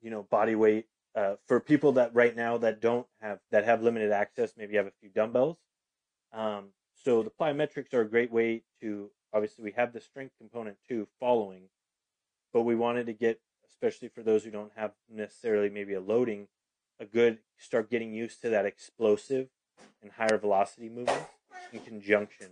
you 0.00 0.10
know, 0.10 0.22
body 0.24 0.54
weight 0.54 0.86
uh, 1.14 1.34
for 1.46 1.60
people 1.60 1.92
that 1.92 2.14
right 2.14 2.34
now 2.34 2.58
that 2.58 2.80
don't 2.80 3.06
have 3.20 3.38
that 3.50 3.64
have 3.64 3.82
limited 3.82 4.12
access, 4.12 4.54
maybe 4.56 4.76
have 4.76 4.86
a 4.86 4.92
few 5.00 5.10
dumbbells. 5.10 5.58
Um, 6.32 6.70
so 7.04 7.22
the 7.22 7.30
plyometrics 7.30 7.92
are 7.94 8.02
a 8.02 8.08
great 8.08 8.32
way 8.32 8.62
to 8.80 9.10
obviously 9.32 9.64
we 9.64 9.72
have 9.72 9.92
the 9.92 10.00
strength 10.00 10.34
component 10.38 10.76
too 10.88 11.06
following 11.20 11.68
but 12.52 12.62
we 12.62 12.74
wanted 12.74 13.06
to 13.06 13.12
get, 13.12 13.40
especially 13.66 14.08
for 14.08 14.22
those 14.22 14.44
who 14.44 14.50
don't 14.50 14.72
have 14.76 14.92
necessarily 15.10 15.70
maybe 15.70 15.94
a 15.94 16.00
loading, 16.00 16.48
a 17.00 17.04
good 17.04 17.38
start 17.58 17.90
getting 17.90 18.12
used 18.12 18.40
to 18.42 18.48
that 18.50 18.66
explosive 18.66 19.48
and 20.02 20.12
higher 20.12 20.38
velocity 20.38 20.88
movement 20.88 21.24
in 21.72 21.80
conjunction 21.80 22.48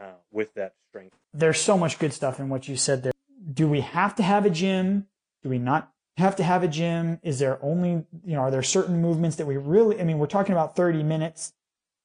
uh, 0.00 0.12
with 0.30 0.54
that 0.54 0.74
strength. 0.88 1.16
There's 1.32 1.60
so 1.60 1.76
much 1.76 1.98
good 1.98 2.12
stuff 2.12 2.38
in 2.38 2.48
what 2.48 2.68
you 2.68 2.76
said 2.76 3.02
there. 3.02 3.12
Do 3.52 3.68
we 3.68 3.80
have 3.80 4.14
to 4.16 4.22
have 4.22 4.44
a 4.44 4.50
gym? 4.50 5.06
Do 5.42 5.48
we 5.48 5.58
not 5.58 5.90
have 6.16 6.36
to 6.36 6.42
have 6.42 6.62
a 6.62 6.68
gym? 6.68 7.18
Is 7.22 7.38
there 7.38 7.58
only, 7.62 8.04
you 8.24 8.34
know, 8.34 8.40
are 8.40 8.50
there 8.50 8.62
certain 8.62 9.00
movements 9.00 9.36
that 9.36 9.46
we 9.46 9.56
really, 9.56 10.00
I 10.00 10.04
mean, 10.04 10.18
we're 10.18 10.26
talking 10.26 10.52
about 10.52 10.76
30 10.76 11.02
minutes 11.02 11.54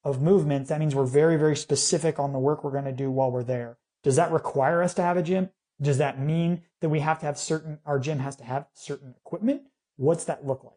of 0.05 0.21
movements. 0.21 0.69
That 0.69 0.79
means 0.79 0.95
we're 0.95 1.05
very, 1.05 1.35
very 1.35 1.55
specific 1.55 2.19
on 2.19 2.31
the 2.31 2.39
work 2.39 2.63
we're 2.63 2.71
going 2.71 2.85
to 2.85 2.91
do 2.91 3.09
while 3.11 3.31
we're 3.31 3.43
there. 3.43 3.77
Does 4.03 4.15
that 4.15 4.31
require 4.31 4.83
us 4.83 4.93
to 4.93 5.01
have 5.01 5.17
a 5.17 5.23
gym? 5.23 5.49
Does 5.81 5.97
that 5.97 6.19
mean 6.19 6.63
that 6.79 6.89
we 6.89 7.01
have 7.01 7.19
to 7.19 7.25
have 7.25 7.37
certain, 7.37 7.79
our 7.85 7.99
gym 7.99 8.19
has 8.19 8.35
to 8.37 8.43
have 8.43 8.67
certain 8.73 9.15
equipment? 9.17 9.63
What's 9.97 10.23
that 10.25 10.45
look 10.45 10.63
like? 10.63 10.73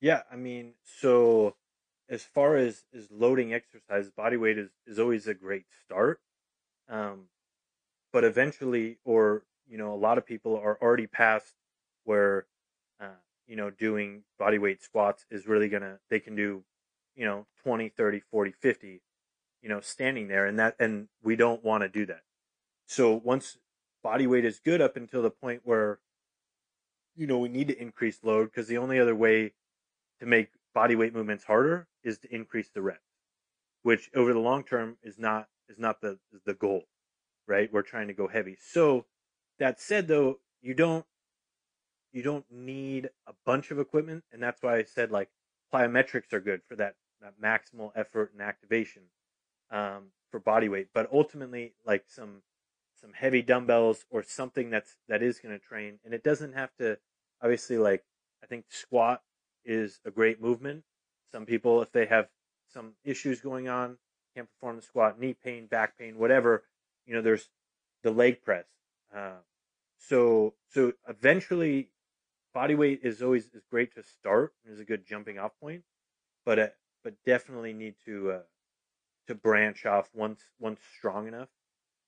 Yeah, 0.00 0.22
I 0.30 0.36
mean, 0.36 0.74
so 0.84 1.56
as 2.08 2.22
far 2.22 2.56
as, 2.56 2.84
as 2.94 3.08
loading 3.10 3.52
exercise, 3.52 4.10
body 4.10 4.36
weight 4.36 4.58
is, 4.58 4.70
is 4.86 4.98
always 4.98 5.26
a 5.26 5.34
great 5.34 5.64
start. 5.84 6.20
Um, 6.88 7.24
but 8.12 8.24
eventually, 8.24 8.98
or, 9.04 9.44
you 9.66 9.76
know, 9.76 9.92
a 9.92 9.96
lot 9.96 10.18
of 10.18 10.26
people 10.26 10.56
are 10.56 10.78
already 10.80 11.06
past 11.06 11.54
where, 12.04 12.46
uh, 13.00 13.18
you 13.46 13.56
know, 13.56 13.70
doing 13.70 14.22
body 14.38 14.58
weight 14.58 14.82
squats 14.82 15.26
is 15.30 15.46
really 15.46 15.68
going 15.68 15.82
to, 15.82 15.98
they 16.10 16.20
can 16.20 16.36
do, 16.36 16.64
you 17.16 17.24
know, 17.24 17.46
20, 17.64 17.88
30, 17.90 18.20
40, 18.30 18.52
50, 18.52 19.02
you 19.62 19.68
know, 19.68 19.80
standing 19.80 20.28
there. 20.28 20.46
And 20.46 20.58
that, 20.58 20.76
and 20.78 21.08
we 21.22 21.36
don't 21.36 21.64
want 21.64 21.82
to 21.82 21.88
do 21.88 22.06
that. 22.06 22.22
So 22.88 23.20
once 23.22 23.58
body 24.02 24.26
weight 24.26 24.46
is 24.46 24.60
good 24.60 24.80
up 24.80 24.96
until 24.96 25.20
the 25.20 25.30
point 25.30 25.60
where, 25.62 25.98
you 27.14 27.26
know, 27.26 27.38
we 27.38 27.50
need 27.50 27.68
to 27.68 27.78
increase 27.78 28.24
load 28.24 28.46
because 28.46 28.66
the 28.66 28.78
only 28.78 28.98
other 28.98 29.14
way 29.14 29.52
to 30.20 30.26
make 30.26 30.48
body 30.74 30.96
weight 30.96 31.14
movements 31.14 31.44
harder 31.44 31.86
is 32.02 32.16
to 32.20 32.34
increase 32.34 32.70
the 32.70 32.80
reps, 32.80 33.00
which 33.82 34.10
over 34.14 34.32
the 34.32 34.38
long 34.38 34.64
term 34.64 34.96
is 35.02 35.18
not 35.18 35.48
is 35.68 35.78
not 35.78 36.00
the 36.00 36.18
is 36.32 36.40
the 36.46 36.54
goal, 36.54 36.84
right? 37.46 37.70
We're 37.70 37.82
trying 37.82 38.08
to 38.08 38.14
go 38.14 38.26
heavy. 38.26 38.56
So 38.58 39.04
that 39.58 39.78
said, 39.78 40.08
though, 40.08 40.38
you 40.62 40.72
don't 40.72 41.04
you 42.10 42.22
don't 42.22 42.46
need 42.50 43.10
a 43.26 43.34
bunch 43.44 43.70
of 43.70 43.78
equipment, 43.78 44.24
and 44.32 44.42
that's 44.42 44.62
why 44.62 44.76
I 44.76 44.84
said 44.84 45.10
like 45.10 45.28
plyometrics 45.72 46.32
are 46.32 46.40
good 46.40 46.62
for 46.66 46.74
that 46.76 46.94
that 47.20 47.34
maximal 47.38 47.92
effort 47.94 48.32
and 48.32 48.40
activation 48.40 49.02
um, 49.70 50.04
for 50.30 50.40
body 50.40 50.70
weight. 50.70 50.88
But 50.94 51.10
ultimately, 51.12 51.74
like 51.84 52.04
some 52.08 52.40
some 53.00 53.12
heavy 53.12 53.42
dumbbells 53.42 54.04
or 54.10 54.22
something 54.22 54.70
that's 54.70 54.96
that 55.08 55.22
is 55.22 55.38
going 55.38 55.58
to 55.58 55.64
train. 55.64 55.98
And 56.04 56.12
it 56.14 56.22
doesn't 56.22 56.54
have 56.54 56.74
to 56.78 56.98
obviously 57.42 57.78
like 57.78 58.04
i 58.42 58.46
think 58.46 58.64
squat 58.68 59.22
is 59.64 60.00
a 60.04 60.10
great 60.10 60.40
movement. 60.40 60.84
Some 61.30 61.46
people 61.46 61.82
if 61.82 61.92
they 61.92 62.06
have 62.06 62.28
some 62.72 62.92
issues 63.04 63.40
going 63.40 63.68
on 63.68 63.98
can't 64.34 64.48
perform 64.50 64.76
the 64.76 64.82
squat 64.82 65.18
knee 65.18 65.34
pain 65.34 65.66
back 65.66 65.98
pain 65.98 66.18
whatever 66.18 66.64
you 67.06 67.14
know 67.14 67.22
there's 67.22 67.48
the 68.02 68.10
leg 68.10 68.42
press. 68.42 68.66
Uh, 69.14 69.38
so 69.98 70.54
so 70.68 70.92
eventually 71.08 71.88
body 72.54 72.74
weight 72.74 73.00
is 73.02 73.22
always 73.22 73.46
is 73.54 73.62
great 73.70 73.94
to 73.94 74.02
start 74.02 74.52
is 74.64 74.80
a 74.80 74.84
good 74.84 75.06
jumping 75.06 75.38
off 75.38 75.52
point 75.60 75.82
but 76.44 76.58
uh, 76.58 76.68
but 77.04 77.14
definitely 77.24 77.72
need 77.72 77.94
to 78.04 78.30
uh, 78.32 78.38
to 79.26 79.34
branch 79.34 79.86
off 79.86 80.08
once 80.14 80.40
once 80.58 80.80
strong 80.96 81.28
enough 81.28 81.48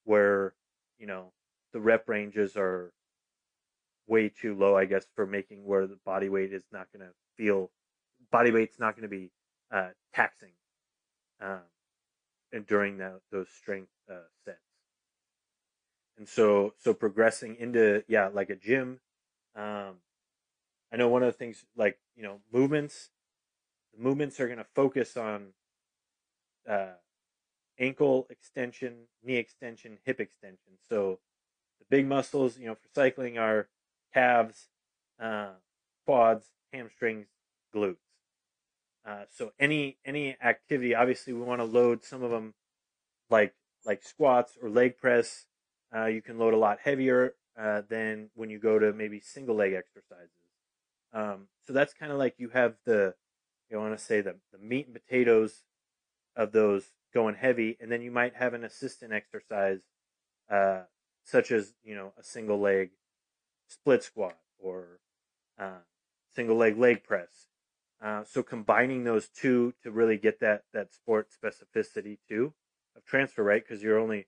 where 0.04 0.54
you 1.00 1.06
know, 1.06 1.32
the 1.72 1.80
rep 1.80 2.08
ranges 2.08 2.56
are 2.56 2.92
way 4.06 4.28
too 4.28 4.54
low, 4.54 4.76
I 4.76 4.84
guess, 4.84 5.06
for 5.16 5.26
making 5.26 5.64
where 5.64 5.86
the 5.86 5.98
body 6.04 6.28
weight 6.28 6.52
is 6.52 6.64
not 6.70 6.88
going 6.92 7.06
to 7.06 7.12
feel, 7.36 7.70
body 8.30 8.50
weight's 8.50 8.78
not 8.78 8.94
going 8.94 9.02
to 9.02 9.08
be 9.08 9.30
uh, 9.72 9.88
taxing 10.14 10.52
um, 11.40 11.60
and 12.52 12.66
during 12.66 12.98
that, 12.98 13.20
those 13.32 13.48
strength 13.48 13.90
uh, 14.10 14.26
sets. 14.44 14.58
And 16.18 16.28
so, 16.28 16.74
so 16.78 16.92
progressing 16.92 17.56
into, 17.58 18.04
yeah, 18.06 18.28
like 18.32 18.50
a 18.50 18.56
gym, 18.56 19.00
um, 19.56 19.94
I 20.92 20.96
know 20.96 21.08
one 21.08 21.22
of 21.22 21.32
the 21.32 21.38
things 21.38 21.64
like, 21.76 21.98
you 22.14 22.22
know, 22.22 22.40
movements, 22.52 23.10
the 23.96 24.02
movements 24.02 24.38
are 24.38 24.46
going 24.46 24.58
to 24.58 24.66
focus 24.74 25.16
on, 25.16 25.54
uh, 26.68 26.94
ankle 27.80 28.26
extension, 28.30 29.06
knee 29.24 29.36
extension, 29.36 29.98
hip 30.04 30.20
extension. 30.20 30.74
So 30.88 31.18
the 31.80 31.86
big 31.88 32.06
muscles, 32.06 32.58
you 32.58 32.66
know, 32.66 32.74
for 32.74 32.88
cycling 32.94 33.38
are 33.38 33.68
calves, 34.14 34.68
uh, 35.18 35.54
quads, 36.06 36.46
hamstrings, 36.72 37.26
glutes. 37.74 37.96
Uh, 39.04 39.24
so 39.30 39.52
any 39.58 39.96
any 40.04 40.36
activity, 40.42 40.94
obviously, 40.94 41.32
we 41.32 41.40
want 41.40 41.60
to 41.60 41.64
load 41.64 42.04
some 42.04 42.22
of 42.22 42.30
them, 42.30 42.54
like 43.30 43.54
like 43.86 44.02
squats 44.02 44.58
or 44.62 44.68
leg 44.68 44.98
press. 44.98 45.46
Uh, 45.94 46.04
you 46.04 46.20
can 46.20 46.38
load 46.38 46.52
a 46.54 46.58
lot 46.58 46.78
heavier 46.84 47.34
uh, 47.58 47.82
than 47.88 48.28
when 48.34 48.50
you 48.50 48.58
go 48.58 48.78
to 48.78 48.92
maybe 48.92 49.18
single 49.18 49.56
leg 49.56 49.72
exercises. 49.72 50.30
Um, 51.12 51.48
so 51.66 51.72
that's 51.72 51.94
kind 51.94 52.12
of 52.12 52.18
like 52.18 52.34
you 52.38 52.50
have 52.50 52.76
the, 52.84 53.14
you 53.68 53.78
want 53.78 53.98
to 53.98 54.04
say 54.04 54.20
the 54.20 54.36
the 54.52 54.58
meat 54.58 54.86
and 54.86 54.94
potatoes 54.94 55.64
of 56.36 56.52
those 56.52 56.92
going 57.12 57.34
heavy, 57.34 57.76
and 57.80 57.90
then 57.90 58.02
you 58.02 58.10
might 58.10 58.34
have 58.36 58.54
an 58.54 58.64
assistant 58.64 59.12
exercise, 59.12 59.80
uh, 60.50 60.82
such 61.24 61.50
as 61.50 61.74
you 61.82 61.94
know 61.94 62.12
a 62.18 62.22
single 62.22 62.60
leg 62.60 62.90
split 63.68 64.02
squat 64.02 64.36
or 64.58 65.00
uh, 65.58 65.80
single 66.34 66.56
leg 66.56 66.78
leg 66.78 67.04
press. 67.04 67.48
Uh, 68.02 68.24
so 68.24 68.42
combining 68.42 69.04
those 69.04 69.28
two 69.28 69.74
to 69.82 69.90
really 69.90 70.16
get 70.16 70.40
that 70.40 70.64
that 70.72 70.92
sport 70.92 71.28
specificity 71.30 72.18
too 72.28 72.54
of 72.96 73.04
transfer, 73.04 73.42
right? 73.42 73.62
Because 73.62 73.82
you're 73.82 73.98
only, 73.98 74.26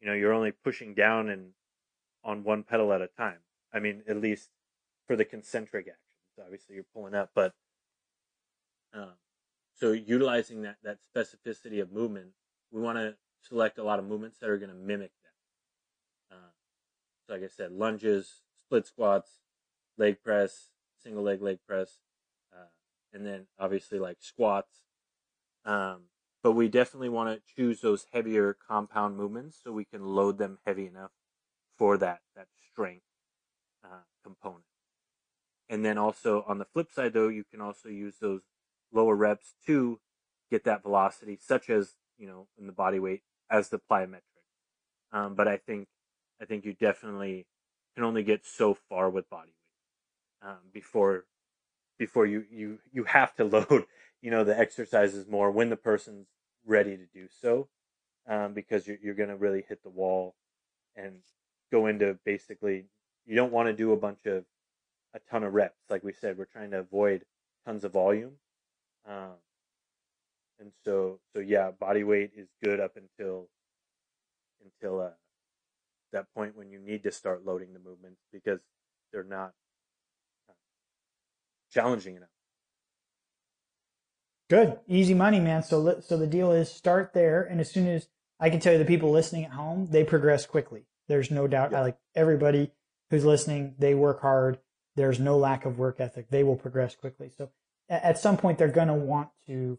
you 0.00 0.08
know, 0.08 0.14
you're 0.14 0.32
only 0.32 0.52
pushing 0.52 0.94
down 0.94 1.28
and 1.28 1.50
on 2.24 2.44
one 2.44 2.62
pedal 2.62 2.92
at 2.92 3.02
a 3.02 3.08
time. 3.08 3.38
I 3.72 3.78
mean, 3.78 4.02
at 4.08 4.20
least 4.20 4.50
for 5.06 5.16
the 5.16 5.24
concentric 5.24 5.86
actions. 5.86 5.96
Obviously, 6.42 6.74
you're 6.74 6.84
pulling 6.94 7.14
up, 7.14 7.30
but 7.34 7.52
um, 8.94 9.12
so 9.80 9.92
utilizing 9.92 10.62
that 10.62 10.76
that 10.84 10.98
specificity 11.14 11.80
of 11.80 11.90
movement, 11.90 12.28
we 12.70 12.82
want 12.82 12.98
to 12.98 13.16
select 13.40 13.78
a 13.78 13.82
lot 13.82 13.98
of 13.98 14.04
movements 14.04 14.38
that 14.38 14.50
are 14.50 14.58
going 14.58 14.70
to 14.70 14.76
mimic 14.76 15.12
that. 16.30 16.36
Uh, 16.36 16.50
so, 17.26 17.32
like 17.32 17.42
I 17.42 17.48
said, 17.48 17.72
lunges, 17.72 18.42
split 18.60 18.86
squats, 18.86 19.40
leg 19.96 20.22
press, 20.22 20.68
single 21.02 21.22
leg 21.22 21.40
leg 21.40 21.58
press, 21.66 21.98
uh, 22.52 22.68
and 23.12 23.26
then 23.26 23.46
obviously 23.58 23.98
like 23.98 24.18
squats. 24.20 24.82
Um, 25.64 26.02
but 26.42 26.52
we 26.52 26.68
definitely 26.68 27.08
want 27.08 27.34
to 27.34 27.54
choose 27.54 27.80
those 27.80 28.06
heavier 28.12 28.56
compound 28.66 29.16
movements 29.16 29.58
so 29.62 29.72
we 29.72 29.84
can 29.84 30.04
load 30.04 30.38
them 30.38 30.58
heavy 30.66 30.86
enough 30.86 31.12
for 31.78 31.96
that 31.96 32.20
that 32.36 32.48
strength 32.70 33.04
uh, 33.82 34.04
component. 34.22 34.64
And 35.70 35.84
then 35.84 35.96
also 35.96 36.44
on 36.46 36.58
the 36.58 36.64
flip 36.64 36.90
side, 36.92 37.12
though, 37.12 37.28
you 37.28 37.44
can 37.50 37.60
also 37.60 37.88
use 37.88 38.16
those 38.20 38.42
lower 38.92 39.14
reps 39.14 39.54
to 39.66 40.00
get 40.50 40.64
that 40.64 40.82
velocity, 40.82 41.38
such 41.40 41.70
as 41.70 41.94
you 42.18 42.26
know 42.26 42.46
in 42.58 42.66
the 42.66 42.72
body 42.72 42.98
weight 42.98 43.22
as 43.50 43.68
the 43.68 43.78
plyometric. 43.78 44.22
Um, 45.12 45.34
but 45.34 45.48
I 45.48 45.56
think 45.56 45.88
I 46.40 46.44
think 46.44 46.64
you 46.64 46.72
definitely 46.72 47.46
can 47.94 48.04
only 48.04 48.22
get 48.22 48.46
so 48.46 48.74
far 48.74 49.10
with 49.10 49.28
body 49.28 49.52
weight 50.42 50.50
um, 50.50 50.58
before 50.72 51.24
before 51.98 52.26
you 52.26 52.44
you 52.50 52.78
you 52.92 53.04
have 53.04 53.34
to 53.36 53.44
load 53.44 53.84
you 54.22 54.30
know 54.30 54.44
the 54.44 54.58
exercises 54.58 55.26
more 55.28 55.50
when 55.50 55.70
the 55.70 55.76
person's 55.76 56.26
ready 56.66 56.96
to 56.96 57.06
do 57.06 57.26
so 57.40 57.68
um, 58.28 58.52
because 58.52 58.86
you're, 58.86 58.98
you're 59.02 59.14
going 59.14 59.28
to 59.28 59.36
really 59.36 59.64
hit 59.68 59.82
the 59.82 59.90
wall 59.90 60.34
and 60.96 61.20
go 61.72 61.86
into 61.86 62.18
basically 62.24 62.86
you 63.26 63.34
don't 63.34 63.52
want 63.52 63.66
to 63.66 63.72
do 63.72 63.92
a 63.92 63.96
bunch 63.96 64.26
of 64.26 64.44
a 65.14 65.18
ton 65.30 65.42
of 65.42 65.54
reps 65.54 65.82
like 65.88 66.04
we 66.04 66.12
said 66.12 66.38
we're 66.38 66.44
trying 66.44 66.70
to 66.70 66.78
avoid 66.78 67.24
tons 67.66 67.84
of 67.84 67.92
volume 67.92 68.32
um, 69.08 69.34
and 70.58 70.72
so 70.84 71.18
so 71.34 71.40
yeah 71.40 71.70
body 71.70 72.04
weight 72.04 72.30
is 72.36 72.48
good 72.62 72.80
up 72.80 72.96
until 72.96 73.48
until 74.64 75.00
uh, 75.00 75.10
that 76.12 76.26
point 76.34 76.56
when 76.56 76.70
you 76.70 76.78
need 76.78 77.02
to 77.04 77.12
start 77.12 77.44
loading 77.46 77.72
the 77.72 77.78
movements 77.78 78.20
because 78.32 78.58
they're 79.12 79.24
not 79.24 79.52
uh, 80.48 80.54
challenging 81.72 82.16
enough. 82.16 82.28
Good, 84.48 84.78
easy 84.88 85.14
money, 85.14 85.38
man. 85.38 85.62
So 85.62 86.00
so 86.00 86.16
the 86.16 86.26
deal 86.26 86.50
is 86.50 86.70
start 86.70 87.12
there, 87.14 87.42
and 87.42 87.60
as 87.60 87.70
soon 87.70 87.86
as 87.86 88.08
I 88.40 88.50
can 88.50 88.58
tell 88.58 88.72
you, 88.72 88.78
the 88.78 88.84
people 88.84 89.10
listening 89.10 89.44
at 89.44 89.52
home 89.52 89.86
they 89.90 90.04
progress 90.04 90.44
quickly. 90.46 90.86
There's 91.08 91.30
no 91.30 91.46
doubt. 91.46 91.74
I 91.74 91.80
like 91.80 91.98
everybody 92.16 92.72
who's 93.10 93.24
listening. 93.24 93.74
They 93.78 93.94
work 93.94 94.20
hard. 94.22 94.58
There's 94.96 95.20
no 95.20 95.38
lack 95.38 95.64
of 95.64 95.78
work 95.78 96.00
ethic. 96.00 96.30
They 96.30 96.42
will 96.42 96.56
progress 96.56 96.96
quickly. 96.96 97.30
So 97.36 97.50
at 97.90 98.18
some 98.18 98.36
point, 98.36 98.56
they're 98.56 98.68
going 98.68 98.88
to 98.88 98.94
want 98.94 99.28
to 99.46 99.78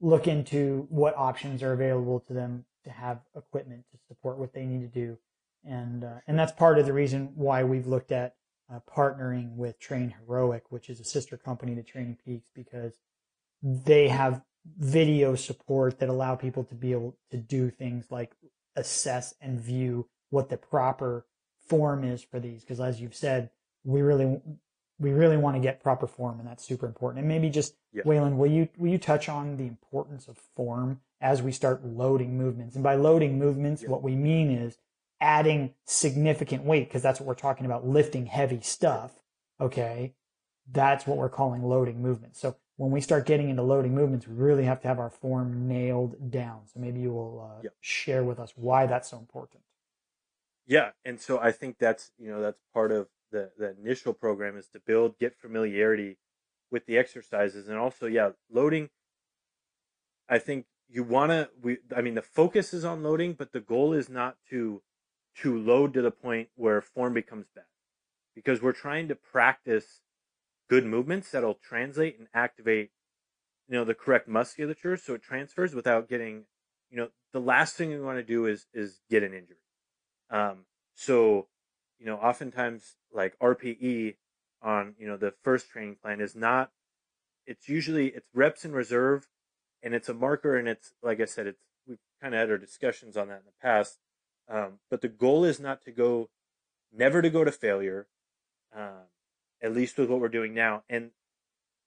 look 0.00 0.26
into 0.26 0.86
what 0.88 1.16
options 1.16 1.62
are 1.62 1.72
available 1.72 2.20
to 2.20 2.32
them 2.32 2.64
to 2.84 2.90
have 2.90 3.20
equipment 3.36 3.84
to 3.90 3.98
support 4.06 4.38
what 4.38 4.54
they 4.54 4.64
need 4.64 4.80
to 4.80 4.86
do 4.86 5.18
and 5.64 6.04
uh, 6.04 6.20
and 6.26 6.38
that's 6.38 6.52
part 6.52 6.78
of 6.78 6.86
the 6.86 6.92
reason 6.92 7.32
why 7.34 7.64
we've 7.64 7.86
looked 7.86 8.12
at 8.12 8.36
uh, 8.72 8.80
partnering 8.90 9.56
with 9.56 9.78
Train 9.78 10.14
Heroic, 10.18 10.70
which 10.70 10.88
is 10.88 11.00
a 11.00 11.04
sister 11.04 11.36
company 11.36 11.74
to 11.74 11.82
Training 11.82 12.18
Peaks, 12.24 12.50
because 12.54 12.94
they 13.62 14.08
have 14.08 14.42
video 14.78 15.34
support 15.34 15.98
that 15.98 16.08
allow 16.08 16.34
people 16.34 16.64
to 16.64 16.74
be 16.74 16.92
able 16.92 17.16
to 17.30 17.36
do 17.36 17.70
things 17.70 18.06
like 18.10 18.32
assess 18.76 19.34
and 19.40 19.60
view 19.60 20.08
what 20.30 20.48
the 20.48 20.56
proper 20.56 21.26
form 21.66 22.04
is 22.04 22.22
for 22.22 22.38
these. 22.38 22.62
Because 22.62 22.80
as 22.80 23.00
you've 23.00 23.16
said, 23.16 23.50
we 23.84 24.02
really 24.02 24.40
we 24.98 25.12
really 25.12 25.36
want 25.36 25.56
to 25.56 25.60
get 25.60 25.82
proper 25.82 26.06
form, 26.06 26.40
and 26.40 26.48
that's 26.48 26.64
super 26.64 26.86
important. 26.86 27.20
And 27.20 27.28
maybe 27.28 27.50
just 27.50 27.76
Yeah. 27.92 28.02
Wayland, 28.04 28.38
will 28.38 28.50
you 28.50 28.68
will 28.76 28.88
you 28.90 28.98
touch 28.98 29.28
on 29.28 29.56
the 29.56 29.66
importance 29.66 30.28
of 30.28 30.36
form 30.38 31.00
as 31.20 31.42
we 31.42 31.52
start 31.52 31.84
loading 31.84 32.36
movements? 32.36 32.74
And 32.74 32.84
by 32.84 32.94
loading 32.96 33.38
movements, 33.38 33.82
Yeah. 33.82 33.88
what 33.90 34.02
we 34.02 34.14
mean 34.14 34.50
is 34.50 34.78
adding 35.20 35.74
significant 35.84 36.64
weight 36.64 36.88
because 36.88 37.02
that's 37.02 37.18
what 37.20 37.26
we're 37.26 37.34
talking 37.34 37.66
about 37.66 37.84
lifting 37.84 38.26
heavy 38.26 38.60
stuff 38.60 39.18
okay 39.60 40.14
that's 40.70 41.08
what 41.08 41.16
we're 41.16 41.28
calling 41.28 41.60
loading 41.64 42.00
movements 42.00 42.38
so 42.38 42.54
when 42.76 42.92
we 42.92 43.00
start 43.00 43.26
getting 43.26 43.48
into 43.48 43.60
loading 43.60 43.92
movements 43.96 44.28
we 44.28 44.34
really 44.36 44.62
have 44.62 44.80
to 44.80 44.86
have 44.86 45.00
our 45.00 45.10
form 45.10 45.66
nailed 45.66 46.30
down 46.30 46.60
so 46.72 46.78
maybe 46.78 47.00
you 47.00 47.12
will 47.12 47.40
uh, 47.58 47.62
Yep. 47.64 47.74
share 47.80 48.22
with 48.22 48.38
us 48.38 48.52
why 48.54 48.86
that's 48.86 49.08
so 49.10 49.18
important 49.18 49.60
Yeah, 50.66 50.90
and 51.04 51.20
so 51.20 51.40
I 51.40 51.50
think 51.50 51.78
that's 51.78 52.12
you 52.16 52.30
know 52.30 52.40
that's 52.40 52.60
part 52.72 52.92
of 52.92 53.08
the 53.30 53.50
the 53.58 53.74
initial 53.78 54.12
program 54.12 54.56
is 54.56 54.68
to 54.68 54.80
build 54.80 55.18
get 55.18 55.36
familiarity 55.36 56.18
with 56.70 56.86
the 56.86 56.98
exercises 56.98 57.68
and 57.68 57.78
also 57.78 58.06
yeah 58.06 58.30
loading. 58.50 58.90
I 60.28 60.38
think 60.38 60.66
you 60.88 61.02
want 61.02 61.30
to 61.30 61.48
we 61.60 61.78
I 61.94 62.00
mean 62.00 62.14
the 62.14 62.22
focus 62.22 62.74
is 62.74 62.84
on 62.84 63.02
loading, 63.02 63.34
but 63.34 63.52
the 63.52 63.60
goal 63.60 63.92
is 63.92 64.08
not 64.08 64.36
to 64.50 64.82
to 65.42 65.56
load 65.56 65.94
to 65.94 66.02
the 66.02 66.10
point 66.10 66.48
where 66.56 66.80
form 66.80 67.14
becomes 67.14 67.46
bad, 67.54 67.64
because 68.34 68.60
we're 68.60 68.72
trying 68.72 69.08
to 69.08 69.14
practice 69.14 70.00
good 70.68 70.84
movements 70.84 71.30
that'll 71.30 71.54
translate 71.54 72.18
and 72.18 72.28
activate 72.34 72.90
you 73.68 73.74
know 73.74 73.84
the 73.84 73.94
correct 73.94 74.28
musculature 74.28 74.96
so 74.96 75.14
it 75.14 75.22
transfers 75.22 75.74
without 75.74 76.08
getting 76.08 76.44
you 76.90 76.96
know 76.96 77.08
the 77.32 77.40
last 77.40 77.76
thing 77.76 77.90
we 77.90 78.00
want 78.00 78.18
to 78.18 78.22
do 78.22 78.46
is 78.46 78.66
is 78.74 79.00
get 79.10 79.22
an 79.22 79.32
injury 79.32 79.58
um, 80.30 80.64
so, 80.94 81.48
you 81.98 82.06
know, 82.06 82.16
oftentimes 82.16 82.96
like 83.12 83.38
RPE 83.38 84.16
on, 84.62 84.94
you 84.98 85.06
know, 85.06 85.16
the 85.16 85.34
first 85.42 85.70
training 85.70 85.96
plan 86.02 86.20
is 86.20 86.34
not, 86.34 86.70
it's 87.46 87.68
usually, 87.68 88.08
it's 88.08 88.28
reps 88.34 88.64
in 88.64 88.72
reserve 88.72 89.28
and 89.82 89.94
it's 89.94 90.08
a 90.08 90.14
marker 90.14 90.56
and 90.56 90.68
it's, 90.68 90.92
like 91.02 91.20
I 91.20 91.24
said, 91.24 91.46
it's, 91.46 91.62
we've 91.86 91.98
kind 92.20 92.34
of 92.34 92.40
had 92.40 92.50
our 92.50 92.58
discussions 92.58 93.16
on 93.16 93.28
that 93.28 93.40
in 93.40 93.46
the 93.46 93.62
past. 93.62 93.98
Um, 94.48 94.80
but 94.90 95.00
the 95.00 95.08
goal 95.08 95.44
is 95.44 95.60
not 95.60 95.82
to 95.82 95.90
go, 95.90 96.28
never 96.92 97.22
to 97.22 97.30
go 97.30 97.44
to 97.44 97.52
failure, 97.52 98.06
um, 98.74 99.08
at 99.62 99.74
least 99.74 99.98
with 99.98 100.08
what 100.08 100.20
we're 100.20 100.28
doing 100.28 100.54
now 100.54 100.82
and, 100.88 101.10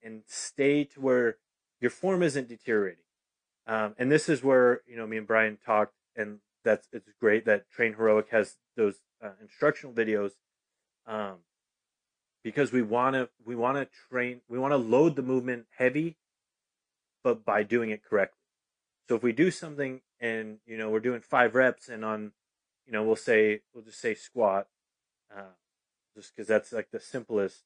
and 0.04 0.24
stay 0.28 0.84
to 0.84 1.00
where 1.00 1.38
your 1.80 1.92
form 1.92 2.24
isn't 2.24 2.48
deteriorating. 2.48 3.04
Um, 3.68 3.96
and 3.98 4.12
this 4.12 4.30
is 4.30 4.44
where, 4.44 4.82
you 4.88 4.96
know, 4.96 5.06
me 5.06 5.18
and 5.18 5.28
Brian 5.28 5.58
talked 5.64 5.94
and 6.16 6.40
that's 6.64 6.88
it's 6.92 7.10
great 7.20 7.46
that 7.46 7.70
Train 7.70 7.94
Heroic 7.94 8.30
has 8.32 8.58
those 8.76 9.02
uh, 9.24 9.32
instructional 9.42 9.94
videos, 9.94 10.32
um, 11.08 11.38
because 12.44 12.72
we 12.72 12.82
want 12.82 13.16
to 13.16 13.30
we 13.46 13.56
want 13.56 13.78
to 13.78 13.88
train 14.10 14.42
we 14.48 14.60
want 14.60 14.72
to 14.72 14.78
load 14.78 15.16
the 15.16 15.22
movement 15.22 15.66
heavy, 15.78 16.18
but 17.24 17.46
by 17.46 17.64
doing 17.64 17.90
it 17.90 18.04
correctly. 18.04 18.38
So 19.08 19.16
if 19.16 19.24
we 19.24 19.32
do 19.32 19.52
something 19.52 20.02
and 20.20 20.58
you 20.66 20.78
know 20.78 20.90
we're 20.90 21.00
doing 21.00 21.22
five 21.22 21.56
reps 21.56 21.90
and 21.90 22.04
on, 22.06 22.32
you 22.86 22.94
know 22.94 23.04
we'll 23.04 23.16
say 23.16 23.62
we'll 23.74 23.84
just 23.84 24.00
say 24.00 24.16
squat, 24.16 24.68
uh, 25.36 25.56
just 26.16 26.36
because 26.36 26.48
that's 26.48 26.72
like 26.72 26.92
the 26.92 27.00
simplest, 27.00 27.64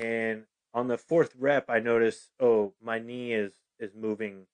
and 0.00 0.44
on 0.74 0.88
the 0.88 0.98
fourth 0.98 1.34
rep 1.38 1.68
I 1.68 1.80
notice 1.80 2.28
oh 2.38 2.74
my 2.82 2.98
knee 2.98 3.32
is 3.32 3.52
is 3.78 3.94
moving 3.94 4.46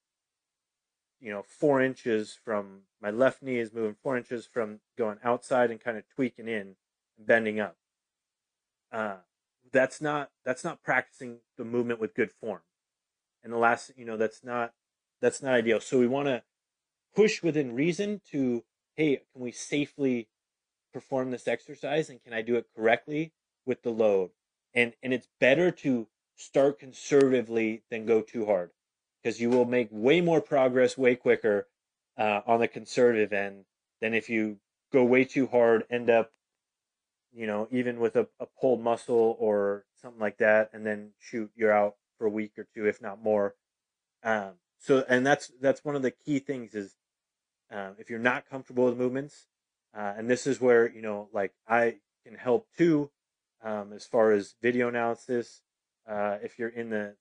you 1.25 1.31
know, 1.31 1.43
four 1.43 1.81
inches 1.81 2.39
from 2.45 2.83
my 3.01 3.09
left 3.09 3.43
knee 3.43 3.59
is 3.59 3.73
moving 3.73 3.97
four 4.03 4.15
inches 4.15 4.47
from 4.47 4.81
going 4.99 5.17
outside 5.25 5.71
and 5.71 5.81
kind 5.81 5.97
of 5.97 6.05
tweaking 6.15 6.49
in, 6.49 6.77
bending 7.19 7.59
up. 7.59 7.77
Uh, 8.95 9.19
that's 9.73 10.01
not 10.03 10.31
that's 10.47 10.65
not 10.65 10.85
practicing 10.85 11.41
the 11.59 11.67
movement 11.67 12.01
with 12.01 12.15
good 12.15 12.33
form. 12.33 12.63
And 13.45 13.53
the 13.53 13.59
last, 13.59 13.93
you 13.97 14.07
know, 14.07 14.19
that's 14.19 14.45
not 14.45 14.75
that's 15.23 15.43
not 15.43 15.55
ideal. 15.55 15.81
So 15.81 16.01
we 16.01 16.09
want 16.09 16.29
to 16.29 16.45
push 17.17 17.43
within 17.43 17.75
reason 17.75 18.23
to, 18.33 18.65
hey, 18.97 19.23
can 19.33 19.43
we 19.43 19.53
safely 19.53 20.29
perform 20.95 21.33
this 21.33 21.49
exercise 21.49 22.11
and 22.11 22.23
can 22.23 22.35
I 22.35 22.43
do 22.43 22.57
it 22.57 22.69
correctly 22.77 23.35
with 23.67 23.83
the 23.85 23.91
load? 23.93 24.33
And 24.75 24.95
and 25.03 25.15
it's 25.15 25.29
better 25.41 25.73
to 25.73 26.09
start 26.37 26.81
conservatively 26.81 27.85
than 27.91 28.07
go 28.07 28.23
too 28.23 28.47
hard. 28.47 28.73
because 29.23 29.41
you 29.41 29.51
will 29.51 29.67
make 29.67 29.89
way 29.91 30.21
more 30.23 30.41
progress 30.43 30.99
way 30.99 31.17
quicker 31.17 31.69
uh, 32.19 32.43
on 32.47 32.61
the 32.61 32.69
conservative 32.69 33.33
end 33.33 33.67
than 34.01 34.15
if 34.15 34.31
you 34.31 34.59
go 34.93 35.05
way 35.05 35.25
too 35.25 35.49
hard, 35.49 35.85
end 35.91 36.11
up, 36.11 36.33
you 37.35 37.47
know, 37.47 37.69
even 37.71 37.99
with 37.99 38.17
a, 38.17 38.27
a 38.41 38.47
pulled 38.61 38.81
muscle 38.83 39.37
or 39.39 39.85
something 40.01 40.21
like 40.21 40.39
that, 40.39 40.71
and 40.73 40.87
then 40.87 41.11
shoot, 41.19 41.51
you're 41.57 41.73
out 41.73 41.97
for 42.19 42.27
a 42.27 42.31
week 42.31 42.53
or 42.59 42.67
two, 42.75 42.87
if 42.87 43.03
not 43.03 43.23
more. 43.23 43.55
Um, 44.23 44.53
so, 44.79 45.05
and 45.09 45.27
that's 45.27 45.51
that's 45.61 45.85
one 45.85 45.97
of 45.97 46.03
the 46.03 46.11
key 46.11 46.39
things 46.39 46.75
is 46.75 46.95
um, 47.71 47.95
if 47.99 48.11
you're 48.11 48.19
not 48.19 48.49
comfortable 48.49 48.85
with 48.85 48.97
movements, 48.97 49.47
uh, 49.97 50.15
and 50.17 50.31
this 50.31 50.47
is 50.47 50.61
where 50.61 50.91
you 50.91 51.03
know, 51.03 51.29
like 51.33 51.53
I 51.69 51.97
can 52.25 52.37
help 52.37 52.69
too, 52.77 53.11
um, 53.63 53.93
as 53.93 54.07
far 54.07 54.33
as 54.33 54.55
video 54.63 54.89
analysis. 54.89 55.63
Uh, 56.09 56.37
if 56.43 56.59
you're 56.59 56.69
in 56.69 56.91
the 56.91 57.17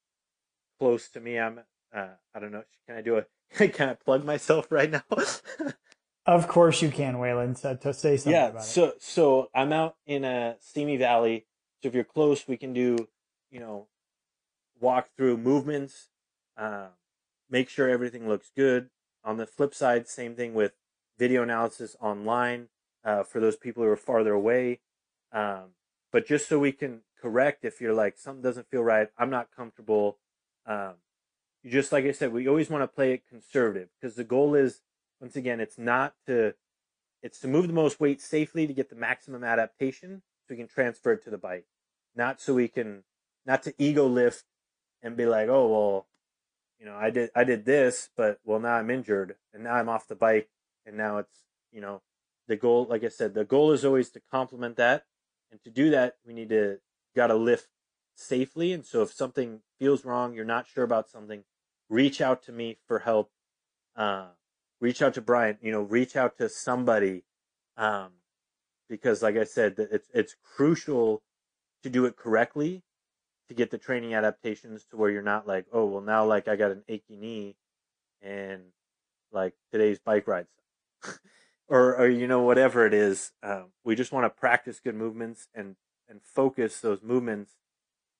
close 0.80 1.09
to 1.09 1.20
me, 1.20 1.39
I'm. 1.39 1.61
Uh, 1.95 2.07
I 2.34 2.39
don't 2.39 2.51
know. 2.51 2.64
Can 2.88 2.97
I 2.97 3.01
do 3.01 3.18
a? 3.18 3.26
Can 3.70 3.89
I 3.89 3.93
plug 3.93 4.26
myself 4.26 4.72
right 4.72 4.89
now? 4.89 5.03
Of 6.26 6.47
course 6.47 6.82
you 6.82 6.89
can, 6.89 7.19
Wayland, 7.19 7.57
to, 7.57 7.76
to 7.76 7.93
say 7.93 8.15
something 8.17 8.32
yeah. 8.32 8.47
about 8.47 8.61
it. 8.61 8.65
So 8.65 8.93
so 8.99 9.49
I'm 9.53 9.74
out 9.74 9.95
in 10.05 10.24
a 10.24 10.55
Simi 10.59 10.97
Valley. 10.97 11.45
So 11.82 11.89
if 11.89 11.95
you're 11.95 12.05
close, 12.05 12.47
we 12.47 12.55
can 12.55 12.74
do, 12.74 13.09
you 13.51 13.59
know, 13.59 13.88
walk 14.80 15.09
through 15.17 15.38
movements, 15.38 16.09
uh, 16.57 16.88
make 17.49 17.69
sure 17.69 17.89
everything 17.89 18.28
looks 18.28 18.51
good. 18.55 18.89
On 19.26 19.38
the 19.38 19.45
flip 19.45 19.74
side, 19.74 20.07
same 20.07 20.36
thing 20.36 20.53
with 20.53 20.74
video 21.17 21.43
analysis 21.43 21.95
online 21.99 22.69
uh, 23.03 23.24
for 23.24 23.39
those 23.39 23.57
people 23.57 23.84
who 23.84 23.89
are 23.89 23.97
farther 23.97 24.34
away. 24.34 24.80
Um, 25.32 25.71
but 26.11 26.26
just 26.26 26.47
so 26.47 26.59
we 26.59 26.71
can 26.71 27.01
correct 27.21 27.65
if 27.65 27.82
you're 27.82 27.93
like 27.93 28.17
something 28.17 28.41
doesn't 28.43 28.69
feel 28.69 28.84
right, 28.84 29.09
I'm 29.17 29.30
not 29.30 29.49
comfortable. 29.53 30.19
Um, 30.65 30.93
just 31.65 31.91
like 31.91 32.05
I 32.05 32.11
said, 32.11 32.32
we 32.32 32.47
always 32.47 32.69
want 32.69 32.84
to 32.84 32.88
play 32.88 33.13
it 33.13 33.28
conservative 33.28 33.89
because 33.99 34.15
the 34.15 34.24
goal 34.24 34.55
is 34.55 34.82
once 35.24 35.38
again, 35.38 35.61
it's 35.61 35.78
not 35.78 36.13
to 36.28 36.53
it's 37.21 37.39
to 37.39 37.47
move 37.47 37.67
the 37.67 37.74
most 37.74 38.01
weight 38.01 38.21
safely 38.21 38.67
to 38.67 38.74
get 38.74 38.89
the 38.89 38.95
maximum 38.97 39.41
adaptation 39.41 40.21
so 40.41 40.47
we 40.49 40.57
can 40.57 40.67
transfer 40.67 41.13
it 41.13 41.24
to 41.24 41.30
the 41.30 41.38
bike. 41.38 41.65
Not 42.13 42.41
so 42.41 42.53
we 42.53 42.67
can 42.67 43.03
not 43.45 43.63
to 43.63 43.74
ego 43.78 44.05
lift 44.05 44.43
and 45.01 45.15
be 45.15 45.26
like, 45.26 45.47
oh 45.47 45.67
well, 45.69 46.07
you 46.78 46.86
know, 46.86 46.97
I 46.97 47.09
did 47.09 47.30
I 47.34 47.45
did 47.45 47.63
this, 47.63 48.09
but 48.17 48.39
well 48.43 48.59
now 48.59 48.74
I'm 48.74 48.89
injured 48.89 49.38
and 49.53 49.63
now 49.63 49.76
I'm 49.76 49.88
off 49.88 50.09
the 50.09 50.15
bike 50.15 50.49
and 50.86 50.97
now 50.97 51.19
it's 51.19 51.45
you 51.71 51.80
know 51.80 52.01
the 52.49 52.57
goal 52.57 52.86
like 52.89 53.05
I 53.05 53.07
said, 53.07 53.34
the 53.34 53.45
goal 53.45 53.71
is 53.71 53.86
always 53.86 54.09
to 54.11 54.21
complement 54.30 54.76
that. 54.76 55.05
And 55.53 55.63
to 55.63 55.69
do 55.69 55.89
that 55.91 56.15
we 56.28 56.34
need 56.34 56.49
to 56.49 56.80
gotta 57.15 57.36
lift 57.36 57.69
safely. 58.13 58.74
And 58.74 58.86
so 58.86 59.03
if 59.03 59.13
something 59.13 59.61
feels 59.80 60.03
wrong, 60.03 60.34
you're 60.34 60.43
not 60.43 60.67
sure 60.67 60.84
about 60.84 61.09
something, 61.09 61.45
reach 61.88 62.19
out 62.19 62.43
to 62.43 62.51
me 62.51 62.78
for 62.86 62.99
help. 62.99 63.32
Uh, 63.95 64.26
reach 64.84 65.02
out 65.02 65.14
to 65.14 65.22
Brian, 65.22 65.58
you 65.62 65.72
know, 65.72 65.82
reach 65.82 66.18
out 66.18 66.38
to 66.38 66.50
somebody. 66.50 67.24
Um, 67.78 68.10
because 68.90 69.24
like 69.24 69.38
I 69.38 69.46
said, 69.46 69.76
it's, 69.78 70.10
it's 70.14 70.36
crucial 70.44 71.24
to 71.84 71.90
do 71.90 72.06
it 72.06 72.18
correctly 72.18 72.84
to 73.48 73.54
get 73.54 73.72
the 73.72 73.78
training 73.78 74.14
adaptations 74.14 74.86
to 74.92 74.98
where 74.98 75.10
you're 75.10 75.22
not 75.22 75.48
like, 75.48 75.66
oh, 75.72 75.86
well 75.86 76.02
now 76.02 76.26
like 76.26 76.50
I 76.50 76.58
got 76.58 76.72
an 76.72 76.84
achy 76.90 77.16
knee 77.16 77.56
and 78.22 78.62
like 79.32 79.54
today's 79.72 80.00
bike 80.00 80.28
ride 80.28 80.48
or, 81.70 81.96
or, 81.96 82.10
you 82.10 82.28
know, 82.28 82.42
whatever 82.42 82.86
it 82.86 82.94
is. 82.94 83.32
Um, 83.42 83.68
we 83.86 83.96
just 83.96 84.12
want 84.12 84.26
to 84.26 84.30
practice 84.30 84.82
good 84.82 84.96
movements 84.96 85.48
and, 85.56 85.78
and 86.10 86.20
focus 86.22 86.82
those 86.82 87.02
movements 87.02 87.54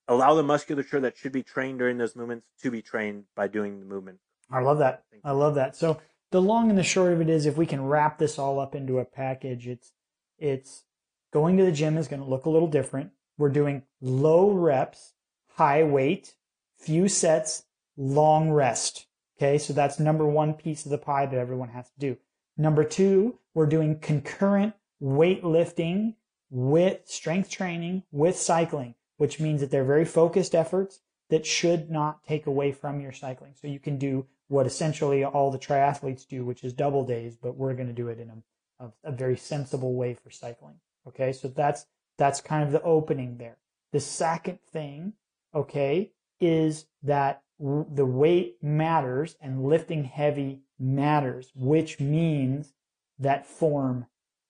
allow 0.08 0.34
the 0.34 0.44
musculature 0.44 1.02
that 1.02 1.18
should 1.18 1.34
be 1.34 1.44
trained 1.44 1.80
during 1.80 1.98
those 1.98 2.16
movements 2.16 2.48
to 2.62 2.72
be 2.72 2.82
trained 2.82 3.26
by 3.36 3.48
doing 3.48 3.82
the 3.82 3.86
movement. 3.86 4.20
I 4.50 4.62
love 4.62 4.78
that. 4.80 5.04
I 5.24 5.32
love 5.32 5.56
that. 5.56 5.76
So 5.76 6.00
the 6.34 6.42
long 6.42 6.70
and 6.72 6.80
the 6.80 6.84
short 6.84 7.14
of 7.14 7.22
it 7.22 7.30
is 7.30 7.46
if 7.46 7.58
we 7.58 7.68
can 7.68 7.86
wrap 7.86 8.18
this 8.18 8.40
all 8.40 8.60
up 8.60 8.74
into 8.74 8.98
a 8.98 9.06
package, 9.06 9.68
it's 9.68 9.92
it's 10.40 10.84
going 11.32 11.58
to 11.58 11.64
the 11.64 11.72
gym 11.72 11.96
is 11.96 12.08
going 12.08 12.24
to 12.24 12.28
look 12.28 12.46
a 12.46 12.50
little 12.50 12.68
different. 12.68 13.12
We're 13.38 13.50
doing 13.50 13.84
low 14.02 14.50
reps, 14.50 15.14
high 15.58 15.84
weight, 15.84 16.34
few 16.76 17.08
sets, 17.08 17.66
long 17.96 18.50
rest. 18.50 19.06
Okay, 19.38 19.60
so 19.60 19.74
that's 19.74 20.00
number 20.00 20.26
one 20.26 20.56
piece 20.56 20.86
of 20.86 20.92
the 20.92 20.98
pie 20.98 21.28
that 21.28 21.38
everyone 21.38 21.70
has 21.70 21.86
to 21.92 22.00
do. 22.00 22.18
Number 22.58 22.84
two, 22.84 23.38
we're 23.54 23.68
doing 23.68 24.00
concurrent 24.00 24.74
weightlifting 25.04 26.16
with 26.50 27.02
strength 27.06 27.52
training 27.52 28.04
with 28.12 28.38
cycling, 28.38 28.96
which 29.18 29.40
means 29.40 29.62
that 29.62 29.70
they're 29.70 29.84
very 29.84 30.06
focused 30.06 30.56
efforts 30.56 31.00
that 31.30 31.46
should 31.46 31.92
not 31.92 32.24
take 32.24 32.48
away 32.48 32.72
from 32.72 33.00
your 33.00 33.12
cycling. 33.12 33.54
So 33.54 33.68
you 33.68 33.80
can 33.80 34.00
do 34.00 34.26
what 34.54 34.68
essentially 34.68 35.26
all 35.26 35.52
the 35.52 35.60
triathletes 35.60 36.28
do, 36.28 36.46
which 36.46 36.64
is 36.64 36.74
double 36.74 37.04
days, 37.04 37.36
but 37.36 37.58
we're 37.58 37.74
going 37.74 37.88
to 37.88 37.94
do 37.94 38.08
it 38.08 38.20
in 38.20 38.30
a, 38.30 38.86
a, 38.86 38.92
a 39.06 39.12
very 39.12 39.36
sensible 39.36 39.96
way 39.96 40.14
for 40.14 40.30
cycling. 40.30 40.76
Okay, 41.08 41.34
so 41.34 41.48
that's 41.48 41.88
that's 42.18 42.40
kind 42.40 42.64
of 42.64 42.72
the 42.72 42.82
opening 42.84 43.38
there. 43.38 43.58
The 43.92 44.00
second 44.00 44.60
thing, 44.62 45.14
okay, 45.54 46.12
is 46.40 46.86
that 47.02 47.42
the 47.60 48.06
weight 48.06 48.58
matters 48.62 49.36
and 49.42 49.64
lifting 49.64 50.04
heavy 50.04 50.62
matters, 50.80 51.52
which 51.56 52.00
means 52.00 52.74
that 53.18 53.48
form 53.48 54.06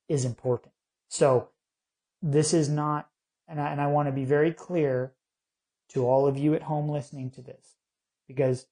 is 0.09 0.25
important. 0.25 0.73
So 1.07 1.49
this 2.21 2.53
is 2.53 2.69
not, 2.69 3.09
and 3.47 3.61
I, 3.61 3.71
and 3.71 3.79
I 3.79 3.87
want 3.87 4.07
to 4.07 4.11
be 4.11 4.25
very 4.25 4.51
clear 4.51 5.13
to 5.89 6.05
all 6.05 6.27
of 6.27 6.37
you 6.37 6.53
at 6.53 6.63
home 6.63 6.89
listening 6.89 7.29
to 7.31 7.41
this, 7.41 7.75
because 8.27 8.65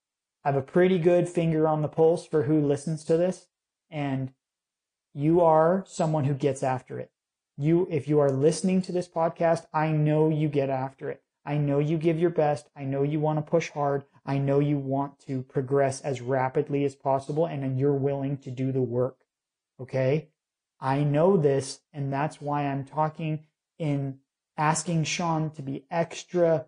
I 0.43 0.49
have 0.49 0.55
a 0.55 0.61
pretty 0.61 0.97
good 0.97 1.29
finger 1.29 1.67
on 1.67 1.81
the 1.81 1.87
pulse 1.87 2.25
for 2.25 2.43
who 2.43 2.59
listens 2.59 3.03
to 3.05 3.17
this. 3.17 3.47
And 3.89 4.33
you 5.13 5.41
are 5.41 5.83
someone 5.87 6.23
who 6.23 6.33
gets 6.33 6.63
after 6.63 6.99
it. 6.99 7.11
You, 7.57 7.87
if 7.91 8.07
you 8.07 8.19
are 8.19 8.31
listening 8.31 8.81
to 8.83 8.91
this 8.91 9.07
podcast, 9.07 9.65
I 9.73 9.91
know 9.91 10.29
you 10.29 10.47
get 10.47 10.69
after 10.69 11.09
it. 11.09 11.21
I 11.45 11.57
know 11.57 11.79
you 11.79 11.97
give 11.97 12.19
your 12.19 12.29
best. 12.29 12.69
I 12.75 12.85
know 12.85 13.03
you 13.03 13.19
want 13.19 13.37
to 13.37 13.49
push 13.49 13.69
hard. 13.71 14.05
I 14.25 14.37
know 14.37 14.59
you 14.59 14.77
want 14.77 15.19
to 15.27 15.43
progress 15.43 16.01
as 16.01 16.21
rapidly 16.21 16.85
as 16.85 16.95
possible 16.95 17.45
and 17.45 17.79
you're 17.79 17.93
willing 17.93 18.37
to 18.37 18.51
do 18.51 18.71
the 18.71 18.81
work. 18.81 19.17
Okay. 19.79 20.29
I 20.79 21.03
know 21.03 21.37
this 21.37 21.81
and 21.93 22.11
that's 22.11 22.39
why 22.39 22.65
I'm 22.65 22.85
talking 22.85 23.45
in 23.77 24.19
asking 24.57 25.03
Shawn 25.03 25.49
to 25.51 25.61
be 25.61 25.85
extra 25.89 26.65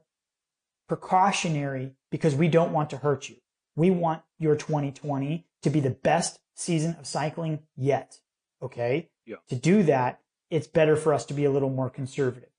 precautionary 0.87 1.93
because 2.11 2.35
we 2.35 2.47
don't 2.47 2.73
want 2.73 2.89
to 2.89 2.97
hurt 2.97 3.29
you. 3.29 3.37
We 3.75 3.89
want 3.89 4.21
your 4.39 4.55
2020 4.55 5.45
to 5.63 5.69
be 5.69 5.79
the 5.79 5.89
best 5.89 6.39
season 6.55 6.95
of 6.99 7.07
cycling 7.07 7.59
yet. 7.75 8.19
Okay. 8.61 9.09
Yeah. 9.25 9.37
To 9.49 9.55
do 9.55 9.83
that, 9.83 10.19
it's 10.49 10.67
better 10.67 10.95
for 10.95 11.13
us 11.13 11.25
to 11.25 11.33
be 11.33 11.45
a 11.45 11.51
little 11.51 11.69
more 11.69 11.89
conservative. 11.89 12.49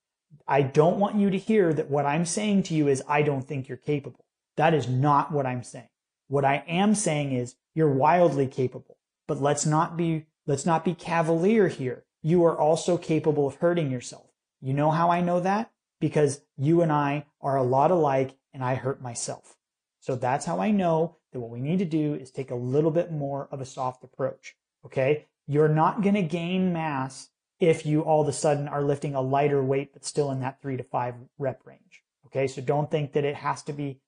I 0.49 0.63
don't 0.63 0.99
want 0.99 1.17
you 1.17 1.31
to 1.31 1.39
hear 1.39 1.73
that 1.73 1.91
what 1.91 2.07
I'm 2.07 2.27
saying 2.27 2.65
to 2.65 2.75
you 2.75 2.89
is 2.89 3.03
I 3.09 3.23
don't 3.23 3.47
think 3.47 3.69
you're 3.69 3.79
capable. 3.79 4.25
That 4.57 4.75
is 4.75 4.89
not 4.89 5.33
what 5.33 5.47
I'm 5.47 5.63
saying. 5.63 5.89
What 6.29 6.45
I 6.45 6.65
am 6.67 6.95
saying 6.95 7.33
is 7.33 7.57
you're 7.75 7.93
wildly 7.93 8.47
capable, 8.47 8.99
but 9.27 9.41
let's 9.41 9.67
not 9.67 9.97
be, 9.97 10.27
let's 10.47 10.67
not 10.67 10.85
be 10.85 10.95
cavalier 10.95 11.69
here. 11.69 12.05
You 12.23 12.45
are 12.45 12.59
also 12.59 12.97
capable 12.97 13.47
of 13.47 13.57
hurting 13.57 13.91
yourself. 13.91 14.27
You 14.61 14.73
know 14.75 14.91
how 14.91 15.11
I 15.11 15.21
know 15.21 15.41
that? 15.41 15.71
Because 16.01 16.41
you 16.57 16.83
and 16.83 16.91
I 16.91 17.27
are 17.41 17.57
a 17.57 17.63
lot 17.63 17.91
alike 17.91 18.37
and 18.53 18.65
I 18.65 18.75
hurt 18.75 19.03
myself. 19.03 19.57
So 20.05 20.17
that's 20.17 20.45
how 20.45 20.61
I 20.61 20.71
know 20.71 21.17
that 21.33 21.41
what 21.41 21.49
we 21.49 21.61
need 21.61 21.79
to 21.79 21.87
do 21.87 22.13
is 22.13 22.31
take 22.31 22.51
a 22.51 22.55
little 22.55 22.91
bit 22.91 23.11
more 23.11 23.49
of 23.51 23.63
a 23.63 23.65
soft 23.65 24.05
approach. 24.05 24.55
Okay. 24.85 25.25
You're 25.47 25.67
not 25.67 26.03
going 26.03 26.15
to 26.15 26.23
gain 26.23 26.75
mass 26.75 27.31
if 27.59 27.87
you 27.87 28.03
all 28.03 28.21
of 28.21 28.29
a 28.29 28.33
sudden 28.33 28.69
are 28.69 28.83
lifting 28.83 29.15
a 29.15 29.23
lighter 29.23 29.63
weight, 29.63 29.95
but 29.95 30.05
still 30.05 30.31
in 30.31 30.41
that 30.41 30.61
three 30.61 30.77
to 30.77 30.83
five 30.83 31.15
rep 31.39 31.63
range. 31.65 32.03
Okay. 32.27 32.47
So 32.47 32.61
don't 32.61 32.91
think 32.91 33.15
that 33.15 33.25
it 33.25 33.37
has 33.37 33.63
to 33.63 33.73
be, 33.73 34.01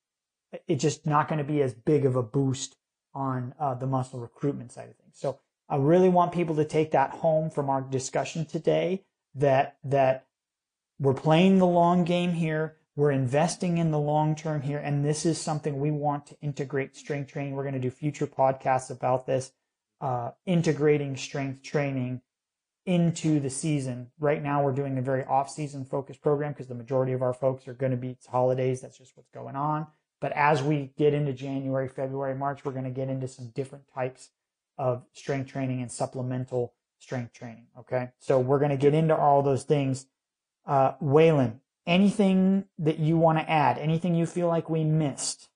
it's 0.68 0.82
just 0.82 1.07
not 1.07 1.28
going 1.28 1.38
to 1.38 1.44
be 1.44 1.62
as 1.62 1.72
big 1.72 2.05
of 2.05 2.14
a 2.14 2.22
boost 2.22 2.76
on 3.14 3.55
uh, 3.59 3.72
the 3.72 3.86
muscle 3.86 4.20
recruitment 4.20 4.72
side 4.72 4.90
of 4.90 4.97
things. 4.97 5.14
So 5.14 5.38
I 5.66 5.76
really 5.76 6.11
want 6.11 6.32
people 6.32 6.57
to 6.57 6.66
take 6.66 6.90
that 6.90 7.12
home 7.12 7.49
from 7.49 7.70
our 7.70 7.80
discussion 7.80 8.44
today 8.44 9.07
that, 9.34 9.78
that 9.82 10.26
we're 11.01 11.14
playing 11.14 11.57
the 11.57 11.66
long 11.66 12.05
game 12.05 12.34
here. 12.34 12.76
We're 12.97 13.11
investing 13.11 13.76
in 13.76 13.90
the 13.90 13.99
long 13.99 14.34
term 14.34 14.62
here, 14.62 14.78
and 14.78 15.05
this 15.05 15.26
is 15.26 15.38
something 15.38 15.78
we 15.78 15.90
want 15.90 16.26
to 16.26 16.36
integrate 16.40 16.97
strength 16.97 17.30
training. 17.30 17.55
We're 17.55 17.62
going 17.62 17.74
to 17.74 17.80
do 17.80 17.90
future 17.90 18.26
podcasts 18.26 18.90
about 18.90 19.26
this, 19.26 19.53
uh, 20.01 20.30
integrating 20.47 21.14
strength 21.18 21.62
training 21.62 22.22
into 22.86 23.38
the 23.38 23.51
season. 23.51 24.12
Right 24.18 24.42
now, 24.42 24.62
we're 24.62 24.72
doing 24.72 24.97
a 24.97 25.03
very 25.03 25.24
off-season 25.24 25.84
focused 25.84 26.22
program 26.22 26.53
because 26.53 26.68
the 26.68 26.74
majority 26.74 27.12
of 27.12 27.20
our 27.20 27.34
folks 27.34 27.68
are 27.68 27.74
going 27.74 27.92
to 27.92 27.99
be 27.99 28.16
holidays. 28.30 28.80
That's 28.80 28.97
just 28.97 29.14
what's 29.14 29.28
going 29.30 29.57
on. 29.57 29.88
But 30.18 30.32
as 30.32 30.62
we 30.62 30.92
get 30.97 31.12
into 31.12 31.34
January, 31.34 31.88
February, 31.88 32.34
March, 32.34 32.64
we're 32.64 32.72
going 32.72 32.84
to 32.84 32.90
get 32.90 33.11
into 33.11 33.28
some 33.28 33.51
different 33.55 33.84
types 33.92 34.30
of 34.78 35.05
strength 35.12 35.51
training 35.51 35.82
and 35.82 35.92
supplemental 35.92 36.72
strength 36.99 37.34
training. 37.34 37.66
Okay, 37.78 38.09
so 38.18 38.40
we're 38.40 38.59
going 38.59 38.70
to 38.70 38.78
get 38.78 38.94
into 38.94 39.14
all 39.14 39.42
those 39.42 39.64
things. 39.64 40.07
Uh, 40.64 40.92
Wayland, 41.01 41.61
anything 41.87 42.64
that 42.78 42.99
you 42.99 43.16
want 43.16 43.39
to 43.39 43.51
add? 43.51 43.78
Anything 43.78 44.14
you 44.14 44.26
feel 44.26 44.49
like 44.49 44.68
we 44.68 44.84
missed? 44.84 45.49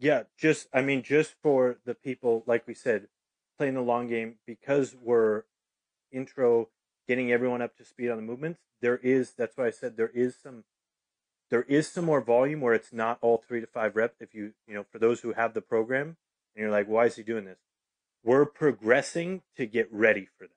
yeah, 0.00 0.22
just 0.38 0.66
I 0.72 0.80
mean, 0.80 1.02
just 1.02 1.34
for 1.42 1.76
the 1.84 1.94
people, 1.94 2.42
like 2.46 2.66
we 2.66 2.74
said, 2.74 3.08
playing 3.58 3.74
the 3.74 3.82
long 3.82 4.08
game 4.08 4.36
because 4.46 4.96
we're 5.00 5.44
intro 6.10 6.68
getting 7.06 7.30
everyone 7.30 7.60
up 7.60 7.76
to 7.76 7.84
speed 7.84 8.08
on 8.08 8.16
the 8.16 8.22
movements. 8.22 8.60
There 8.80 8.96
is 8.96 9.32
that's 9.36 9.56
why 9.58 9.66
I 9.66 9.70
said 9.70 9.96
there 9.96 10.10
is 10.14 10.36
some 10.42 10.64
there 11.50 11.64
is 11.64 11.86
some 11.86 12.06
more 12.06 12.22
volume 12.22 12.62
where 12.62 12.72
it's 12.72 12.92
not 12.94 13.18
all 13.20 13.44
three 13.46 13.60
to 13.60 13.66
five 13.66 13.94
reps. 13.94 14.22
If 14.22 14.34
you 14.34 14.54
you 14.66 14.74
know 14.74 14.86
for 14.90 14.98
those 14.98 15.20
who 15.20 15.34
have 15.34 15.52
the 15.52 15.60
program 15.60 16.16
and 16.56 16.62
you're 16.62 16.70
like, 16.70 16.88
why 16.88 17.04
is 17.04 17.16
he 17.16 17.22
doing 17.22 17.44
this? 17.44 17.58
We're 18.24 18.46
progressing 18.46 19.42
to 19.56 19.66
get 19.66 19.92
ready 19.92 20.28
for 20.38 20.46
that, 20.46 20.56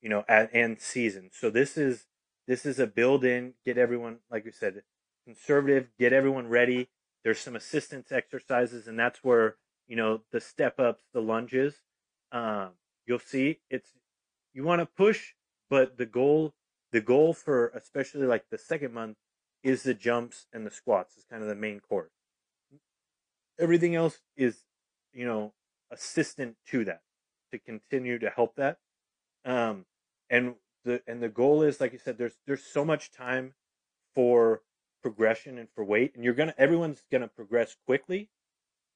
you 0.00 0.08
know, 0.08 0.24
at, 0.26 0.50
and 0.54 0.80
season. 0.80 1.30
So 1.32 1.50
this 1.50 1.76
is 1.76 2.06
this 2.48 2.66
is 2.66 2.80
a 2.80 2.86
build 2.86 3.24
in, 3.24 3.52
get 3.64 3.78
everyone 3.78 4.18
like 4.30 4.44
we 4.44 4.50
said, 4.50 4.82
conservative, 5.24 5.88
get 5.98 6.12
everyone 6.12 6.48
ready. 6.48 6.88
There's 7.22 7.38
some 7.38 7.54
assistance 7.54 8.10
exercises, 8.10 8.88
and 8.88 8.98
that's 8.98 9.22
where 9.22 9.56
you 9.86 9.94
know 9.94 10.22
the 10.32 10.40
step 10.40 10.80
ups, 10.80 11.04
the 11.12 11.20
lunges. 11.22 11.74
Um, 12.32 12.70
you'll 13.06 13.18
see 13.20 13.60
it's 13.70 13.90
you 14.54 14.64
want 14.64 14.80
to 14.80 14.86
push, 14.86 15.34
but 15.70 15.98
the 15.98 16.06
goal 16.06 16.54
the 16.90 17.02
goal 17.02 17.34
for 17.34 17.68
especially 17.68 18.26
like 18.26 18.46
the 18.50 18.58
second 18.58 18.94
month 18.94 19.18
is 19.62 19.82
the 19.82 19.94
jumps 19.94 20.46
and 20.52 20.66
the 20.66 20.70
squats 20.70 21.16
is 21.16 21.24
kind 21.30 21.42
of 21.42 21.48
the 21.48 21.54
main 21.54 21.80
course. 21.80 22.12
Everything 23.60 23.94
else 23.94 24.20
is, 24.36 24.64
you 25.12 25.26
know, 25.26 25.52
assistant 25.90 26.56
to 26.68 26.84
that 26.84 27.02
to 27.52 27.58
continue 27.58 28.18
to 28.18 28.30
help 28.30 28.54
that. 28.56 28.78
Um, 29.44 29.84
and 30.30 30.54
the 30.88 31.02
and 31.06 31.22
the 31.22 31.28
goal 31.28 31.62
is 31.62 31.80
like 31.80 31.92
you 31.92 31.98
said, 31.98 32.18
there's 32.18 32.38
there's 32.46 32.64
so 32.64 32.84
much 32.84 33.12
time 33.12 33.54
for 34.14 34.62
progression 35.02 35.58
and 35.58 35.68
for 35.74 35.84
weight, 35.84 36.12
and 36.14 36.24
you're 36.24 36.34
gonna 36.34 36.54
everyone's 36.58 37.04
gonna 37.12 37.28
progress 37.28 37.76
quickly. 37.86 38.30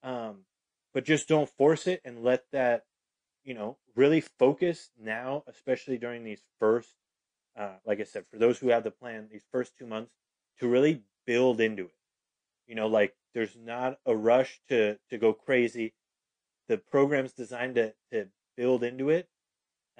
Um, 0.02 0.46
but 0.92 1.04
just 1.04 1.28
don't 1.28 1.48
force 1.48 1.86
it 1.86 2.00
and 2.04 2.24
let 2.24 2.44
that, 2.52 2.84
you 3.44 3.54
know, 3.54 3.78
really 3.94 4.20
focus 4.20 4.90
now, 5.00 5.44
especially 5.46 5.96
during 5.96 6.24
these 6.24 6.42
first, 6.58 6.96
uh, 7.56 7.76
like 7.86 8.00
I 8.00 8.04
said, 8.04 8.24
for 8.30 8.38
those 8.38 8.58
who 8.58 8.68
have 8.68 8.84
the 8.84 8.90
plan, 8.90 9.28
these 9.30 9.46
first 9.52 9.76
two 9.78 9.86
months, 9.86 10.12
to 10.58 10.68
really 10.68 11.02
build 11.26 11.60
into 11.60 11.84
it. 11.84 11.94
You 12.66 12.74
know, 12.74 12.88
like 12.88 13.14
there's 13.34 13.56
not 13.56 13.98
a 14.06 14.16
rush 14.16 14.60
to 14.68 14.98
to 15.10 15.18
go 15.18 15.32
crazy. 15.32 15.92
The 16.68 16.78
program's 16.78 17.32
designed 17.32 17.74
to 17.76 17.94
to 18.10 18.28
build 18.56 18.82
into 18.82 19.10
it, 19.10 19.28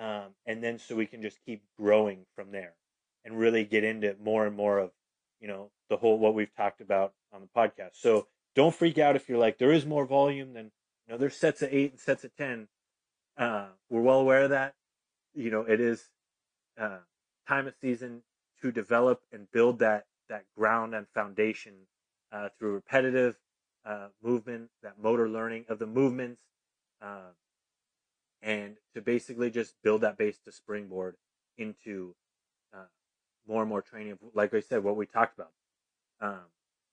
um, 0.03 0.35
and 0.47 0.63
then 0.65 0.79
so 0.79 0.97
we 0.97 1.07
can 1.07 1.23
just 1.23 1.39
keep 1.47 1.63
growing 1.79 2.27
from 2.35 2.51
there, 2.51 2.75
and 3.25 3.39
really 3.39 3.65
get 3.65 3.85
into 3.85 4.17
more 4.23 4.47
and 4.47 4.57
more 4.57 4.79
of, 4.79 4.91
you 5.41 5.47
know, 5.47 5.71
the 5.89 5.97
whole 5.97 6.19
what 6.19 6.35
we've 6.35 6.55
talked 6.57 6.81
about 6.81 7.13
on 7.33 7.41
the 7.41 7.49
podcast. 7.57 7.93
So 7.95 8.27
don't 8.57 8.75
freak 8.75 8.99
out 8.99 9.15
if 9.17 9.29
you're 9.29 9.39
like 9.39 9.59
there 9.59 9.73
is 9.73 9.87
more 9.87 10.05
volume 10.05 10.55
than 10.55 10.73
you 11.07 11.13
know. 11.13 11.19
There's 11.19 11.37
sets 11.37 11.63
of 11.63 11.73
eight 11.73 11.93
and 11.93 12.01
sets 12.01 12.25
of 12.25 12.35
ten. 12.37 12.69
Uh, 13.37 13.69
we're 13.89 14.03
well 14.03 14.21
aware 14.21 14.43
of 14.43 14.51
that. 14.51 14.75
You 15.35 15.51
know, 15.51 15.63
it 15.63 15.81
is 15.81 16.09
uh, 16.79 16.99
time 17.47 17.67
of 17.69 17.75
season 17.81 18.23
to 18.61 18.73
develop 18.73 19.23
and 19.33 19.51
build 19.53 19.79
that 19.79 20.07
that 20.29 20.45
ground 20.57 20.95
and 20.95 21.07
foundation 21.15 21.75
uh, 22.33 22.49
through 22.59 22.73
repetitive 22.75 23.37
uh, 23.85 24.09
movement, 24.23 24.71
that 24.83 24.99
motor 25.01 25.29
learning 25.29 25.67
of 25.69 25.79
the 25.79 25.87
movements, 25.87 26.41
uh, 27.01 27.31
and 28.43 28.77
to 28.95 29.01
basically 29.01 29.51
just 29.51 29.75
build 29.83 30.01
that 30.01 30.19
base 30.19 30.39
to 30.45 30.53
springboard 30.53 31.17
into 31.57 32.15
uh, 32.75 32.87
more 33.47 33.63
and 33.63 33.69
more 33.69 33.83
training. 33.83 34.19
Like 34.35 34.53
I 34.55 34.61
said, 34.61 34.83
what 34.83 34.97
we 34.97 35.07
talked 35.07 35.39
about. 35.39 35.53
Um, 36.21 36.47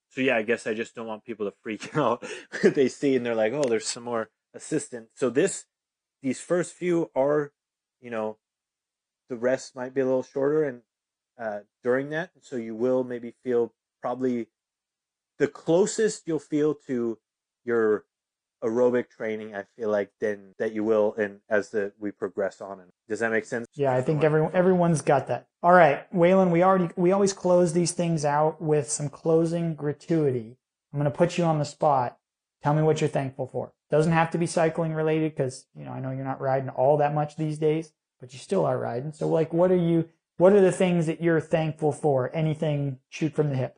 so 0.10 0.22
yeah, 0.22 0.38
I 0.38 0.43
guess 0.43 0.68
I 0.68 0.74
just 0.74 0.95
don't 0.95 1.08
want 1.08 1.26
people 1.26 1.50
to 1.50 1.56
freak 1.62 1.95
out. 1.95 2.24
they 2.64 2.88
see 2.88 3.16
and 3.16 3.26
they're 3.26 3.36
like, 3.36 3.54
"Oh, 3.54 3.68
there's 3.68 3.88
some 3.88 4.04
more 4.04 4.30
assistant." 4.54 5.10
So 5.16 5.30
this, 5.30 5.66
these 6.22 6.39
first 6.39 6.74
few 6.74 7.10
are, 7.16 7.52
you 8.02 8.10
know, 8.10 8.38
the 9.30 9.36
rest 9.36 9.76
might 9.76 9.93
be 9.93 10.02
a 10.02 10.06
little 10.06 10.24
shorter, 10.24 10.64
and 10.64 10.82
uh, 11.39 11.60
during 11.84 12.10
that. 12.10 12.32
So 12.41 12.56
you 12.56 12.76
will 12.76 13.04
maybe 13.04 13.34
feel 13.43 13.74
probably 14.02 14.47
the 15.38 15.47
closest 15.47 16.28
you'll 16.28 16.39
feel 16.39 16.74
to 16.88 17.18
your 17.64 18.06
aerobic 18.64 19.10
training. 19.10 19.55
I 19.55 19.66
feel 19.76 19.89
like 19.89 20.12
then 20.20 20.55
that 20.57 20.74
you 20.74 20.84
will, 20.84 21.16
and 21.18 21.39
as 21.49 21.70
the 21.70 21.93
we 21.99 22.12
progress 22.12 22.62
on. 22.62 22.80
And 22.80 22.91
does 23.07 23.20
that 23.20 23.32
make 23.32 23.45
sense? 23.45 23.68
Yeah, 23.74 23.93
I 23.93 24.01
think 24.01 24.24
everyone 24.24 24.51
everyone's 24.53 25.01
got 25.01 25.28
that. 25.28 25.47
All 25.64 25.72
right, 25.72 26.12
Wayland, 26.14 26.51
we 26.51 26.64
already 26.64 26.89
we 26.95 27.12
always 27.12 27.34
close 27.34 27.74
these 27.74 27.91
things 27.91 28.26
out 28.26 28.62
with 28.62 28.89
some 28.89 29.10
closing 29.10 29.76
gratuity. 29.76 30.57
I'm 30.93 30.99
going 30.99 31.12
to 31.12 31.18
put 31.18 31.38
you 31.38 31.43
on 31.43 31.60
the 31.60 31.66
spot. 31.66 32.18
Tell 32.64 32.74
me 32.74 32.82
what 32.82 32.99
you're 32.99 33.10
thankful 33.10 33.47
for. 33.47 33.72
Doesn't 33.89 34.12
have 34.12 34.32
to 34.32 34.38
be 34.38 34.47
cycling 34.47 34.93
related 34.93 35.36
because 35.36 35.66
you 35.76 35.86
know 35.86 35.91
I 35.91 35.99
know 35.99 36.12
you're 36.12 36.24
not 36.24 36.41
riding 36.41 36.70
all 36.70 36.97
that 36.97 37.14
much 37.14 37.36
these 37.36 37.57
days, 37.57 37.93
but 38.20 38.34
you 38.34 38.39
still 38.39 38.66
are 38.66 38.78
riding. 38.78 39.14
So 39.14 39.28
like, 39.28 39.53
what 39.53 39.72
are 39.72 39.78
you 39.78 40.10
what 40.38 40.53
are 40.53 40.62
the 40.62 40.72
things 40.72 41.05
that 41.07 41.22
you're 41.22 41.41
thankful 41.41 41.91
for? 41.91 42.34
Anything 42.34 42.99
shoot 43.10 43.34
from 43.34 43.49
the 43.49 43.55
hip. 43.55 43.78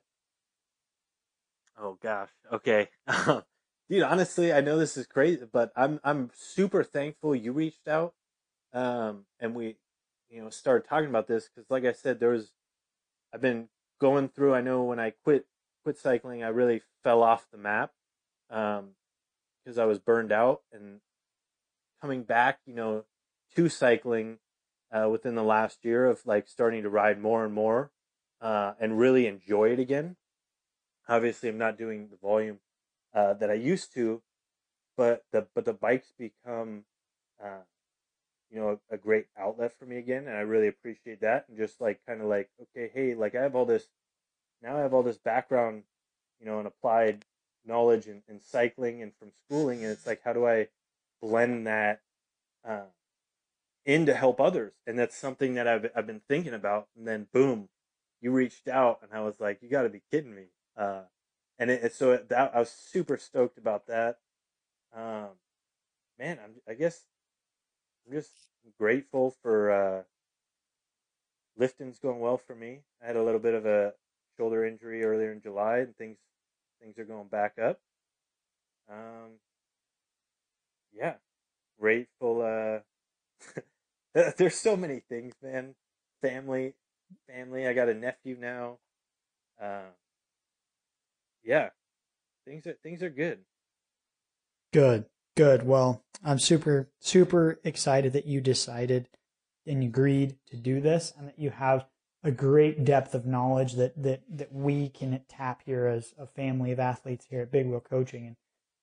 Oh 1.79 1.97
gosh. 2.01 2.29
Okay. 2.51 2.89
Um, 3.27 3.43
Dude, 3.91 4.03
honestly, 4.03 4.53
I 4.53 4.61
know 4.61 4.77
this 4.77 4.95
is 4.95 5.05
crazy, 5.05 5.45
but 5.51 5.73
I'm 5.75 5.99
I'm 6.05 6.31
super 6.33 6.81
thankful 6.81 7.35
you 7.35 7.51
reached 7.51 7.89
out. 7.89 8.13
Um 8.71 9.25
and 9.37 9.53
we 9.53 9.75
you 10.29 10.41
know 10.41 10.49
started 10.49 10.87
talking 10.87 11.09
about 11.09 11.27
this 11.27 11.49
cuz 11.49 11.65
like 11.69 11.83
I 11.83 11.91
said 11.91 12.17
there 12.17 12.29
was 12.29 12.53
I've 13.33 13.41
been 13.41 13.67
going 13.99 14.29
through 14.29 14.53
I 14.53 14.61
know 14.61 14.81
when 14.83 14.97
I 14.97 15.09
quit 15.09 15.45
quit 15.83 15.97
cycling 15.97 16.41
I 16.41 16.47
really 16.47 16.83
fell 17.03 17.21
off 17.21 17.51
the 17.51 17.57
map 17.57 17.91
um 18.49 18.95
because 19.61 19.77
I 19.77 19.83
was 19.83 19.99
burned 19.99 20.31
out 20.31 20.61
and 20.71 21.01
coming 21.99 22.23
back, 22.23 22.61
you 22.65 22.73
know, 22.73 23.03
to 23.57 23.67
cycling 23.67 24.39
uh, 24.89 25.09
within 25.09 25.35
the 25.35 25.43
last 25.43 25.83
year 25.83 26.05
of 26.05 26.25
like 26.25 26.47
starting 26.47 26.83
to 26.83 26.89
ride 26.89 27.19
more 27.19 27.43
and 27.43 27.53
more 27.53 27.91
uh, 28.39 28.73
and 28.79 28.97
really 28.97 29.27
enjoy 29.27 29.73
it 29.73 29.79
again. 29.79 30.15
Obviously, 31.09 31.49
I'm 31.49 31.57
not 31.57 31.77
doing 31.77 32.07
the 32.09 32.15
volume 32.15 32.59
uh, 33.13 33.33
that 33.33 33.49
I 33.49 33.55
used 33.55 33.93
to, 33.93 34.21
but 34.97 35.25
the 35.31 35.47
but 35.53 35.65
the 35.65 35.73
bikes 35.73 36.13
become, 36.17 36.85
uh, 37.43 37.63
you 38.49 38.59
know, 38.59 38.79
a, 38.89 38.95
a, 38.95 38.97
great 38.97 39.27
outlet 39.37 39.77
for 39.77 39.85
me 39.85 39.97
again, 39.97 40.27
and 40.27 40.37
I 40.37 40.41
really 40.41 40.67
appreciate 40.67 41.21
that. 41.21 41.45
And 41.47 41.57
just 41.57 41.81
like 41.81 41.99
kind 42.07 42.21
of 42.21 42.27
like, 42.27 42.49
okay, 42.61 42.89
hey, 42.93 43.15
like 43.15 43.35
I 43.35 43.41
have 43.41 43.55
all 43.55 43.65
this, 43.65 43.87
now 44.61 44.77
I 44.77 44.81
have 44.81 44.93
all 44.93 45.03
this 45.03 45.17
background, 45.17 45.83
you 46.39 46.45
know, 46.45 46.59
and 46.59 46.67
applied 46.67 47.25
knowledge 47.65 48.07
in, 48.07 48.23
in 48.27 48.41
cycling 48.41 49.01
and 49.01 49.13
from 49.19 49.31
schooling, 49.45 49.83
and 49.83 49.91
it's 49.91 50.07
like, 50.07 50.21
how 50.23 50.33
do 50.33 50.47
I 50.47 50.67
blend 51.21 51.67
that? 51.67 52.01
Uh, 52.67 52.85
in 53.85 54.05
to 54.05 54.13
help 54.13 54.39
others. 54.39 54.73
And 54.85 54.97
that's 54.97 55.17
something 55.17 55.55
that 55.55 55.67
I've, 55.67 55.89
I've 55.95 56.07
been 56.07 56.21
thinking 56.27 56.53
about. 56.53 56.87
And 56.95 57.07
then 57.07 57.27
boom, 57.33 57.69
you 58.21 58.31
reached 58.31 58.67
out 58.67 58.99
and 59.01 59.11
I 59.13 59.21
was 59.21 59.39
like, 59.39 59.59
you 59.61 59.69
got 59.69 59.83
to 59.83 59.89
be 59.89 60.01
kidding 60.11 60.35
me. 60.35 60.45
Uh, 60.77 61.01
and 61.61 61.69
it, 61.69 61.83
it, 61.83 61.93
so 61.93 62.11
it, 62.13 62.29
that, 62.29 62.55
I 62.55 62.59
was 62.59 62.71
super 62.71 63.17
stoked 63.17 63.59
about 63.59 63.85
that. 63.87 64.17
Um, 64.95 65.29
man, 66.17 66.39
I'm, 66.43 66.51
I 66.67 66.73
guess 66.73 67.03
I'm 68.05 68.13
just 68.13 68.31
grateful 68.79 69.35
for, 69.43 69.71
uh, 69.71 70.03
lifting's 71.57 71.99
going 71.99 72.19
well 72.19 72.37
for 72.37 72.55
me. 72.55 72.79
I 73.03 73.05
had 73.05 73.15
a 73.15 73.23
little 73.23 73.39
bit 73.39 73.53
of 73.53 73.67
a 73.67 73.93
shoulder 74.37 74.65
injury 74.65 75.03
earlier 75.03 75.31
in 75.31 75.41
July 75.41 75.77
and 75.77 75.95
things, 75.95 76.17
things 76.81 76.97
are 76.97 77.05
going 77.05 77.27
back 77.27 77.59
up. 77.61 77.79
Um, 78.89 79.33
yeah, 80.93 81.13
grateful, 81.79 82.41
uh, 82.41 82.79
There's 84.37 84.55
so 84.55 84.75
many 84.75 85.01
things, 85.07 85.35
man. 85.43 85.75
Family, 86.21 86.73
family. 87.27 87.67
I 87.67 87.73
got 87.73 87.89
a 87.89 87.93
nephew 87.93 88.35
now. 88.39 88.79
Uh, 89.61 89.91
yeah, 91.43 91.69
things 92.45 92.67
are 92.67 92.75
things 92.83 93.03
are 93.03 93.09
good. 93.09 93.39
Good, 94.73 95.05
good. 95.35 95.65
Well, 95.65 96.03
I'm 96.23 96.39
super 96.39 96.89
super 96.99 97.59
excited 97.63 98.13
that 98.13 98.25
you 98.25 98.41
decided 98.41 99.09
and 99.65 99.83
agreed 99.83 100.37
to 100.47 100.57
do 100.57 100.81
this, 100.81 101.13
and 101.17 101.27
that 101.27 101.39
you 101.39 101.51
have 101.51 101.85
a 102.23 102.31
great 102.31 102.85
depth 102.85 103.15
of 103.15 103.25
knowledge 103.25 103.73
that 103.73 104.01
that 104.01 104.21
that 104.29 104.53
we 104.53 104.89
can 104.89 105.19
tap 105.27 105.61
here 105.65 105.87
as 105.87 106.13
a 106.17 106.27
family 106.27 106.71
of 106.71 106.79
athletes 106.79 107.25
here 107.29 107.41
at 107.41 107.51
Big 107.51 107.67
Wheel 107.67 107.79
Coaching. 107.79 108.27
And 108.27 108.35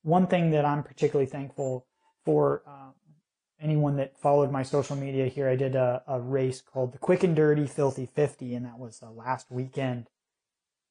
one 0.03 0.27
thing 0.27 0.51
that 0.51 0.65
I'm 0.65 0.83
particularly 0.83 1.31
thankful 1.31 1.87
for 2.25 2.63
um, 2.67 2.95
anyone 3.61 3.97
that 3.97 4.19
followed 4.19 4.51
my 4.51 4.63
social 4.63 4.97
media 4.97 5.27
here, 5.27 5.49
I 5.49 5.57
did 5.57 5.75
a, 5.75 6.03
a 6.07 6.21
race 6.21 6.61
called 6.61 6.93
the 6.93 6.99
Quick 6.99 7.23
and 7.23 7.35
Dirty 7.35 7.67
Filthy 7.67 8.07
50, 8.07 8.55
and 8.55 8.67
that 8.67 8.79
was 8.79 9.03
uh, 9.03 9.11
last 9.11 9.51
weekend. 9.51 10.09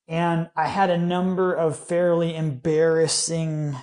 And 0.07 0.49
I 0.55 0.67
had 0.67 0.89
a 0.89 0.97
number 0.97 1.53
of 1.53 1.77
fairly 1.77 2.35
embarrassing 2.35 3.75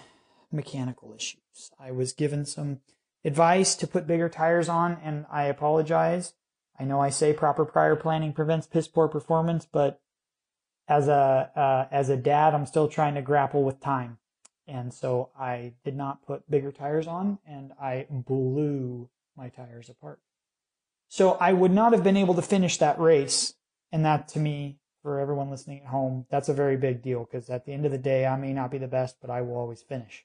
mechanical 0.51 1.15
issues. 1.15 1.71
I 1.79 1.91
was 1.91 2.13
given 2.13 2.47
some 2.47 2.81
advice 3.25 3.75
to 3.77 3.87
put 3.87 4.07
bigger 4.07 4.29
tires 4.29 4.69
on, 4.69 4.99
and 5.03 5.27
I 5.31 5.45
apologize. 5.45 6.35
I 6.79 6.85
know 6.85 7.01
I 7.01 7.11
say 7.11 7.33
proper 7.33 7.65
prior 7.65 7.97
planning 7.97 8.33
prevents 8.33 8.67
piss 8.67 8.89
poor 8.89 9.09
performance, 9.09 9.67
but 9.71 10.01
as 10.89 11.09
a 11.09 11.51
uh, 11.55 11.95
as 11.95 12.09
a 12.09 12.17
dad, 12.17 12.55
I'm 12.55 12.67
still 12.67 12.89
trying 12.89 13.15
to 13.15 13.23
grapple 13.23 13.63
with 13.63 13.81
time. 13.81 14.19
And 14.67 14.93
so 14.93 15.31
I 15.39 15.75
did 15.85 15.97
not 15.97 16.27
put 16.27 16.51
bigger 16.51 16.73
tires 16.73 17.07
on 17.07 17.39
and 17.47 17.73
I 17.81 18.07
blew 18.11 19.11
my 19.37 19.49
tires 19.51 19.89
apart. 19.89 20.21
So 21.09 21.33
I 21.33 21.53
would 21.53 21.71
not 21.71 21.93
have 21.93 22.03
been 22.03 22.17
able 22.17 22.35
to 22.35 22.43
finish 22.43 22.79
that 22.79 22.99
race. 22.99 23.55
And 23.93 24.05
that 24.05 24.27
to 24.29 24.39
me, 24.39 24.79
for 25.05 25.21
everyone 25.21 25.51
listening 25.51 25.83
at 25.83 25.87
home, 25.87 26.25
that's 26.31 26.49
a 26.49 26.55
very 26.55 26.79
big 26.79 27.03
deal 27.03 27.29
because 27.31 27.51
at 27.51 27.67
the 27.67 27.73
end 27.73 27.85
of 27.85 27.93
the 27.93 27.99
day, 27.99 28.25
I 28.25 28.37
may 28.37 28.55
not 28.55 28.71
be 28.71 28.79
the 28.79 28.89
best, 28.89 29.19
but 29.21 29.29
I 29.29 29.43
will 29.43 29.55
always 29.55 29.83
finish. 29.83 30.25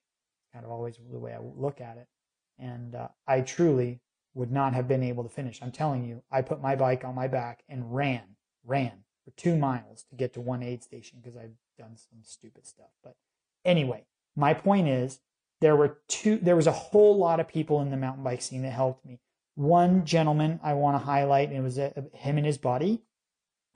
Kind 0.53 0.63
of 0.63 0.71
always 0.71 0.97
the 1.11 1.19
way 1.19 1.33
I 1.33 1.39
look 1.39 1.81
at 1.81 1.97
it. 1.97 2.07
And 2.57 2.95
uh, 2.95 3.09
I 3.27 3.41
truly 3.41 3.99
would 4.33 4.53
not 4.53 4.73
have 4.73 4.87
been 4.87 5.03
able 5.03 5.23
to 5.23 5.29
finish. 5.29 5.59
I'm 5.61 5.73
telling 5.73 6.05
you, 6.05 6.23
I 6.31 6.41
put 6.41 6.61
my 6.61 6.77
bike 6.77 7.03
on 7.03 7.13
my 7.13 7.27
back 7.27 7.61
and 7.67 7.93
ran, 7.93 8.21
ran 8.65 9.03
for 9.25 9.31
two 9.31 9.57
miles 9.57 10.05
to 10.11 10.15
get 10.15 10.33
to 10.35 10.41
one 10.41 10.63
aid 10.63 10.81
station 10.81 11.19
because 11.21 11.35
I've 11.35 11.57
done 11.77 11.97
some 11.97 12.19
stupid 12.23 12.65
stuff. 12.65 12.91
But 13.03 13.17
anyway, 13.65 14.05
my 14.37 14.53
point 14.53 14.87
is 14.87 15.19
there 15.59 15.75
were 15.75 15.99
two, 16.07 16.37
there 16.37 16.55
was 16.55 16.67
a 16.67 16.71
whole 16.71 17.17
lot 17.17 17.41
of 17.41 17.49
people 17.49 17.81
in 17.81 17.91
the 17.91 17.97
mountain 17.97 18.23
bike 18.23 18.41
scene 18.41 18.61
that 18.61 18.71
helped 18.71 19.05
me. 19.05 19.19
One 19.55 20.05
gentleman 20.05 20.61
I 20.63 20.73
want 20.75 20.95
to 20.97 21.05
highlight, 21.05 21.49
and 21.49 21.57
it 21.57 21.61
was 21.61 21.77
a, 21.77 21.87
uh, 21.99 22.03
him 22.13 22.37
and 22.37 22.45
his 22.45 22.57
buddy, 22.57 23.03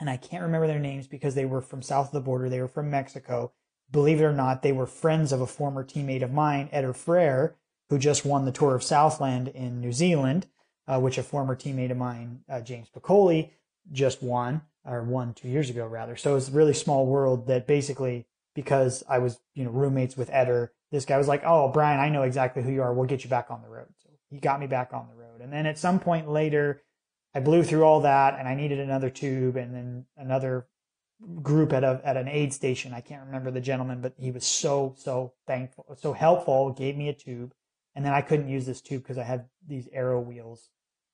and 0.03 0.09
I 0.09 0.17
can't 0.17 0.43
remember 0.43 0.67
their 0.67 0.79
names 0.79 1.07
because 1.07 1.33
they 1.33 1.45
were 1.45 1.61
from 1.61 1.81
south 1.81 2.07
of 2.07 2.11
the 2.11 2.19
border. 2.19 2.49
They 2.49 2.59
were 2.59 2.67
from 2.67 2.91
Mexico. 2.91 3.53
Believe 3.89 4.19
it 4.19 4.25
or 4.25 4.33
not, 4.33 4.61
they 4.61 4.73
were 4.73 4.85
friends 4.85 5.31
of 5.31 5.39
a 5.39 5.47
former 5.47 5.81
teammate 5.81 6.23
of 6.23 6.33
mine, 6.33 6.67
Eder 6.73 6.91
Frayre, 6.91 7.55
who 7.89 7.97
just 7.97 8.25
won 8.25 8.43
the 8.43 8.51
Tour 8.51 8.75
of 8.75 8.83
Southland 8.83 9.47
in 9.47 9.79
New 9.79 9.93
Zealand, 9.93 10.47
uh, 10.89 10.99
which 10.99 11.17
a 11.17 11.23
former 11.23 11.55
teammate 11.55 11.89
of 11.89 11.95
mine, 11.95 12.41
uh, 12.49 12.59
James 12.59 12.89
Piccoli, 12.89 13.51
just 13.93 14.21
won, 14.21 14.63
or 14.83 15.03
won 15.03 15.33
two 15.33 15.47
years 15.47 15.69
ago 15.69 15.87
rather. 15.87 16.17
So 16.17 16.35
it's 16.35 16.49
a 16.49 16.51
really 16.51 16.73
small 16.73 17.05
world 17.05 17.47
that 17.47 17.65
basically, 17.65 18.25
because 18.55 19.05
I 19.07 19.19
was, 19.19 19.39
you 19.53 19.63
know, 19.63 19.71
roommates 19.71 20.17
with 20.17 20.29
Eder, 20.31 20.73
this 20.91 21.05
guy 21.05 21.17
was 21.17 21.29
like, 21.29 21.43
"Oh, 21.45 21.69
Brian, 21.69 22.01
I 22.01 22.09
know 22.09 22.23
exactly 22.23 22.61
who 22.61 22.73
you 22.73 22.81
are. 22.81 22.93
We'll 22.93 23.07
get 23.07 23.23
you 23.23 23.29
back 23.29 23.49
on 23.49 23.61
the 23.61 23.69
road." 23.69 23.87
So 23.99 24.09
he 24.29 24.39
got 24.41 24.59
me 24.59 24.67
back 24.67 24.91
on 24.91 25.07
the 25.07 25.15
road, 25.15 25.39
and 25.39 25.53
then 25.53 25.65
at 25.65 25.77
some 25.77 26.01
point 26.01 26.27
later, 26.27 26.81
I 27.35 27.39
blew 27.39 27.63
through 27.63 27.83
all 27.83 28.01
that, 28.01 28.37
and 28.37 28.47
I 28.47 28.55
needed 28.55 28.79
another 28.79 29.09
tube, 29.09 29.55
and 29.55 29.73
then 29.73 30.05
another 30.17 30.67
group 31.41 31.71
at 31.73 31.83
a 31.83 32.01
at 32.03 32.17
an 32.17 32.27
aid 32.27 32.53
station. 32.53 32.93
I 32.93 33.01
can't 33.01 33.25
remember 33.25 33.51
the 33.51 33.61
gentleman, 33.61 34.01
but 34.01 34.13
he 34.17 34.31
was 34.31 34.45
so 34.45 34.93
so 34.97 35.33
thankful, 35.47 35.85
so 35.99 36.13
helpful. 36.13 36.71
Gave 36.71 36.95
me 36.95 37.09
a 37.09 37.13
tube, 37.13 37.53
and 37.95 38.05
then 38.05 38.13
I 38.13 38.21
couldn't 38.21 38.49
use 38.49 38.65
this 38.65 38.81
tube 38.81 39.03
because 39.03 39.17
I 39.17 39.23
had 39.23 39.45
these 39.65 39.87
aero 39.91 40.19
wheels 40.19 40.69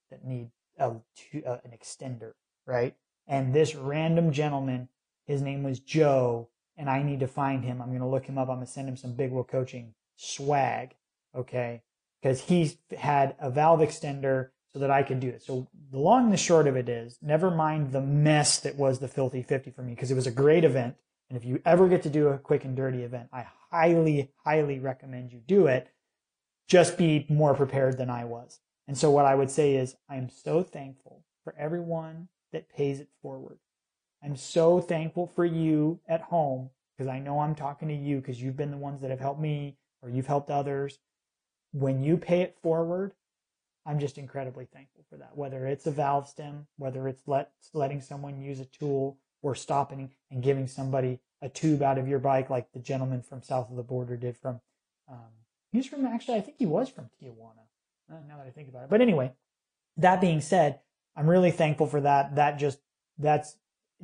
that 0.10 0.26
need 0.26 0.52
a, 0.78 0.92
uh, 0.92 1.58
an 1.64 1.72
extender, 1.72 2.34
right? 2.66 2.96
And 3.28 3.54
this 3.54 3.76
random 3.76 4.32
gentleman, 4.32 4.90
his 5.26 5.42
name 5.42 5.64
was 5.64 5.80
Joe, 5.80 6.50
and 6.78 6.90
I 6.90 7.04
need 7.04 7.20
to 7.20 7.28
find 7.28 7.64
him. 7.64 7.82
I'm 7.82 7.90
going 7.90 8.00
to 8.00 8.08
look 8.08 8.26
him 8.26 8.38
up. 8.38 8.50
I'm 8.50 8.56
going 8.56 8.66
to 8.66 8.72
send 8.72 8.90
him 8.90 8.98
some 8.98 9.14
Big 9.14 9.32
Wheel 9.32 9.44
Coaching 9.44 9.94
swag, 10.16 10.96
okay? 11.36 11.84
Because 12.22 12.42
he 12.42 12.78
had 12.98 13.36
a 13.40 13.52
valve 13.52 13.82
extender 13.82 14.50
so 14.74 14.80
that 14.80 14.92
I 14.92 15.04
could 15.04 15.20
do 15.20 15.30
it. 15.30 15.42
So 15.42 15.68
the 15.92 15.98
long 15.98 16.26
and 16.26 16.34
the 16.34 16.38
short 16.38 16.68
of 16.68 16.76
it 16.76 16.88
is, 16.90 17.18
never 17.22 17.50
mind 17.50 17.92
the 17.92 18.02
mess 18.02 18.60
that 18.60 18.76
was 18.76 19.00
the 19.00 19.08
Filthy 19.08 19.42
50 19.42 19.72
for 19.72 19.82
me, 19.82 19.94
because 19.94 20.12
it 20.12 20.16
was 20.16 20.28
a 20.28 20.32
great 20.32 20.64
event. 20.64 20.96
And 21.30 21.38
if 21.38 21.46
you 21.46 21.62
ever 21.66 21.88
get 21.88 22.04
to 22.04 22.10
do 22.10 22.28
a 22.28 22.38
quick 22.38 22.66
and 22.66 22.76
dirty 22.76 23.04
event, 23.04 23.30
I 23.32 23.46
highly, 23.72 24.32
highly 24.44 24.80
recommend 24.80 25.32
you 25.32 25.40
do 25.40 25.68
it. 25.68 25.90
Just 26.68 26.98
be 26.98 27.26
more 27.30 27.56
prepared 27.56 27.98
than 27.98 28.10
I 28.10 28.26
was. 28.26 28.60
And 28.88 28.98
so 28.98 29.12
what 29.12 29.26
I 29.26 29.36
would 29.36 29.52
say 29.52 29.76
is, 29.76 29.96
I 30.10 30.18
am 30.18 30.30
so 30.30 30.64
thankful 30.64 31.24
for 31.44 31.56
everyone 31.58 32.30
that 32.52 32.70
pays 32.70 33.00
it 33.00 33.10
forward. 33.22 33.60
I'm 34.24 34.36
so 34.36 34.82
thankful 34.82 35.28
for 35.28 35.46
you 35.46 36.00
at 36.08 36.22
home 36.22 36.72
because 36.98 37.10
I 37.10 37.20
know 37.20 37.40
I'm 37.40 37.56
talking 37.56 37.88
to 37.88 37.94
you 37.94 38.18
because 38.18 38.42
you've 38.42 38.58
been 38.58 38.72
the 38.72 38.78
ones 38.78 39.02
that 39.02 39.12
have 39.12 39.20
helped 39.20 39.40
me 39.40 39.78
or 40.02 40.10
you've 40.10 40.28
helped 40.28 40.50
others. 40.50 41.00
When 41.72 42.04
you 42.04 42.18
pay 42.18 42.42
it 42.42 42.58
forward, 42.62 43.14
I'm 43.86 44.00
just 44.00 44.18
incredibly 44.18 44.66
thankful 44.66 45.06
for 45.10 45.18
that. 45.18 45.36
Whether 45.36 45.66
it's 45.66 45.88
a 45.88 45.92
valve 45.92 46.28
stem, 46.28 46.68
whether 46.78 47.08
it's 47.08 47.24
let, 47.28 47.52
letting 47.74 48.02
someone 48.02 48.42
use 48.42 48.60
a 48.60 48.66
tool 48.66 49.18
or 49.42 49.56
stopping 49.56 50.12
and 50.30 50.44
giving 50.44 50.68
somebody 50.68 51.20
a 51.42 51.50
tube 51.50 51.82
out 51.82 51.98
of 51.98 52.08
your 52.08 52.20
bike, 52.20 52.50
like 52.50 52.72
the 52.74 52.80
gentleman 52.80 53.22
from 53.22 53.42
south 53.42 53.70
of 53.70 53.78
the 53.78 53.84
border 53.84 54.18
did 54.18 54.38
from, 54.38 54.60
um, 55.10 55.32
he's 55.72 55.88
from 55.88 56.06
actually, 56.06 56.38
I 56.38 56.42
think 56.42 56.58
he 56.60 56.66
was 56.66 56.90
from 56.90 57.10
Tijuana. 57.22 57.66
Uh, 58.12 58.18
now 58.28 58.38
that 58.38 58.48
I 58.48 58.52
think 58.52 58.70
about 58.70 58.84
it. 58.84 58.90
But 58.90 59.02
anyway, 59.02 59.32
that 59.98 60.20
being 60.20 60.42
said, 60.42 60.80
I'm 61.16 61.30
really 61.30 61.52
thankful 61.52 61.88
for 61.88 62.02
that. 62.02 62.36
That 62.36 62.60
just, 62.60 62.80
that's 63.18 63.56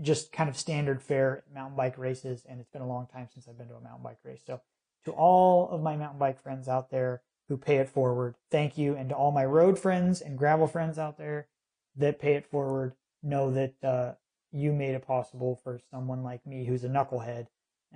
just 0.02 0.32
kind 0.32 0.50
of 0.50 0.58
standard 0.58 1.02
fare 1.02 1.44
mountain 1.54 1.76
bike 1.76 1.98
races. 1.98 2.46
And 2.48 2.60
it's 2.60 2.70
been 2.70 2.82
a 2.82 2.88
long 2.88 3.08
time 3.08 3.28
since 3.34 3.48
I've 3.48 3.58
been 3.58 3.68
to 3.70 3.76
a 3.76 3.82
mountain 3.82 4.04
bike 4.04 4.20
race. 4.24 4.42
So 4.46 4.62
to 5.06 5.12
all 5.12 5.70
of 5.70 5.82
my 5.82 5.96
mountain 5.96 6.20
bike 6.20 6.42
friends 6.42 6.68
out 6.68 6.90
there, 6.90 7.22
who 7.48 7.58
pay 7.58 7.78
it 7.78 7.90
forward. 7.90 8.36
Thank 8.50 8.78
you. 8.78 8.96
And 8.96 9.10
to 9.10 9.16
all 9.16 9.32
my 9.32 9.46
road 9.46 9.78
friends 9.78 10.22
and 10.22 10.38
gravel 10.38 10.68
friends 10.68 10.98
out 10.98 11.18
there 11.18 11.48
that 11.96 12.20
pay 12.20 12.34
it 12.34 12.46
forward, 12.46 12.94
know 13.22 13.52
that 13.52 13.74
uh, 13.84 14.14
you 14.52 14.72
made 14.72 14.96
it 14.96 15.06
possible 15.06 15.60
for 15.64 15.80
someone 15.92 16.24
like 16.24 16.46
me 16.46 16.66
who's 16.66 16.84
a 16.84 16.90
knucklehead 16.90 17.48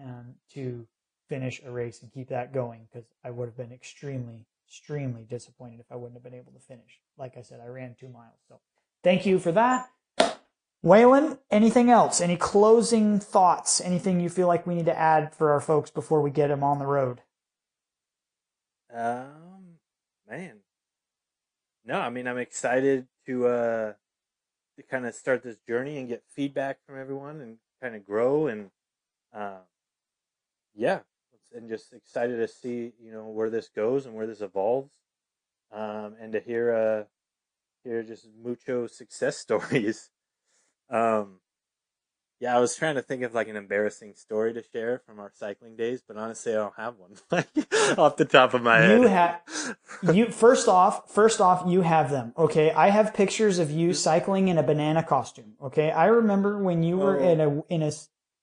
um, 0.03 0.35
to 0.53 0.87
finish 1.27 1.61
a 1.65 1.71
race 1.71 2.01
and 2.01 2.11
keep 2.11 2.29
that 2.29 2.53
going 2.53 2.87
because 2.91 3.07
I 3.23 3.31
would 3.31 3.45
have 3.45 3.57
been 3.57 3.71
extremely, 3.71 4.45
extremely 4.67 5.23
disappointed 5.23 5.79
if 5.79 5.91
I 5.91 5.95
wouldn't 5.95 6.15
have 6.15 6.23
been 6.23 6.39
able 6.39 6.51
to 6.51 6.59
finish. 6.59 6.99
Like 7.17 7.37
I 7.37 7.41
said, 7.41 7.59
I 7.63 7.67
ran 7.67 7.95
two 7.99 8.09
miles. 8.09 8.39
So 8.47 8.59
thank 9.03 9.25
you 9.25 9.39
for 9.39 9.51
that. 9.51 9.89
Wayland, 10.81 11.39
anything 11.51 11.89
else? 11.89 12.21
Any 12.21 12.37
closing 12.37 13.19
thoughts? 13.19 13.81
Anything 13.81 14.21
you 14.21 14.29
feel 14.29 14.47
like 14.47 14.65
we 14.65 14.75
need 14.75 14.85
to 14.85 14.97
add 14.97 15.35
for 15.35 15.51
our 15.51 15.59
folks 15.59 15.91
before 15.91 16.21
we 16.21 16.31
get 16.31 16.47
them 16.47 16.63
on 16.63 16.79
the 16.79 16.85
road? 16.85 17.21
Um, 18.93 19.77
man, 20.27 20.57
no, 21.85 21.99
I 21.99 22.09
mean 22.09 22.27
I'm 22.27 22.37
excited 22.37 23.07
to 23.27 23.47
uh 23.47 23.93
to 24.77 24.83
kind 24.83 25.05
of 25.05 25.13
start 25.13 25.43
this 25.43 25.57
journey 25.67 25.97
and 25.97 26.07
get 26.07 26.23
feedback 26.35 26.79
from 26.85 26.99
everyone 26.99 27.41
and 27.41 27.57
kind 27.81 27.95
of 27.95 28.05
grow 28.05 28.47
and 28.47 28.71
uh, 29.33 29.59
yeah, 30.73 30.99
and 31.53 31.69
just 31.69 31.93
excited 31.93 32.37
to 32.37 32.47
see 32.47 32.93
you 33.01 33.11
know 33.11 33.27
where 33.27 33.49
this 33.49 33.69
goes 33.69 34.05
and 34.05 34.15
where 34.15 34.27
this 34.27 34.41
evolves, 34.41 34.91
um, 35.71 36.15
and 36.19 36.33
to 36.33 36.39
hear 36.39 36.73
uh 36.73 37.03
hear 37.83 38.03
just 38.03 38.27
mucho 38.41 38.87
success 38.87 39.37
stories. 39.45 40.09
Um, 40.89 41.41
yeah, 42.39 42.55
I 42.55 42.59
was 42.59 42.75
trying 42.75 42.95
to 42.95 43.01
think 43.01 43.23
of 43.23 43.33
like 43.33 43.49
an 43.49 43.57
embarrassing 43.57 44.13
story 44.15 44.53
to 44.53 44.63
share 44.71 45.01
from 45.05 45.19
our 45.19 45.31
cycling 45.35 45.75
days, 45.75 46.01
but 46.07 46.15
honestly, 46.15 46.53
I 46.53 46.55
don't 46.55 46.75
have 46.77 46.95
one 46.95 47.15
like 47.31 47.49
off 47.97 48.15
the 48.15 48.25
top 48.25 48.53
of 48.53 48.63
my 48.63 48.79
head. 48.79 49.01
You 49.01 49.07
have 49.07 49.41
you 50.13 50.25
first 50.27 50.69
off, 50.69 51.11
first 51.11 51.41
off, 51.41 51.63
you 51.67 51.81
have 51.81 52.09
them. 52.09 52.33
Okay, 52.37 52.71
I 52.71 52.89
have 52.89 53.13
pictures 53.13 53.59
of 53.59 53.71
you 53.71 53.93
cycling 53.93 54.47
in 54.47 54.57
a 54.57 54.63
banana 54.63 55.03
costume. 55.03 55.53
Okay, 55.61 55.91
I 55.91 56.05
remember 56.05 56.57
when 56.57 56.81
you 56.81 56.97
were 56.97 57.19
oh. 57.19 57.29
in 57.29 57.41
a 57.41 57.63
in 57.67 57.83
a 57.83 57.91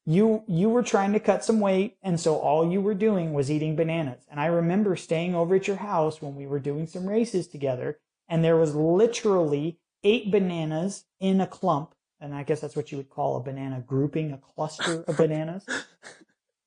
you 0.05 0.45
you 0.47 0.69
were 0.69 0.83
trying 0.83 1.15
to 1.15 1.21
cut 1.21 1.43
some 1.43 1.61
weight, 1.61 1.97
and 2.03 2.21
so 2.21 2.37
all 2.37 2.71
you 2.71 2.83
were 2.83 2.95
doing 2.95 3.33
was 3.33 3.51
eating 3.51 3.77
bananas. 3.77 4.27
And 4.31 4.39
I 4.39 4.47
remember 4.47 4.97
staying 4.97 5.35
over 5.35 5.55
at 5.57 5.67
your 5.67 5.77
house 5.77 6.21
when 6.21 6.35
we 6.35 6.47
were 6.47 6.61
doing 6.61 6.87
some 6.87 7.09
races 7.09 7.49
together, 7.49 7.99
and 8.29 8.45
there 8.45 8.59
was 8.59 8.75
literally 8.75 9.79
eight 10.05 10.31
bananas 10.31 11.07
in 11.19 11.41
a 11.41 11.47
clump 11.47 11.95
and 12.21 12.35
I 12.35 12.43
guess 12.43 12.61
that's 12.61 12.77
what 12.77 12.91
you 12.91 12.99
would 12.99 13.11
call 13.11 13.37
a 13.37 13.43
banana 13.43 13.83
grouping, 13.87 14.33
a 14.33 14.39
cluster 14.39 15.05
of 15.07 15.17
bananas. 15.17 15.67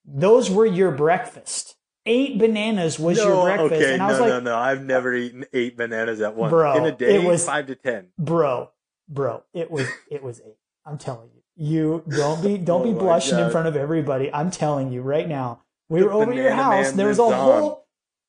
Those 0.06 0.50
were 0.50 0.66
your 0.66 0.92
breakfast. 0.92 1.76
Eight 2.06 2.40
bananas 2.40 2.98
was 2.98 3.18
no, 3.18 3.28
your 3.28 3.44
breakfast. 3.44 3.74
Okay, 3.74 3.94
and 3.94 4.02
I 4.02 4.08
was 4.08 4.20
no, 4.20 4.24
like, 4.24 4.30
no, 4.32 4.40
no. 4.52 4.58
I've 4.58 4.84
never 4.84 5.14
eaten 5.14 5.46
eight 5.54 5.78
bananas 5.78 6.22
at 6.22 6.36
once. 6.36 6.52
Bro, 6.52 6.78
in 6.78 6.86
a 6.86 6.96
day, 6.96 7.16
it 7.16 7.24
was, 7.24 7.46
five 7.46 7.68
to 7.68 7.76
ten. 7.76 8.08
Bro, 8.18 8.72
bro, 9.08 9.44
it 9.54 9.70
was 9.70 9.88
it 10.10 10.24
was 10.24 10.42
eight. 10.46 10.58
I'm 10.86 10.98
telling 10.98 11.30
you. 11.34 11.42
You 11.56 12.04
don't 12.08 12.42
be 12.42 12.58
don't 12.58 12.82
oh 12.88 12.94
be 12.94 12.98
blushing 12.98 13.38
God. 13.38 13.46
in 13.46 13.52
front 13.52 13.68
of 13.68 13.76
everybody. 13.76 14.34
I'm 14.34 14.50
telling 14.50 14.92
you 14.92 15.02
right 15.02 15.28
now. 15.28 15.62
We 15.90 16.00
the 16.00 16.06
were 16.06 16.14
over 16.14 16.34
your 16.34 16.52
house. 16.52 16.94
There 16.94 17.08
was 17.08 17.20
a 17.20 17.30
whole 17.30 17.86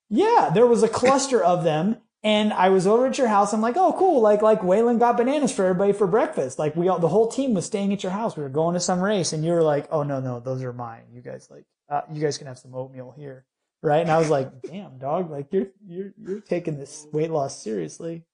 Yeah, 0.08 0.50
there 0.52 0.66
was 0.66 0.82
a 0.82 0.88
cluster 0.88 1.42
of 1.42 1.62
them 1.64 1.98
and 2.22 2.52
I 2.52 2.68
was 2.68 2.86
over 2.86 3.06
at 3.06 3.16
your 3.16 3.28
house. 3.28 3.52
I'm 3.52 3.62
like, 3.62 3.76
oh, 3.76 3.94
cool. 3.94 4.20
Like, 4.20 4.42
like 4.42 4.62
Wayland 4.62 5.00
got 5.00 5.16
bananas 5.16 5.52
for 5.52 5.64
everybody 5.64 5.92
for 5.92 6.06
breakfast. 6.06 6.58
Like 6.58 6.76
we 6.76 6.88
all, 6.88 6.98
the 6.98 7.08
whole 7.08 7.28
team 7.28 7.54
was 7.54 7.64
staying 7.64 7.92
at 7.92 8.02
your 8.02 8.12
house. 8.12 8.36
We 8.36 8.42
were 8.42 8.50
going 8.50 8.74
to 8.74 8.80
some 8.80 9.00
race 9.00 9.32
and 9.32 9.44
you 9.44 9.52
were 9.52 9.62
like, 9.62 9.88
oh, 9.90 10.02
no, 10.02 10.20
no, 10.20 10.38
those 10.38 10.62
are 10.62 10.72
mine. 10.72 11.04
You 11.12 11.22
guys 11.22 11.48
like, 11.50 11.64
uh, 11.88 12.02
you 12.12 12.22
guys 12.22 12.36
can 12.36 12.46
have 12.46 12.58
some 12.58 12.74
oatmeal 12.74 13.14
here. 13.16 13.46
Right. 13.82 14.02
And 14.02 14.10
I 14.10 14.18
was 14.18 14.28
like, 14.28 14.62
damn 14.70 14.98
dog, 14.98 15.30
like 15.30 15.46
you're, 15.50 15.68
you're, 15.86 16.12
you're 16.18 16.40
taking 16.40 16.78
this 16.78 17.06
weight 17.10 17.30
loss 17.30 17.62
seriously. 17.62 18.24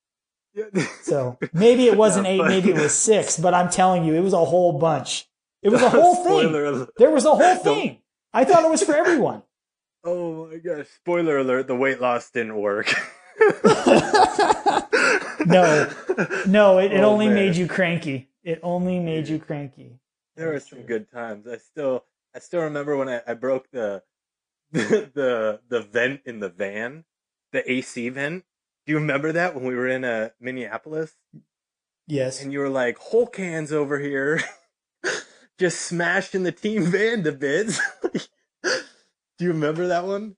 so 1.02 1.38
maybe 1.52 1.86
it 1.86 1.96
wasn't 2.04 2.26
eight, 2.26 2.42
maybe 2.42 2.70
it 2.70 2.80
was 2.80 2.94
six, 2.94 3.38
but 3.38 3.54
I'm 3.54 3.70
telling 3.70 4.04
you, 4.04 4.14
it 4.14 4.20
was 4.20 4.32
a 4.32 4.44
whole 4.44 4.78
bunch. 4.78 5.28
It 5.62 5.68
was 5.68 5.82
a 5.82 5.90
whole 5.90 6.24
thing. 6.24 6.52
There 6.98 7.10
was 7.10 7.24
a 7.24 7.34
whole 7.34 7.56
thing. 7.56 8.00
I 8.32 8.44
thought 8.44 8.64
it 8.64 8.70
was 8.70 8.82
for 8.82 8.96
everyone. 8.96 9.42
Oh 10.04 10.46
my 10.46 10.58
gosh. 10.58 10.86
Spoiler 10.96 11.38
alert. 11.38 11.66
The 11.68 11.76
weight 11.76 12.00
loss 12.00 12.30
didn't 12.30 12.56
work. 12.56 12.92
No, 15.46 15.90
no, 16.46 16.78
it, 16.78 16.92
it 16.92 17.00
oh, 17.00 17.10
only 17.10 17.26
man. 17.26 17.34
made 17.34 17.56
you 17.56 17.66
cranky. 17.66 18.28
It 18.42 18.60
only 18.62 18.98
made 18.98 19.28
you 19.28 19.38
cranky. 19.38 19.98
There 20.36 20.48
were 20.48 20.60
some 20.60 20.82
good 20.82 21.10
times. 21.10 21.46
I 21.46 21.56
still, 21.58 22.04
I 22.34 22.38
still 22.38 22.62
remember 22.62 22.96
when 22.96 23.08
I, 23.08 23.22
I 23.26 23.34
broke 23.34 23.70
the, 23.70 24.02
the, 24.72 25.10
the 25.14 25.60
the 25.68 25.80
vent 25.80 26.22
in 26.24 26.40
the 26.40 26.48
van, 26.48 27.04
the 27.52 27.70
AC 27.70 28.08
vent. 28.10 28.44
Do 28.86 28.92
you 28.92 28.98
remember 28.98 29.32
that 29.32 29.54
when 29.54 29.64
we 29.64 29.74
were 29.74 29.88
in 29.88 30.04
uh, 30.04 30.30
Minneapolis 30.40 31.14
Yes. 32.06 32.40
and 32.40 32.52
you 32.52 32.60
were 32.60 32.68
like 32.68 32.98
whole 32.98 33.26
cans 33.26 33.72
over 33.72 33.98
here, 33.98 34.40
just 35.58 35.80
smashing 35.80 36.44
the 36.44 36.52
team 36.52 36.84
van 36.84 37.24
to 37.24 37.32
bits? 37.32 37.80
Do 38.62 39.44
you 39.44 39.48
remember 39.52 39.88
that 39.88 40.04
one? 40.06 40.36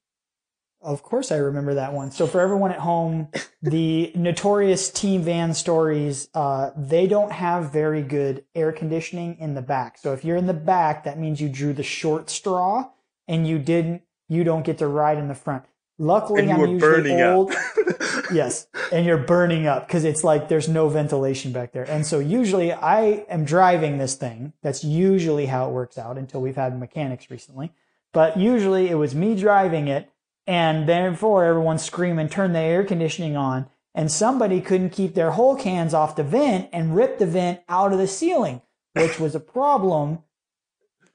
Of 0.81 1.03
course, 1.03 1.33
I 1.33 1.37
remember 1.37 1.75
that 1.75 1.93
one. 1.93 2.13
So 2.13 2.27
for 2.27 2.41
everyone 2.41 2.71
at 2.71 2.79
home, 2.79 3.29
the 3.61 4.13
notorious 4.17 4.91
team 4.91 5.23
van 5.23 5.53
stories, 5.55 6.29
uh, 6.35 6.71
they 6.77 7.07
don't 7.09 7.33
have 7.33 7.73
very 7.73 8.03
good 8.03 8.45
air 8.55 8.71
conditioning 8.71 9.37
in 9.41 9.55
the 9.55 9.63
back. 9.63 9.99
So 9.99 10.13
if 10.13 10.25
you're 10.25 10.37
in 10.37 10.47
the 10.47 10.55
back, 10.55 11.05
that 11.05 11.19
means 11.19 11.41
you 11.41 11.49
drew 11.49 11.73
the 11.73 11.83
short 11.83 12.31
straw 12.31 12.91
and 13.27 13.47
you 13.47 13.59
didn't, 13.59 14.03
you 14.29 14.45
don't 14.45 14.65
get 14.65 14.79
to 14.79 14.87
ride 14.87 15.19
in 15.19 15.27
the 15.27 15.35
front. 15.35 15.65
Luckily, 15.99 16.49
I'm 16.49 16.61
usually 16.61 17.21
old. 17.23 17.53
yes, 18.33 18.69
and 18.93 19.05
you're 19.05 19.19
burning 19.19 19.67
up 19.67 19.89
because 19.89 20.05
it's 20.05 20.23
like 20.23 20.49
there's 20.49 20.69
no 20.69 20.89
ventilation 20.89 21.51
back 21.51 21.73
there. 21.73 21.91
And 21.91 22.07
so 22.07 22.21
usually 22.21 22.73
I 22.73 23.25
am 23.29 23.45
driving 23.45 23.99
this 23.99 24.15
thing. 24.15 24.53
That's 24.63 24.85
usually 24.85 25.47
how 25.47 25.69
it 25.69 25.73
works 25.73 25.99
out 25.99 26.17
until 26.17 26.41
we've 26.41 26.55
had 26.55 26.79
mechanics 26.79 27.33
recently. 27.33 27.73
But 28.13 28.37
usually 28.37 28.89
it 28.89 28.95
was 28.95 29.17
me 29.17 29.35
driving 29.35 29.89
it 29.89 30.09
and 30.49 30.89
therefore 30.89 31.45
everyone's 31.45 31.85
screaming, 31.85 32.29
turn 32.29 32.55
the 32.55 32.59
air 32.59 32.83
conditioning 32.83 33.37
on. 33.37 33.69
And 33.95 34.11
somebody 34.11 34.61
couldn't 34.61 34.91
keep 34.91 35.15
their 35.15 35.33
whole 35.33 35.57
cans 35.57 35.93
off 35.93 36.17
the 36.17 36.23
vent 36.23 36.69
and 36.73 36.95
ripped 36.97 37.19
the 37.19 37.27
vent 37.27 37.61
out 37.69 37.93
of 37.93 37.99
the 37.99 38.07
ceiling, 38.07 38.63
which 38.95 39.19
was 39.21 39.35
a 39.35 39.41
problem. 39.41 40.21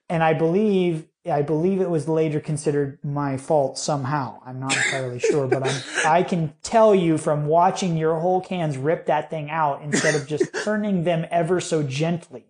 And 0.09 0.21
I 0.21 0.33
believe, 0.33 1.07
I 1.25 1.41
believe 1.43 1.79
it 1.79 1.89
was 1.89 2.07
later 2.09 2.39
considered 2.41 2.99
my 3.03 3.37
fault 3.37 3.77
somehow. 3.77 4.41
I'm 4.45 4.59
not 4.59 4.75
entirely 4.75 5.19
sure, 5.19 5.47
but 5.47 5.65
I'm, 5.65 5.81
I 6.05 6.23
can 6.23 6.53
tell 6.61 6.93
you 6.93 7.17
from 7.17 7.45
watching 7.47 7.95
your 7.95 8.19
whole 8.19 8.41
cans 8.41 8.77
rip 8.77 9.05
that 9.05 9.29
thing 9.29 9.49
out 9.49 9.81
instead 9.81 10.13
of 10.15 10.27
just 10.27 10.45
turning 10.63 11.05
them 11.05 11.25
ever 11.31 11.61
so 11.61 11.83
gently 11.83 12.45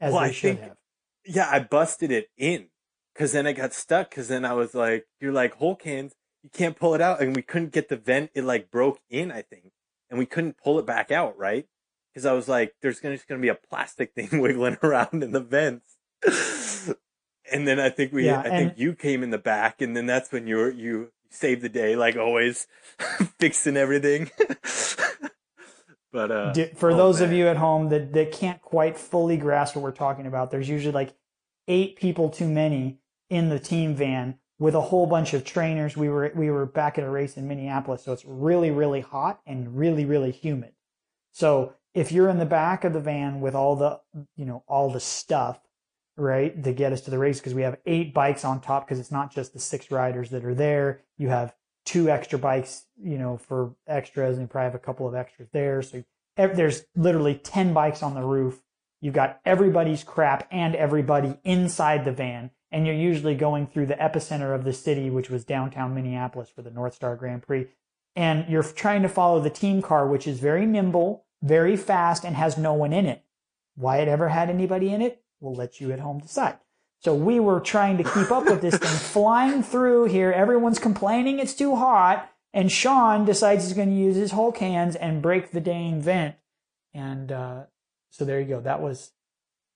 as 0.00 0.12
Well, 0.12 0.22
they 0.22 0.28
I 0.28 0.32
should 0.32 0.56
think- 0.58 0.68
have. 0.68 0.76
Yeah, 1.26 1.48
I 1.50 1.58
busted 1.60 2.10
it 2.10 2.28
in 2.36 2.66
because 3.14 3.32
then 3.32 3.46
I 3.46 3.52
got 3.52 3.72
stuck. 3.74 4.10
Because 4.10 4.28
then 4.28 4.44
I 4.44 4.52
was 4.52 4.74
like, 4.74 5.06
"You're 5.20 5.32
like 5.32 5.54
whole 5.54 5.74
cans, 5.76 6.12
you 6.44 6.50
can't 6.50 6.78
pull 6.78 6.94
it 6.94 7.00
out," 7.00 7.20
and 7.20 7.34
we 7.34 7.42
couldn't 7.42 7.72
get 7.72 7.88
the 7.88 7.96
vent. 7.96 8.30
It 8.34 8.44
like 8.44 8.70
broke 8.70 9.00
in, 9.10 9.32
I 9.32 9.42
think, 9.42 9.72
and 10.10 10.18
we 10.18 10.26
couldn't 10.26 10.58
pull 10.62 10.78
it 10.78 10.86
back 10.86 11.10
out, 11.10 11.36
right? 11.36 11.66
Because 12.12 12.26
I 12.26 12.34
was 12.34 12.46
like, 12.46 12.74
"There's 12.82 13.00
gonna 13.00 13.16
just 13.16 13.26
gonna 13.26 13.40
be 13.40 13.48
a 13.48 13.54
plastic 13.56 14.12
thing 14.14 14.28
wiggling 14.40 14.76
around 14.82 15.22
in 15.22 15.32
the 15.32 15.40
vents." 15.40 15.96
and 17.52 17.66
then 17.66 17.80
I 17.80 17.90
think 17.90 18.12
we, 18.12 18.26
Yeah, 18.26 18.40
I 18.40 18.50
think 18.50 18.74
you 18.76 18.94
came 18.94 19.22
in 19.22 19.30
the 19.30 19.38
back, 19.38 19.80
and 19.80 19.96
then 19.96 20.06
that's 20.06 20.30
when 20.30 20.46
you 20.46 20.56
were 20.56 20.70
you 20.70 21.10
saved 21.30 21.62
the 21.62 21.68
day, 21.68 21.96
like 21.96 22.16
always, 22.16 22.66
fixing 23.40 23.76
everything. 23.76 24.30
but 26.12 26.30
uh, 26.30 26.52
D- 26.52 26.70
for 26.76 26.90
oh, 26.90 26.96
those 26.96 27.20
of 27.20 27.32
you 27.32 27.48
at 27.48 27.56
home 27.56 27.88
that, 27.88 28.12
that 28.12 28.32
can't 28.32 28.60
quite 28.60 28.98
fully 28.98 29.36
grasp 29.36 29.76
what 29.76 29.82
we're 29.82 29.92
talking 29.92 30.26
about, 30.26 30.50
there's 30.50 30.68
usually 30.68 30.92
like 30.92 31.14
eight 31.68 31.96
people 31.96 32.28
too 32.28 32.48
many 32.48 32.98
in 33.30 33.48
the 33.48 33.58
team 33.58 33.94
van 33.94 34.38
with 34.64 34.74
a 34.74 34.80
whole 34.80 35.06
bunch 35.06 35.34
of 35.34 35.44
trainers. 35.44 35.94
We 35.94 36.08
were 36.08 36.32
we 36.34 36.50
were 36.50 36.64
back 36.64 36.96
at 36.96 37.04
a 37.04 37.10
race 37.10 37.36
in 37.36 37.46
Minneapolis, 37.46 38.02
so 38.02 38.14
it's 38.14 38.24
really 38.24 38.70
really 38.70 39.02
hot 39.02 39.40
and 39.46 39.76
really 39.76 40.06
really 40.06 40.30
humid. 40.32 40.72
So 41.32 41.74
if 41.92 42.10
you're 42.10 42.30
in 42.30 42.38
the 42.38 42.46
back 42.46 42.82
of 42.82 42.94
the 42.94 43.00
van 43.00 43.42
with 43.42 43.54
all 43.54 43.76
the 43.76 44.00
you 44.36 44.46
know 44.46 44.64
all 44.66 44.90
the 44.90 45.00
stuff, 45.00 45.60
right, 46.16 46.64
to 46.64 46.72
get 46.72 46.94
us 46.94 47.02
to 47.02 47.10
the 47.10 47.18
race, 47.18 47.40
because 47.40 47.52
we 47.52 47.60
have 47.60 47.76
eight 47.84 48.14
bikes 48.14 48.42
on 48.42 48.62
top, 48.62 48.86
because 48.86 48.98
it's 48.98 49.12
not 49.12 49.34
just 49.34 49.52
the 49.52 49.60
six 49.60 49.90
riders 49.90 50.30
that 50.30 50.46
are 50.46 50.54
there. 50.54 51.02
You 51.18 51.28
have 51.28 51.54
two 51.84 52.08
extra 52.08 52.38
bikes, 52.38 52.86
you 52.98 53.18
know, 53.18 53.36
for 53.36 53.74
extras, 53.86 54.38
and 54.38 54.44
you 54.44 54.48
probably 54.48 54.64
have 54.64 54.74
a 54.74 54.78
couple 54.78 55.06
of 55.06 55.14
extras 55.14 55.50
there. 55.52 55.82
So 55.82 56.02
there's 56.36 56.86
literally 56.96 57.34
10 57.34 57.74
bikes 57.74 58.02
on 58.02 58.14
the 58.14 58.22
roof. 58.22 58.62
You've 59.02 59.12
got 59.12 59.40
everybody's 59.44 60.02
crap 60.02 60.48
and 60.50 60.74
everybody 60.74 61.38
inside 61.44 62.06
the 62.06 62.12
van. 62.12 62.50
And 62.74 62.88
you're 62.88 62.96
usually 62.96 63.36
going 63.36 63.68
through 63.68 63.86
the 63.86 63.94
epicenter 63.94 64.52
of 64.52 64.64
the 64.64 64.72
city, 64.72 65.08
which 65.08 65.30
was 65.30 65.44
downtown 65.44 65.94
Minneapolis 65.94 66.50
for 66.50 66.60
the 66.62 66.72
North 66.72 66.92
Star 66.92 67.14
Grand 67.14 67.42
Prix. 67.42 67.68
And 68.16 68.48
you're 68.48 68.64
trying 68.64 69.02
to 69.02 69.08
follow 69.08 69.38
the 69.38 69.48
team 69.48 69.80
car, 69.80 70.08
which 70.08 70.26
is 70.26 70.40
very 70.40 70.66
nimble, 70.66 71.24
very 71.40 71.76
fast, 71.76 72.24
and 72.24 72.34
has 72.34 72.58
no 72.58 72.74
one 72.74 72.92
in 72.92 73.06
it. 73.06 73.22
Why 73.76 73.98
it 73.98 74.08
ever 74.08 74.30
had 74.30 74.50
anybody 74.50 74.92
in 74.92 75.02
it, 75.02 75.22
we'll 75.38 75.54
let 75.54 75.80
you 75.80 75.92
at 75.92 76.00
home 76.00 76.18
decide. 76.18 76.58
So 76.98 77.14
we 77.14 77.38
were 77.38 77.60
trying 77.60 77.96
to 77.98 78.02
keep 78.02 78.32
up 78.32 78.46
with 78.46 78.60
this 78.60 78.76
thing, 78.76 78.88
flying 79.12 79.62
through 79.62 80.06
here. 80.06 80.32
Everyone's 80.32 80.80
complaining 80.80 81.38
it's 81.38 81.54
too 81.54 81.76
hot. 81.76 82.28
And 82.52 82.72
Shawn 82.72 83.24
decides 83.24 83.64
he's 83.64 83.72
going 83.76 83.90
to 83.90 83.94
use 83.94 84.16
his 84.16 84.32
whole 84.32 84.50
cans 84.50 84.96
and 84.96 85.22
break 85.22 85.52
the 85.52 85.60
dang 85.60 86.00
vent. 86.00 86.34
And 86.92 87.30
uh, 87.30 87.64
so 88.10 88.24
there 88.24 88.40
you 88.40 88.46
go. 88.46 88.60
That 88.60 88.82
was 88.82 89.12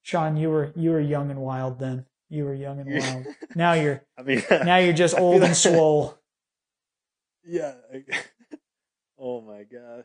Shawn. 0.03 0.36
You 0.36 0.51
were 0.51 0.72
you 0.74 0.90
were 0.90 1.01
young 1.01 1.30
and 1.30 1.40
wild 1.40 1.78
then. 1.78 2.07
You 2.31 2.45
were 2.45 2.55
young 2.55 2.81
and 2.81 2.91
wild. 3.01 3.26
now 3.55 3.72
you're 3.72 4.03
I 4.18 4.22
mean, 4.22 4.43
now 4.51 4.76
you're 4.76 4.93
just 4.93 5.14
I 5.16 5.20
old 5.20 5.35
and 5.37 5.45
like- 5.45 5.55
swole. 5.55 6.18
Yeah. 7.45 7.74
Oh 9.20 9.41
my 9.41 9.64
gosh. 9.64 10.05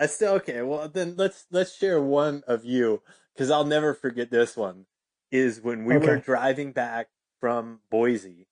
I 0.00 0.06
still 0.06 0.32
okay. 0.34 0.62
Well, 0.62 0.88
then 0.88 1.14
let's 1.16 1.46
let's 1.52 1.76
share 1.76 2.02
one 2.02 2.42
of 2.48 2.64
you 2.64 3.02
because 3.32 3.52
I'll 3.52 3.64
never 3.64 3.94
forget 3.94 4.32
this 4.32 4.56
one. 4.56 4.86
Is 5.30 5.60
when 5.60 5.84
we 5.84 5.96
were 5.96 6.16
driving 6.18 6.72
back 6.72 7.06
from 7.40 7.80
Boise, 7.88 8.48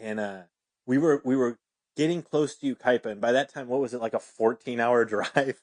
and 0.00 0.18
uh, 0.18 0.42
we 0.86 0.96
were 0.96 1.20
we 1.26 1.36
were 1.36 1.58
getting 1.94 2.22
close 2.22 2.56
to 2.56 2.74
Yucaipa, 2.74 3.04
and 3.06 3.20
by 3.20 3.32
that 3.32 3.52
time, 3.52 3.68
what 3.68 3.80
was 3.80 3.92
it 3.92 4.00
like 4.00 4.14
a 4.14 4.18
fourteen 4.18 4.80
hour 4.80 5.04
drive, 5.04 5.60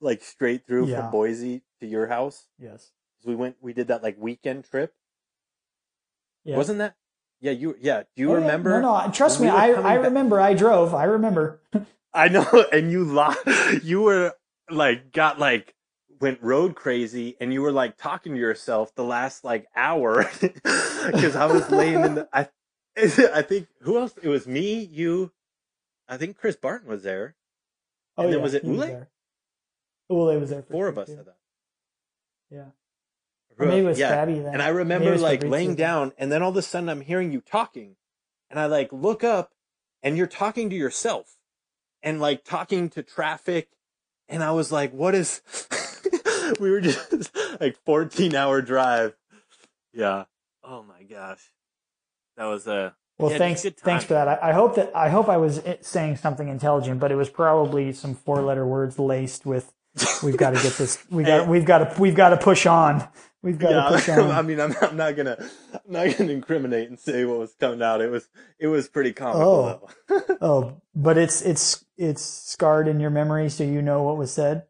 like 0.00 0.24
straight 0.24 0.66
through 0.66 0.86
Yeah. 0.86 1.02
from 1.02 1.10
Boise 1.12 1.62
to 1.78 1.86
your 1.86 2.08
house? 2.08 2.46
Yes. 2.58 2.90
We 3.24 3.36
went, 3.36 3.56
we 3.60 3.72
did 3.74 3.86
that 3.88 4.02
like 4.02 4.16
weekend 4.18 4.64
trip. 4.64 4.92
Yeah. 6.44 6.56
Wasn't 6.56 6.78
that? 6.78 6.94
Yeah, 7.40 7.52
you. 7.52 7.76
Yeah, 7.80 8.02
do 8.16 8.22
you 8.22 8.30
Oh, 8.30 8.34
yeah. 8.34 8.40
remember? 8.40 8.80
No, 8.82 9.04
no. 9.06 9.12
Trust 9.12 9.40
me. 9.40 9.46
we 9.46 9.52
I 9.52 9.70
I 9.72 9.96
back- 9.96 10.04
remember. 10.04 10.40
I 10.40 10.54
drove. 10.54 10.94
I 10.94 11.04
remember. 11.04 11.60
I 12.14 12.28
know, 12.28 12.46
and 12.72 12.90
you 12.90 13.04
lo- 13.04 13.34
you 13.82 14.02
were 14.02 14.34
like 14.70 15.12
got 15.12 15.38
like 15.38 15.74
went 16.20 16.42
road 16.42 16.74
crazy, 16.74 17.36
and 17.40 17.52
you 17.52 17.62
were 17.62 17.72
like 17.72 17.96
talking 17.96 18.34
to 18.34 18.38
yourself 18.38 18.94
the 18.94 19.04
last 19.04 19.42
like 19.44 19.66
hour 19.74 20.28
because 20.40 21.36
I 21.36 21.46
was 21.46 21.70
laying 21.70 22.04
in 22.04 22.14
the. 22.16 22.28
I 22.32 22.48
I 22.96 23.42
think 23.42 23.68
who 23.82 23.98
else? 23.98 24.14
It 24.22 24.28
was 24.28 24.46
me, 24.46 24.80
you. 24.82 25.32
I 26.08 26.16
think 26.16 26.36
Chris 26.36 26.56
Barton 26.56 26.88
was 26.90 27.02
there. 27.04 27.36
Oh, 28.18 28.24
And 28.24 28.32
then 28.32 28.38
yeah, 28.40 28.42
was 28.44 28.54
it 28.54 28.64
Ule? 28.64 28.76
there. 28.78 29.08
Ule 30.10 30.40
was 30.40 30.50
there. 30.50 30.62
For 30.62 30.72
Four 30.72 30.88
of 30.88 30.98
us 30.98 31.08
that. 31.08 31.36
Yeah. 32.50 32.64
Maybe 33.68 33.80
it 33.80 33.88
was 33.88 33.98
yeah. 33.98 34.12
Fabby 34.14 34.42
then. 34.42 34.54
And 34.54 34.62
I 34.62 34.68
remember 34.68 35.16
like 35.18 35.42
laying 35.42 35.74
down, 35.74 36.12
and 36.18 36.30
then 36.30 36.42
all 36.42 36.50
of 36.50 36.56
a 36.56 36.62
sudden 36.62 36.88
I'm 36.88 37.00
hearing 37.00 37.32
you 37.32 37.40
talking, 37.40 37.96
and 38.50 38.58
I 38.58 38.66
like 38.66 38.92
look 38.92 39.24
up, 39.24 39.52
and 40.02 40.16
you're 40.16 40.26
talking 40.26 40.70
to 40.70 40.76
yourself, 40.76 41.36
and 42.02 42.20
like 42.20 42.44
talking 42.44 42.88
to 42.90 43.02
traffic, 43.02 43.68
and 44.28 44.42
I 44.42 44.52
was 44.52 44.72
like, 44.72 44.92
"What 44.92 45.14
is?" 45.14 45.42
we 46.60 46.70
were 46.70 46.80
just 46.80 47.30
like 47.60 47.76
14 47.84 48.34
hour 48.34 48.62
drive. 48.62 49.14
Yeah. 49.92 50.24
Oh 50.62 50.82
my 50.82 51.02
gosh, 51.02 51.52
that 52.36 52.46
was 52.46 52.66
a. 52.66 52.94
Well, 53.18 53.32
Yeah, 53.32 53.38
thanks, 53.38 53.62
thanks 53.62 54.04
for 54.04 54.14
that. 54.14 54.28
I, 54.28 54.50
I 54.50 54.52
hope 54.52 54.76
that 54.76 54.94
I 54.94 55.10
hope 55.10 55.28
I 55.28 55.36
was 55.36 55.58
eh, 55.64 55.76
saying 55.82 56.16
something 56.16 56.48
intelligent, 56.48 57.00
but 57.00 57.12
it 57.12 57.16
was 57.16 57.28
probably 57.28 57.92
some 57.92 58.14
four-letter 58.14 58.66
words 58.66 58.98
laced 58.98 59.44
with. 59.44 59.74
We've 60.22 60.36
got 60.36 60.50
to 60.50 60.62
get 60.62 60.74
this. 60.74 61.04
We 61.10 61.24
got. 61.24 61.44
Hey. 61.44 61.48
We've 61.48 61.64
got 61.64 61.78
to. 61.78 62.00
We've 62.00 62.14
got 62.14 62.30
to 62.30 62.36
push 62.36 62.66
on. 62.66 63.06
We've 63.42 63.58
got 63.58 63.70
to 63.70 63.96
push 63.96 64.08
on. 64.10 64.30
I 64.30 64.42
mean, 64.42 64.60
I'm, 64.60 64.74
I'm 64.80 64.96
not 64.96 65.16
gonna, 65.16 65.36
I'm 65.72 65.80
not 65.88 66.16
gonna 66.16 66.32
incriminate 66.32 66.88
and 66.88 66.98
say 66.98 67.24
what 67.24 67.38
was 67.38 67.54
coming 67.58 67.82
out. 67.82 68.00
It 68.00 68.10
was, 68.10 68.28
it 68.58 68.66
was 68.66 68.88
pretty 68.88 69.12
comical 69.12 69.88
though. 70.08 70.36
oh, 70.40 70.82
but 70.94 71.18
it's 71.18 71.42
it's 71.42 71.84
it's 71.96 72.22
scarred 72.22 72.86
in 72.86 73.00
your 73.00 73.10
memory, 73.10 73.48
so 73.48 73.64
you 73.64 73.82
know 73.82 74.02
what 74.02 74.16
was 74.16 74.32
said. 74.32 74.64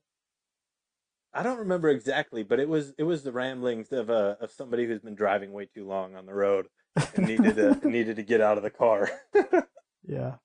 I 1.32 1.42
don't 1.42 1.58
remember 1.58 1.88
exactly, 1.88 2.42
but 2.42 2.58
it 2.58 2.68
was 2.68 2.92
it 2.96 3.04
was 3.04 3.22
the 3.22 3.32
ramblings 3.32 3.92
of 3.92 4.08
uh, 4.08 4.36
of 4.40 4.50
somebody 4.50 4.86
who's 4.86 5.00
been 5.00 5.14
driving 5.14 5.52
way 5.52 5.66
too 5.66 5.86
long 5.86 6.14
on 6.14 6.26
the 6.26 6.34
road 6.34 6.66
and 7.14 7.26
needed 7.26 7.56
to 7.56 7.80
needed 7.88 8.16
to 8.16 8.22
get 8.22 8.40
out 8.40 8.56
of 8.56 8.62
the 8.62 8.70
car. 8.70 9.10
Yeah. 10.06 10.36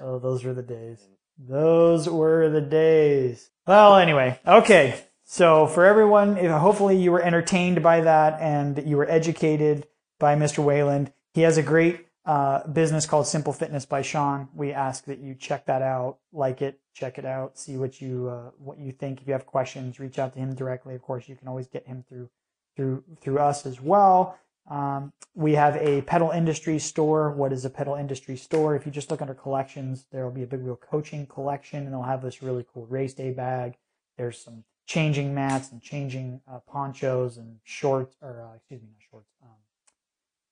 Oh, 0.00 0.18
those 0.18 0.44
were 0.44 0.54
the 0.54 0.62
days. 0.62 1.06
Those 1.38 2.08
were 2.08 2.48
the 2.48 2.60
days. 2.60 3.50
Well, 3.66 3.96
anyway, 3.96 4.40
okay. 4.46 5.00
So 5.24 5.66
for 5.66 5.84
everyone, 5.84 6.36
hopefully 6.36 6.96
you 6.96 7.12
were 7.12 7.22
entertained 7.22 7.82
by 7.82 8.00
that 8.00 8.40
and 8.40 8.88
you 8.88 8.96
were 8.96 9.08
educated 9.08 9.86
by 10.18 10.34
Mr. 10.36 10.64
Wayland. 10.64 11.12
He 11.34 11.42
has 11.42 11.58
a 11.58 11.62
great 11.62 12.06
uh, 12.24 12.66
business 12.66 13.06
called 13.06 13.26
Simple 13.26 13.52
Fitness 13.52 13.86
by 13.86 14.02
Shawn. 14.02 14.48
We 14.54 14.72
ask 14.72 15.04
that 15.04 15.18
you 15.18 15.34
check 15.34 15.66
that 15.66 15.82
out, 15.82 16.18
like 16.32 16.60
it, 16.60 16.80
check 16.92 17.18
it 17.18 17.24
out, 17.24 17.58
see 17.58 17.76
what 17.76 18.00
you 18.00 18.28
uh, 18.28 18.50
what 18.58 18.78
you 18.78 18.92
think. 18.92 19.20
If 19.20 19.26
you 19.26 19.32
have 19.32 19.46
questions, 19.46 19.98
reach 20.00 20.18
out 20.18 20.34
to 20.34 20.38
him 20.38 20.54
directly. 20.54 20.94
Of 20.94 21.02
course, 21.02 21.28
you 21.28 21.36
can 21.36 21.48
always 21.48 21.68
get 21.68 21.86
him 21.86 22.04
through 22.08 22.28
through 22.76 23.04
through 23.20 23.38
us 23.38 23.64
as 23.64 23.80
well. 23.80 24.38
Um, 24.68 25.12
we 25.34 25.54
have 25.54 25.76
a 25.76 26.02
pedal 26.02 26.30
industry 26.30 26.78
store. 26.78 27.30
What 27.30 27.52
is 27.52 27.64
a 27.64 27.70
pedal 27.70 27.94
industry 27.94 28.36
store? 28.36 28.76
If 28.76 28.84
you 28.84 28.92
just 28.92 29.10
look 29.10 29.22
under 29.22 29.34
collections, 29.34 30.06
there 30.12 30.24
will 30.24 30.32
be 30.32 30.42
a 30.42 30.46
big 30.46 30.60
wheel 30.60 30.76
coaching 30.76 31.26
collection, 31.26 31.84
and 31.84 31.92
they'll 31.92 32.02
have 32.02 32.22
this 32.22 32.42
really 32.42 32.66
cool 32.72 32.86
race 32.86 33.14
day 33.14 33.30
bag. 33.30 33.76
There's 34.16 34.38
some 34.38 34.64
changing 34.86 35.34
mats 35.34 35.70
and 35.70 35.80
changing 35.80 36.40
uh, 36.50 36.58
ponchos 36.66 37.36
and 37.36 37.58
shorts, 37.64 38.16
or 38.20 38.42
uh, 38.42 38.56
excuse 38.56 38.82
me, 38.82 38.88
not 38.88 39.00
shorts, 39.10 39.30
um, 39.42 39.50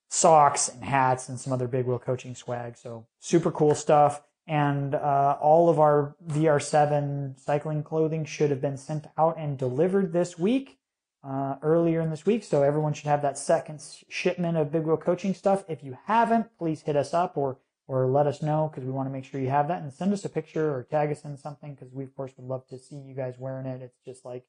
socks 0.09 0.69
and 0.69 0.83
hats 0.83 1.27
and 1.29 1.39
some 1.39 1.51
other 1.51 1.67
big 1.67 1.85
wheel 1.85 1.99
coaching 1.99 2.35
swag. 2.35 2.77
So 2.77 3.05
super 3.19 3.51
cool 3.51 3.75
stuff. 3.75 4.21
And 4.47 4.95
uh, 4.95 5.37
all 5.41 5.69
of 5.69 5.77
our 5.77 6.15
VR7 6.25 7.37
cycling 7.37 7.83
clothing 7.83 8.23
should 8.23 8.49
have 8.49 8.61
been 8.61 8.77
sent 8.77 9.07
out 9.17 9.37
and 9.37 9.57
delivered 9.57 10.13
this 10.13 10.39
week, 10.39 10.77
uh, 11.23 11.55
earlier 11.61 12.01
in 12.01 12.09
this 12.09 12.25
week. 12.25 12.43
So 12.43 12.63
everyone 12.63 12.93
should 12.93 13.07
have 13.07 13.21
that 13.21 13.37
second 13.37 13.81
shipment 14.09 14.57
of 14.57 14.71
big 14.71 14.83
wheel 14.83 14.97
coaching 14.97 15.33
stuff. 15.33 15.63
If 15.67 15.83
you 15.83 15.97
haven't, 16.05 16.57
please 16.57 16.81
hit 16.81 16.95
us 16.95 17.13
up 17.13 17.37
or 17.37 17.59
or 17.89 18.05
let 18.05 18.27
us 18.27 18.41
know 18.41 18.69
because 18.69 18.85
we 18.85 18.91
want 18.91 19.07
to 19.07 19.13
make 19.13 19.23
sure 19.23 19.39
you 19.39 19.49
have 19.49 19.69
that 19.69 19.81
and 19.81 19.93
send 19.93 20.11
us 20.11 20.25
a 20.25 20.29
picture 20.29 20.73
or 20.75 20.83
tag 20.83 21.09
us 21.09 21.23
in 21.23 21.37
something 21.37 21.73
because 21.73 21.93
we 21.93 22.03
of 22.03 22.13
course 22.15 22.33
would 22.35 22.45
love 22.45 22.67
to 22.67 22.77
see 22.77 22.97
you 22.97 23.15
guys 23.15 23.35
wearing 23.39 23.65
it. 23.65 23.81
It's 23.81 23.99
just 24.03 24.25
like 24.25 24.43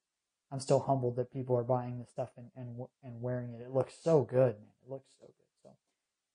I'm 0.51 0.61
still 0.61 0.81
humbled 0.81 1.17
that 1.17 1.33
people 1.33 1.57
are 1.57 1.63
buying 1.63 1.99
this 1.99 2.11
stuff 2.11 2.31
and 2.37 2.51
and 2.57 2.77
and 3.03 3.21
wearing 3.21 3.55
it. 3.55 3.61
It 3.61 3.71
looks 3.71 3.95
so 4.03 4.23
good, 4.23 4.57
man. 4.57 4.73
It 4.85 4.91
looks 4.91 5.09
so 5.21 5.27
good. 5.27 5.33
So 5.63 5.71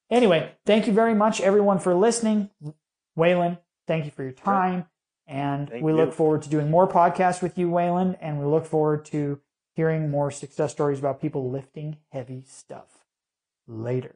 anyway, 0.09 0.51
thank 0.65 0.87
you 0.87 0.93
very 0.93 1.13
much 1.13 1.41
everyone 1.41 1.79
for 1.79 1.93
listening. 1.93 2.49
Wayland, 3.15 3.57
thank 3.87 4.05
you 4.05 4.11
for 4.11 4.23
your 4.23 4.31
time. 4.31 4.85
And 5.25 5.69
Thank 5.69 5.83
we 5.83 5.91
you. 5.91 5.97
look 5.97 6.13
forward 6.13 6.41
to 6.43 6.49
doing 6.49 6.69
more 6.69 6.87
podcasts 6.87 7.41
with 7.41 7.57
you, 7.57 7.69
Wayland, 7.69 8.17
and 8.19 8.39
we 8.39 8.45
look 8.45 8.65
forward 8.65 9.05
to 9.05 9.39
hearing 9.75 10.09
more 10.09 10.31
success 10.31 10.71
stories 10.71 10.99
about 10.99 11.21
people 11.21 11.49
lifting 11.49 11.97
heavy 12.11 12.43
stuff. 12.47 13.05
Later. 13.67 14.15